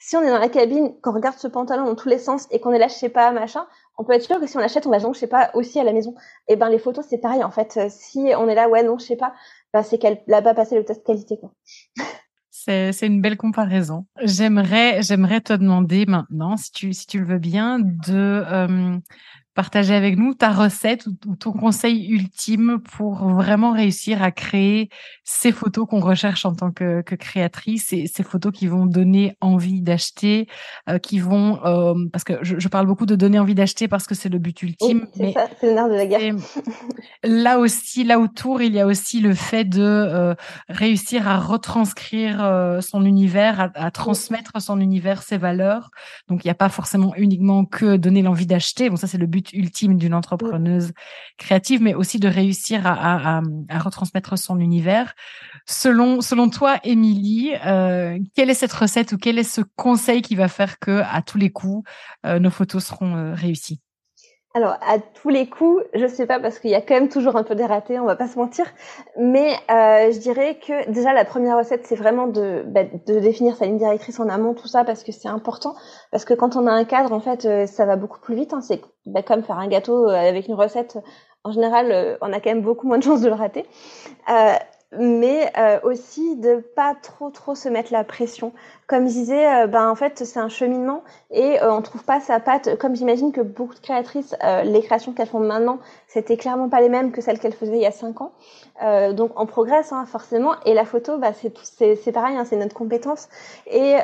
si 0.00 0.16
on 0.16 0.22
est 0.22 0.30
dans 0.30 0.38
la 0.38 0.48
cabine, 0.48 0.94
qu'on 1.02 1.12
regarde 1.12 1.36
ce 1.38 1.46
pantalon 1.46 1.84
dans 1.84 1.94
tous 1.94 2.08
les 2.08 2.18
sens 2.18 2.48
et 2.50 2.58
qu'on 2.58 2.72
est 2.72 2.78
là, 2.78 2.88
je 2.88 2.94
sais 2.94 3.10
pas, 3.10 3.30
machin, 3.32 3.66
on 3.98 4.04
peut 4.04 4.14
être 4.14 4.22
sûr 4.22 4.40
que 4.40 4.46
si 4.46 4.56
on 4.56 4.60
l'achète, 4.60 4.86
on 4.86 4.90
va 4.90 4.98
donc, 4.98 5.14
je 5.14 5.20
sais 5.20 5.26
pas, 5.26 5.50
aussi 5.52 5.78
à 5.78 5.84
la 5.84 5.92
maison. 5.92 6.14
Et 6.48 6.56
ben, 6.56 6.70
les 6.70 6.78
photos, 6.78 7.04
c'est 7.08 7.18
pareil, 7.18 7.44
en 7.44 7.50
fait. 7.50 7.78
Si 7.90 8.32
on 8.36 8.48
est 8.48 8.54
là, 8.54 8.68
ouais, 8.70 8.82
non, 8.82 8.98
je 8.98 9.04
sais 9.04 9.16
pas, 9.16 9.34
ben, 9.74 9.82
c'est 9.82 9.98
qu'elle 9.98 10.22
n'a 10.26 10.40
pas 10.40 10.54
passé 10.54 10.74
le 10.74 10.84
test 10.84 11.04
qualité, 11.04 11.38
quoi. 11.38 11.52
C'est, 12.50 13.06
une 13.06 13.22
belle 13.22 13.38
comparaison. 13.38 14.06
J'aimerais, 14.22 15.02
j'aimerais 15.02 15.40
te 15.40 15.52
demander 15.52 16.04
maintenant, 16.04 16.58
si 16.58 16.70
tu, 16.72 16.92
si 16.92 17.06
tu 17.06 17.18
le 17.18 17.24
veux 17.24 17.38
bien, 17.38 17.78
de, 17.78 18.42
euh, 18.46 18.98
partager 19.54 19.94
avec 19.94 20.16
nous 20.16 20.34
ta 20.34 20.50
recette 20.50 21.06
ou, 21.06 21.36
ton 21.36 21.52
conseil 21.52 22.06
ultime 22.08 22.78
pour 22.96 23.28
vraiment 23.28 23.72
réussir 23.72 24.22
à 24.22 24.30
créer 24.30 24.88
ces 25.24 25.52
photos 25.52 25.86
qu'on 25.88 26.00
recherche 26.00 26.44
en 26.44 26.54
tant 26.54 26.70
que, 26.70 27.02
que 27.02 27.14
créatrice 27.14 27.92
et 27.92 28.06
ces 28.06 28.22
photos 28.22 28.52
qui 28.52 28.66
vont 28.66 28.86
donner 28.86 29.36
envie 29.40 29.82
d'acheter, 29.82 30.46
euh, 30.88 30.98
qui 30.98 31.18
vont 31.18 31.64
euh, 31.64 31.94
parce 32.12 32.24
que 32.24 32.34
je, 32.42 32.58
je, 32.58 32.68
parle 32.68 32.86
beaucoup 32.86 33.06
de 33.06 33.16
donner 33.16 33.38
envie 33.38 33.54
d'acheter 33.54 33.88
parce 33.88 34.06
que 34.06 34.14
c'est 34.14 34.28
le 34.28 34.38
but 34.38 34.62
ultime. 34.62 35.06
c'est 35.14 35.32
ça, 35.32 35.48
c'est 35.60 35.66
le 35.66 35.74
nerf 35.74 35.88
de 35.88 35.94
la 35.94 36.06
guerre. 36.06 36.34
là 37.24 37.58
aussi, 37.58 38.04
là 38.04 38.20
autour, 38.20 38.62
il 38.62 38.74
y 38.74 38.80
a 38.80 38.86
aussi 38.86 39.20
le 39.20 39.34
fait 39.34 39.64
de 39.64 39.82
euh, 39.82 40.34
réussir 40.68 41.26
à 41.26 41.38
retranscrire 41.38 42.42
euh, 42.42 42.80
son 42.80 43.04
univers, 43.04 43.60
à, 43.60 43.70
à 43.74 43.90
transmettre 43.90 44.62
son 44.62 44.80
univers, 44.80 45.22
ses 45.22 45.38
valeurs. 45.38 45.90
Donc 46.28 46.44
il 46.44 46.46
n'y 46.46 46.52
a 46.52 46.54
pas 46.54 46.68
forcément 46.68 47.14
uniquement 47.16 47.64
que 47.64 47.96
donner 47.96 48.22
l'envie 48.22 48.46
d'acheter. 48.46 48.90
Bon, 48.90 48.96
ça 48.96 49.06
c'est 49.06 49.18
le 49.18 49.26
but 49.26 49.39
ultime 49.52 49.96
d'une 49.96 50.14
entrepreneuse 50.14 50.92
créative, 51.38 51.82
mais 51.82 51.94
aussi 51.94 52.18
de 52.18 52.28
réussir 52.28 52.86
à, 52.86 53.40
retransmettre 53.78 54.38
son 54.38 54.58
univers. 54.60 55.14
Selon, 55.66 56.20
selon 56.20 56.48
toi, 56.48 56.78
Émilie, 56.84 57.52
euh, 57.66 58.18
quelle 58.34 58.50
est 58.50 58.54
cette 58.54 58.72
recette 58.72 59.12
ou 59.12 59.18
quel 59.18 59.38
est 59.38 59.44
ce 59.44 59.62
conseil 59.76 60.22
qui 60.22 60.34
va 60.34 60.48
faire 60.48 60.78
que, 60.78 61.02
à 61.04 61.22
tous 61.22 61.38
les 61.38 61.50
coups, 61.50 61.88
euh, 62.26 62.38
nos 62.38 62.50
photos 62.50 62.84
seront 62.84 63.16
euh, 63.16 63.34
réussies? 63.34 63.80
Alors, 64.52 64.72
à 64.80 64.98
tous 64.98 65.28
les 65.28 65.48
coups, 65.48 65.84
je 65.94 66.08
sais 66.08 66.26
pas 66.26 66.40
parce 66.40 66.58
qu'il 66.58 66.70
y 66.70 66.74
a 66.74 66.80
quand 66.80 66.94
même 66.94 67.08
toujours 67.08 67.36
un 67.36 67.44
peu 67.44 67.54
des 67.54 67.64
ratés, 67.64 68.00
on 68.00 68.04
va 68.04 68.16
pas 68.16 68.26
se 68.26 68.36
mentir. 68.36 68.66
Mais 69.16 69.52
euh, 69.70 70.10
je 70.10 70.18
dirais 70.18 70.58
que 70.58 70.90
déjà 70.90 71.12
la 71.12 71.24
première 71.24 71.56
recette, 71.56 71.86
c'est 71.86 71.94
vraiment 71.94 72.26
de, 72.26 72.64
bah, 72.66 72.82
de 72.82 73.20
définir 73.20 73.54
sa 73.54 73.66
ligne 73.66 73.78
directrice 73.78 74.18
en 74.18 74.28
amont, 74.28 74.54
tout 74.54 74.66
ça, 74.66 74.82
parce 74.82 75.04
que 75.04 75.12
c'est 75.12 75.28
important. 75.28 75.76
Parce 76.10 76.24
que 76.24 76.34
quand 76.34 76.56
on 76.56 76.66
a 76.66 76.72
un 76.72 76.84
cadre, 76.84 77.12
en 77.12 77.20
fait, 77.20 77.44
euh, 77.44 77.66
ça 77.66 77.86
va 77.86 77.94
beaucoup 77.94 78.18
plus 78.18 78.34
vite. 78.34 78.52
Hein. 78.52 78.60
C'est 78.60 78.80
bah, 79.06 79.22
comme 79.22 79.44
faire 79.44 79.58
un 79.58 79.68
gâteau 79.68 80.08
euh, 80.08 80.14
avec 80.14 80.48
une 80.48 80.54
recette. 80.54 80.98
En 81.44 81.52
général, 81.52 82.18
on 82.20 82.32
a 82.32 82.40
quand 82.40 82.50
même 82.50 82.60
beaucoup 82.60 82.88
moins 82.88 82.98
de 82.98 83.04
chances 83.04 83.22
de 83.22 83.28
le 83.28 83.34
rater. 83.34 83.64
Mais 84.98 85.52
euh, 85.56 85.78
aussi 85.84 86.36
de 86.36 86.56
pas 86.74 86.94
trop 87.00 87.30
trop 87.30 87.54
se 87.54 87.68
mettre 87.68 87.92
la 87.92 88.04
pression. 88.04 88.52
Comme 88.88 89.06
je 89.06 89.12
disais, 89.12 89.46
euh, 89.46 89.66
ben 89.68 89.88
en 89.88 89.94
fait 89.94 90.24
c'est 90.24 90.40
un 90.40 90.48
cheminement 90.48 91.04
et 91.30 91.60
euh, 91.62 91.72
on 91.72 91.80
trouve 91.82 92.02
pas 92.04 92.20
sa 92.20 92.40
patte. 92.40 92.76
Comme 92.78 92.96
j'imagine 92.96 93.30
que 93.32 93.40
beaucoup 93.40 93.74
de 93.74 93.80
créatrices, 93.80 94.34
euh, 94.42 94.62
les 94.62 94.82
créations 94.82 95.12
qu'elles 95.12 95.28
font 95.28 95.38
maintenant, 95.40 95.78
c'était 96.08 96.36
clairement 96.36 96.68
pas 96.68 96.80
les 96.80 96.88
mêmes 96.88 97.12
que 97.12 97.20
celles 97.20 97.38
qu'elles 97.38 97.54
faisaient 97.54 97.76
il 97.76 97.82
y 97.82 97.86
a 97.86 97.92
cinq 97.92 98.20
ans. 98.20 98.32
Euh, 98.82 99.12
donc 99.12 99.30
on 99.36 99.46
progresse 99.46 99.92
hein, 99.92 100.06
forcément. 100.06 100.54
Et 100.66 100.74
la 100.74 100.84
photo, 100.84 101.18
bah, 101.18 101.32
c'est 101.32 101.52
c'est 101.96 102.12
pareil, 102.12 102.36
hein, 102.36 102.44
c'est 102.44 102.56
notre 102.56 102.74
compétence 102.74 103.28
et 103.66 103.96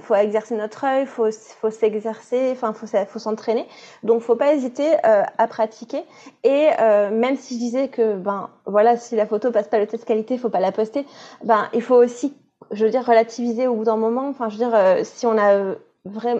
faut 0.00 0.14
exercer 0.14 0.56
notre 0.56 0.84
œil, 0.84 1.06
faut 1.06 1.30
faut 1.60 1.70
s'exercer, 1.70 2.50
enfin 2.52 2.72
faut 2.74 2.86
faut 3.06 3.18
s'entraîner. 3.18 3.66
Donc 4.02 4.20
faut 4.20 4.36
pas 4.36 4.52
hésiter 4.54 4.94
à 5.02 5.46
pratiquer. 5.48 6.04
Et 6.42 6.68
même 7.12 7.36
si 7.36 7.54
je 7.54 7.58
disais 7.58 7.88
que 7.88 8.16
ben 8.16 8.50
voilà, 8.66 8.96
si 8.96 9.16
la 9.16 9.26
photo 9.26 9.50
passe 9.50 9.68
pas 9.68 9.78
le 9.78 9.86
test 9.86 10.04
qualité 10.04 10.38
faut 10.38 10.48
pas 10.48 10.60
la 10.60 10.72
poster. 10.72 11.06
Ben, 11.44 11.68
il 11.74 11.82
faut 11.82 11.96
aussi, 11.96 12.34
je 12.70 12.84
veux 12.84 12.90
dire, 12.90 13.04
relativiser 13.04 13.66
au 13.66 13.74
bout 13.74 13.84
d'un 13.84 13.96
moment. 13.96 14.28
Enfin, 14.28 14.48
je 14.48 14.54
veux 14.54 14.64
dire, 14.64 14.74
euh, 14.74 15.00
si 15.04 15.26
on 15.26 15.36
a 15.36 15.54
euh, 15.54 15.74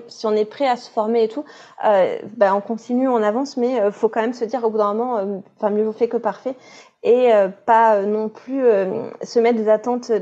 si 0.08 0.26
on 0.26 0.32
est 0.32 0.44
prêt 0.44 0.68
à 0.68 0.76
se 0.76 0.90
former 0.90 1.24
et 1.24 1.28
tout, 1.28 1.44
euh, 1.86 2.18
ben, 2.36 2.54
on 2.54 2.60
continue, 2.60 3.08
on 3.08 3.22
avance, 3.22 3.56
mais 3.56 3.90
faut 3.92 4.10
quand 4.10 4.20
même 4.20 4.34
se 4.34 4.44
dire 4.44 4.62
au 4.64 4.70
bout 4.70 4.78
d'un 4.78 4.92
moment, 4.92 5.42
enfin, 5.56 5.70
mieux 5.70 5.84
vaut 5.84 5.92
fait 5.92 6.08
que 6.08 6.18
parfait, 6.18 6.54
et 7.02 7.30
pas 7.64 8.02
non 8.02 8.28
plus 8.28 8.62
se 9.22 9.38
mettre 9.38 9.56
des 9.56 9.70
attentes 9.70 10.12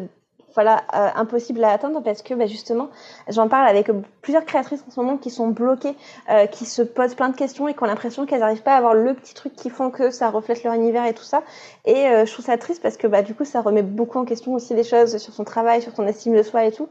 voilà 0.55 0.83
euh, 0.95 1.09
impossible 1.15 1.63
à 1.65 1.71
atteindre 1.71 2.03
parce 2.03 2.23
que 2.23 2.35
bah, 2.35 2.47
justement 2.47 2.89
j'en 3.29 3.49
parle 3.49 3.69
avec 3.69 3.91
plusieurs 4.21 4.45
créatrices 4.45 4.85
en 4.87 4.91
ce 4.91 5.01
moment 5.01 5.17
qui 5.17 5.31
sont 5.31 5.49
bloquées 5.49 5.95
euh, 6.31 6.47
qui 6.47 6.65
se 6.65 6.83
posent 6.83 7.15
plein 7.15 7.29
de 7.29 7.37
questions 7.37 7.69
et 7.69 7.75
qui 7.75 7.83
ont 7.83 7.87
l'impression 7.87 8.27
qu'elles 8.27 8.41
n'arrivent 8.41 8.63
pas 8.63 8.75
à 8.75 8.79
avoir 8.79 8.95
le 8.95 9.15
petit 9.15 9.35
truc 9.35 9.55
qui 9.55 9.71
font 9.71 9.91
que 9.91 10.11
ça 10.11 10.31
reflète 10.31 10.65
leur 10.65 10.75
univers 10.75 11.07
et 11.07 11.15
tout 11.15 11.25
ça 11.25 11.43
et 11.85 12.07
euh, 12.07 12.27
je 12.27 12.33
trouve 12.33 12.45
ça 12.45 12.59
triste 12.59 12.83
parce 12.83 12.97
que 12.97 13.07
bah 13.07 13.23
du 13.23 13.35
coup 13.35 13.45
ça 13.45 13.61
remet 13.61 13.83
beaucoup 13.83 14.19
en 14.19 14.25
question 14.25 14.55
aussi 14.55 14.75
des 14.75 14.85
choses 14.85 15.17
sur 15.19 15.33
son 15.33 15.45
travail 15.45 15.83
sur 15.83 15.95
son 15.95 16.07
estime 16.07 16.37
de 16.37 16.43
soi 16.43 16.65
et 16.65 16.73
tout 16.73 16.89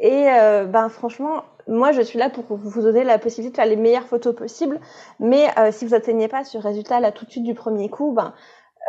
et 0.00 0.26
euh, 0.28 0.64
ben 0.64 0.88
franchement 0.88 1.44
moi, 1.66 1.92
je 1.92 2.02
suis 2.02 2.18
là 2.18 2.28
pour 2.28 2.44
vous 2.56 2.82
donner 2.82 3.04
la 3.04 3.18
possibilité 3.18 3.52
de 3.52 3.56
faire 3.56 3.66
les 3.66 3.76
meilleures 3.76 4.06
photos 4.06 4.34
possibles. 4.34 4.80
Mais 5.18 5.46
euh, 5.58 5.72
si 5.72 5.86
vous 5.86 5.94
atteignez 5.94 6.28
pas 6.28 6.44
ce 6.44 6.58
résultat 6.58 7.00
là 7.00 7.12
tout 7.12 7.24
de 7.24 7.30
suite 7.30 7.44
du 7.44 7.54
premier 7.54 7.88
coup, 7.88 8.12
ben 8.12 8.34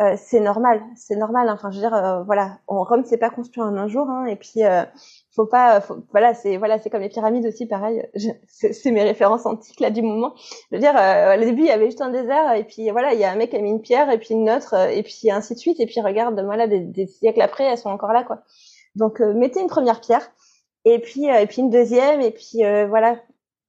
euh, 0.02 0.16
c'est 0.18 0.42
normal, 0.42 0.82
c'est 0.96 1.16
normal. 1.16 1.48
Hein. 1.48 1.54
Enfin, 1.54 1.72
je 1.72 1.76
veux 1.78 1.82
dire, 1.82 1.94
euh, 1.94 2.24
voilà, 2.24 2.60
on, 2.68 2.84
Rome 2.84 3.04
c'est 3.06 3.18
pas 3.18 3.30
construit 3.30 3.64
en 3.64 3.78
un 3.78 3.88
jour, 3.88 4.10
hein, 4.10 4.26
et 4.26 4.36
puis 4.36 4.64
euh, 4.64 4.84
faut 5.32 5.46
pas, 5.46 5.80
faut, 5.80 6.04
voilà, 6.12 6.34
c'est 6.34 6.58
voilà, 6.58 6.80
c'est 6.80 6.90
comme 6.90 7.02
les 7.02 7.10
pyramides 7.10 7.46
aussi, 7.46 7.66
pareil. 7.66 8.06
C'est 8.48 8.92
mes 8.92 9.04
références 9.04 9.46
antiques 9.46 9.80
là 9.80 9.92
du 9.92 10.02
moment. 10.02 10.34
Je 10.72 10.76
veux 10.76 10.80
dire, 10.80 10.94
au 10.94 11.40
début 11.40 11.62
il 11.62 11.68
y 11.68 11.72
avait 11.72 11.86
juste 11.86 12.02
un 12.02 12.10
désert, 12.10 12.54
et 12.54 12.66
puis 12.66 12.90
voilà, 12.90 13.14
il 13.14 13.20
y 13.20 13.24
a 13.24 13.32
un 13.32 13.36
mec 13.36 13.52
qui 13.52 13.58
a 13.58 13.62
mis 13.62 13.70
une 13.70 13.82
pierre, 13.82 14.10
et 14.10 14.18
puis 14.18 14.34
une 14.34 14.50
autre, 14.50 14.76
et 14.90 15.04
puis 15.04 15.32
ainsi 15.32 15.54
de 15.54 15.60
suite, 15.60 15.80
et 15.80 15.86
puis 15.86 16.02
regarde, 16.02 16.40
voilà, 16.44 16.68
des, 16.68 16.80
des 16.80 17.08
siècles 17.08 17.42
après, 17.42 17.64
elles 17.66 17.78
sont 17.78 17.90
encore 17.90 18.12
là, 18.14 18.24
quoi. 18.24 18.42
Donc 18.96 19.20
mettez 19.20 19.62
une 19.62 19.68
première 19.68 20.02
pierre, 20.02 20.30
et 20.86 21.00
puis 21.00 21.26
et 21.28 21.48
puis 21.48 21.62
une 21.62 21.70
deuxième, 21.70 22.22
et 22.22 22.32
puis 22.32 22.60
voilà. 22.90 23.18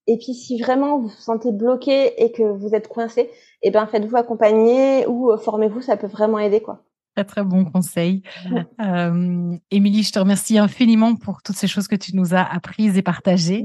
Et 0.07 0.19
puis 0.19 0.35
si 0.35 0.61
vraiment 0.61 0.99
vous 0.99 1.09
vous 1.09 1.21
sentez 1.21 1.53
bloqué 1.53 2.23
et 2.23 2.33
que 2.33 2.43
vous 2.43 2.75
êtes 2.75 2.89
coincé, 2.89 3.31
eh 3.63 3.71
ben 3.71 3.87
faites-vous 3.87 4.17
accompagner 4.17 5.07
ou 5.07 5.33
euh, 5.33 5.39
formez-vous, 5.39 5.83
ça 5.83 5.97
peut 5.97 6.07
vraiment 6.07 6.39
aider 6.39 6.61
quoi. 6.61 6.83
Très 7.17 7.25
très 7.25 7.45
bon 7.45 7.65
conseil. 7.65 8.23
Euh, 8.79 9.57
Émilie, 9.71 10.03
je 10.03 10.13
te 10.13 10.19
remercie 10.19 10.59
infiniment 10.59 11.17
pour 11.17 11.41
toutes 11.43 11.57
ces 11.57 11.67
choses 11.67 11.89
que 11.89 11.97
tu 11.97 12.15
nous 12.15 12.35
as 12.35 12.43
apprises 12.43 12.99
et 12.99 13.03
partagées. 13.03 13.65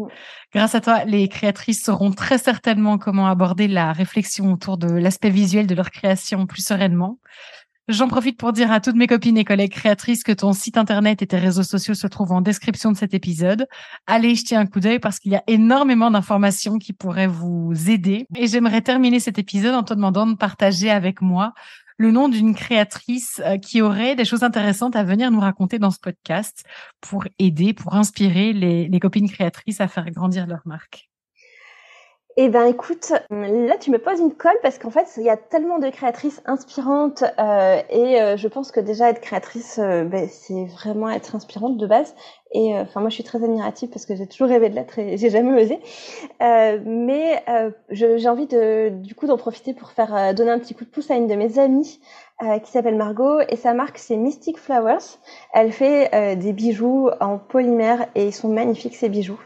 Grâce 0.53 0.73
à 0.73 0.79
toi, 0.79 1.03
les 1.03 1.27
créatrices 1.27 1.83
sauront 1.83 2.11
très 2.11 2.37
certainement 2.37 2.97
comment 2.97 3.27
aborder 3.27 3.67
la 3.67 3.91
réflexion 3.91 4.53
autour 4.53 4.77
de 4.77 4.87
l'aspect 4.87 5.29
visuel 5.29 5.67
de 5.67 5.75
leur 5.75 5.91
création 5.91 6.47
plus 6.47 6.65
sereinement. 6.65 7.19
J'en 7.87 8.07
profite 8.07 8.37
pour 8.37 8.53
dire 8.53 8.71
à 8.71 8.79
toutes 8.79 8.95
mes 8.95 9.07
copines 9.07 9.37
et 9.37 9.43
collègues 9.43 9.71
créatrices 9.71 10.23
que 10.23 10.31
ton 10.31 10.53
site 10.53 10.77
internet 10.77 11.21
et 11.21 11.27
tes 11.27 11.37
réseaux 11.37 11.63
sociaux 11.63 11.95
se 11.95 12.07
trouvent 12.07 12.31
en 12.31 12.41
description 12.41 12.91
de 12.91 12.97
cet 12.97 13.13
épisode. 13.13 13.67
Allez 14.05 14.35
jeter 14.35 14.55
un 14.55 14.67
coup 14.67 14.79
d'œil 14.79 14.99
parce 14.99 15.19
qu'il 15.19 15.31
y 15.31 15.35
a 15.35 15.43
énormément 15.47 16.11
d'informations 16.11 16.77
qui 16.77 16.93
pourraient 16.93 17.27
vous 17.27 17.73
aider. 17.89 18.27
Et 18.37 18.47
j'aimerais 18.47 18.81
terminer 18.81 19.19
cet 19.19 19.39
épisode 19.39 19.73
en 19.73 19.83
te 19.83 19.93
demandant 19.93 20.27
de 20.27 20.35
partager 20.35 20.91
avec 20.91 21.21
moi 21.21 21.53
le 21.97 22.11
nom 22.11 22.29
d'une 22.29 22.55
créatrice 22.55 23.41
euh, 23.45 23.57
qui 23.57 23.81
aurait 23.81 24.15
des 24.15 24.25
choses 24.25 24.43
intéressantes 24.43 24.95
à 24.95 25.03
venir 25.03 25.29
nous 25.29 25.39
raconter 25.39 25.77
dans 25.77 25.91
ce 25.91 25.99
podcast 25.99 26.63
pour 26.99 27.25
aider, 27.39 27.73
pour 27.73 27.93
inspirer 27.93 28.53
les, 28.53 28.87
les 28.87 28.99
copines 28.99 29.29
créatrices 29.29 29.81
à 29.81 29.87
faire 29.87 30.09
grandir 30.09 30.47
leur 30.47 30.61
marque. 30.65 31.10
Eh 32.37 32.49
ben 32.49 32.65
écoute, 32.65 33.11
là 33.29 33.77
tu 33.77 33.91
me 33.91 33.97
poses 33.97 34.19
une 34.19 34.33
colle 34.33 34.57
parce 34.61 34.77
qu'en 34.77 34.89
fait 34.89 35.05
il 35.17 35.23
y 35.23 35.29
a 35.29 35.35
tellement 35.35 35.79
de 35.79 35.89
créatrices 35.89 36.41
inspirantes 36.45 37.23
euh, 37.39 37.81
et 37.89 38.21
euh, 38.21 38.37
je 38.37 38.47
pense 38.47 38.71
que 38.71 38.79
déjà 38.79 39.09
être 39.09 39.19
créatrice 39.19 39.79
euh, 39.79 40.05
ben, 40.05 40.27
c'est 40.29 40.65
vraiment 40.65 41.09
être 41.09 41.35
inspirante 41.35 41.77
de 41.77 41.85
base 41.85 42.15
et 42.53 42.75
euh, 42.75 42.83
enfin 42.83 43.01
moi 43.01 43.09
je 43.09 43.15
suis 43.15 43.23
très 43.25 43.43
admirative 43.43 43.89
parce 43.89 44.05
que 44.05 44.15
j'ai 44.15 44.27
toujours 44.27 44.47
rêvé 44.47 44.69
de 44.69 44.75
l'être 44.75 44.97
et 44.97 45.17
j'ai 45.19 45.29
jamais 45.29 45.61
osé 45.61 45.79
mais 46.39 47.43
j'ai 47.89 48.29
envie 48.29 48.47
de 48.47 48.89
du 48.89 49.13
coup 49.13 49.27
d'en 49.27 49.37
profiter 49.37 49.73
pour 49.73 49.91
faire 49.91 50.33
donner 50.33 50.51
un 50.51 50.59
petit 50.59 50.73
coup 50.73 50.85
de 50.85 50.89
pouce 50.89 51.11
à 51.11 51.15
une 51.15 51.27
de 51.27 51.35
mes 51.35 51.59
amies 51.59 51.99
qui 52.63 52.71
s'appelle 52.71 52.95
Margot 52.95 53.39
et 53.49 53.55
sa 53.55 53.73
marque 53.73 53.97
c'est 53.97 54.15
Mystic 54.15 54.57
Flowers. 54.57 55.19
Elle 55.53 55.71
fait 55.71 56.35
des 56.37 56.53
bijoux 56.53 57.09
en 57.19 57.37
polymère 57.37 58.07
et 58.15 58.25
ils 58.25 58.33
sont 58.33 58.49
magnifiques 58.49 58.95
ces 58.95 59.09
bijoux. 59.09 59.39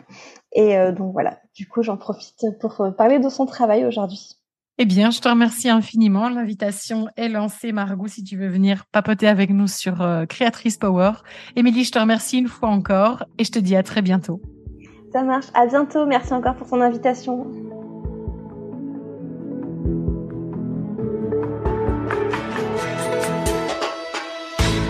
Et 0.55 0.77
euh, 0.77 0.91
donc 0.91 1.11
voilà, 1.11 1.37
du 1.55 1.67
coup, 1.67 1.81
j'en 1.81 1.97
profite 1.97 2.45
pour 2.59 2.81
euh, 2.81 2.91
parler 2.91 3.19
de 3.19 3.29
son 3.29 3.45
travail 3.45 3.85
aujourd'hui. 3.85 4.35
Eh 4.77 4.83
bien, 4.83 5.09
je 5.09 5.21
te 5.21 5.29
remercie 5.29 5.69
infiniment. 5.69 6.27
L'invitation 6.27 7.07
est 7.15 7.29
lancée, 7.29 7.71
Margot, 7.71 8.07
si 8.07 8.23
tu 8.25 8.35
veux 8.35 8.49
venir 8.49 8.83
papoter 8.91 9.27
avec 9.27 9.49
nous 9.49 9.67
sur 9.67 10.01
euh, 10.01 10.25
Créatrice 10.25 10.77
Power. 10.77 11.11
Émilie, 11.55 11.85
je 11.85 11.93
te 11.93 11.99
remercie 11.99 12.39
une 12.39 12.49
fois 12.49 12.69
encore 12.69 13.23
et 13.37 13.45
je 13.45 13.51
te 13.51 13.59
dis 13.59 13.77
à 13.77 13.83
très 13.83 14.01
bientôt. 14.01 14.41
Ça 15.13 15.23
marche. 15.23 15.45
À 15.53 15.65
bientôt. 15.65 16.05
Merci 16.05 16.33
encore 16.33 16.55
pour 16.55 16.67
ton 16.67 16.81
invitation. 16.81 17.49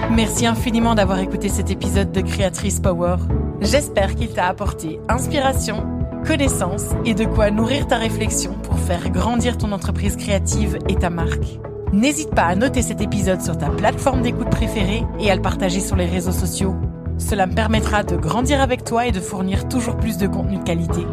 Merci 0.10 0.48
infiniment 0.48 0.96
d'avoir 0.96 1.20
écouté 1.20 1.50
cet 1.50 1.70
épisode 1.70 2.12
de 2.12 2.22
Créatrice 2.22 2.80
Power. 2.80 3.18
J'espère 3.62 4.16
qu'il 4.16 4.34
t'a 4.34 4.48
apporté 4.48 5.00
inspiration, 5.10 5.95
connaissance 6.26 6.88
et 7.06 7.14
de 7.14 7.26
quoi 7.26 7.52
nourrir 7.52 7.88
ta 7.88 7.98
réflexion 7.98 8.54
pour 8.64 8.80
faire 8.80 9.10
grandir 9.10 9.58
ton 9.58 9.72
entreprise 9.72 10.16
créative 10.16 10.78
et 10.90 10.96
ta 10.96 11.10
marque. 11.10 11.60
N'hésite 11.94 12.32
pas 12.32 12.44
à 12.44 12.56
noter 12.56 12.82
cet 12.82 13.00
épisode 13.00 13.42
sur 13.42 13.58
ta 13.58 13.70
plateforme 13.70 14.22
d'écoute 14.22 14.50
préférée 14.50 15.04
et 15.20 15.32
à 15.32 15.36
le 15.36 15.42
partager 15.42 15.80
sur 15.80 15.96
les 15.96 16.06
réseaux 16.06 16.32
sociaux. 16.32 16.76
Cela 17.18 17.48
me 17.48 17.56
permettra 17.56 18.04
de 18.04 18.16
grandir 18.16 18.60
avec 18.60 18.84
toi 18.84 19.06
et 19.06 19.12
de 19.12 19.20
fournir 19.20 19.70
toujours 19.70 19.96
plus 19.98 20.18
de 20.18 20.28
contenu 20.28 20.58
de 20.58 20.64
qualité. 20.64 21.06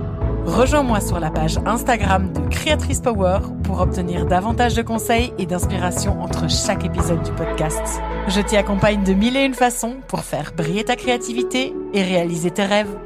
Rejoins-moi 0.44 1.00
sur 1.00 1.20
la 1.20 1.30
page 1.30 1.58
Instagram 1.66 2.32
de 2.32 2.40
Créatrice 2.48 3.00
Power 3.00 3.38
pour 3.62 3.80
obtenir 3.80 4.26
davantage 4.26 4.74
de 4.74 4.82
conseils 4.82 5.32
et 5.38 5.46
d'inspiration 5.46 6.20
entre 6.20 6.50
chaque 6.50 6.84
épisode 6.84 7.22
du 7.22 7.30
podcast. 7.32 8.00
Je 8.26 8.40
t'y 8.40 8.56
accompagne 8.56 9.04
de 9.04 9.12
mille 9.12 9.36
et 9.36 9.44
une 9.44 9.54
façons 9.54 9.96
pour 10.08 10.24
faire 10.24 10.52
briller 10.56 10.82
ta 10.82 10.96
créativité 10.96 11.72
et 11.94 12.02
réaliser 12.02 12.50
tes 12.50 12.64
rêves. 12.64 12.98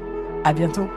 À 0.43 0.53
bientôt! 0.53 0.87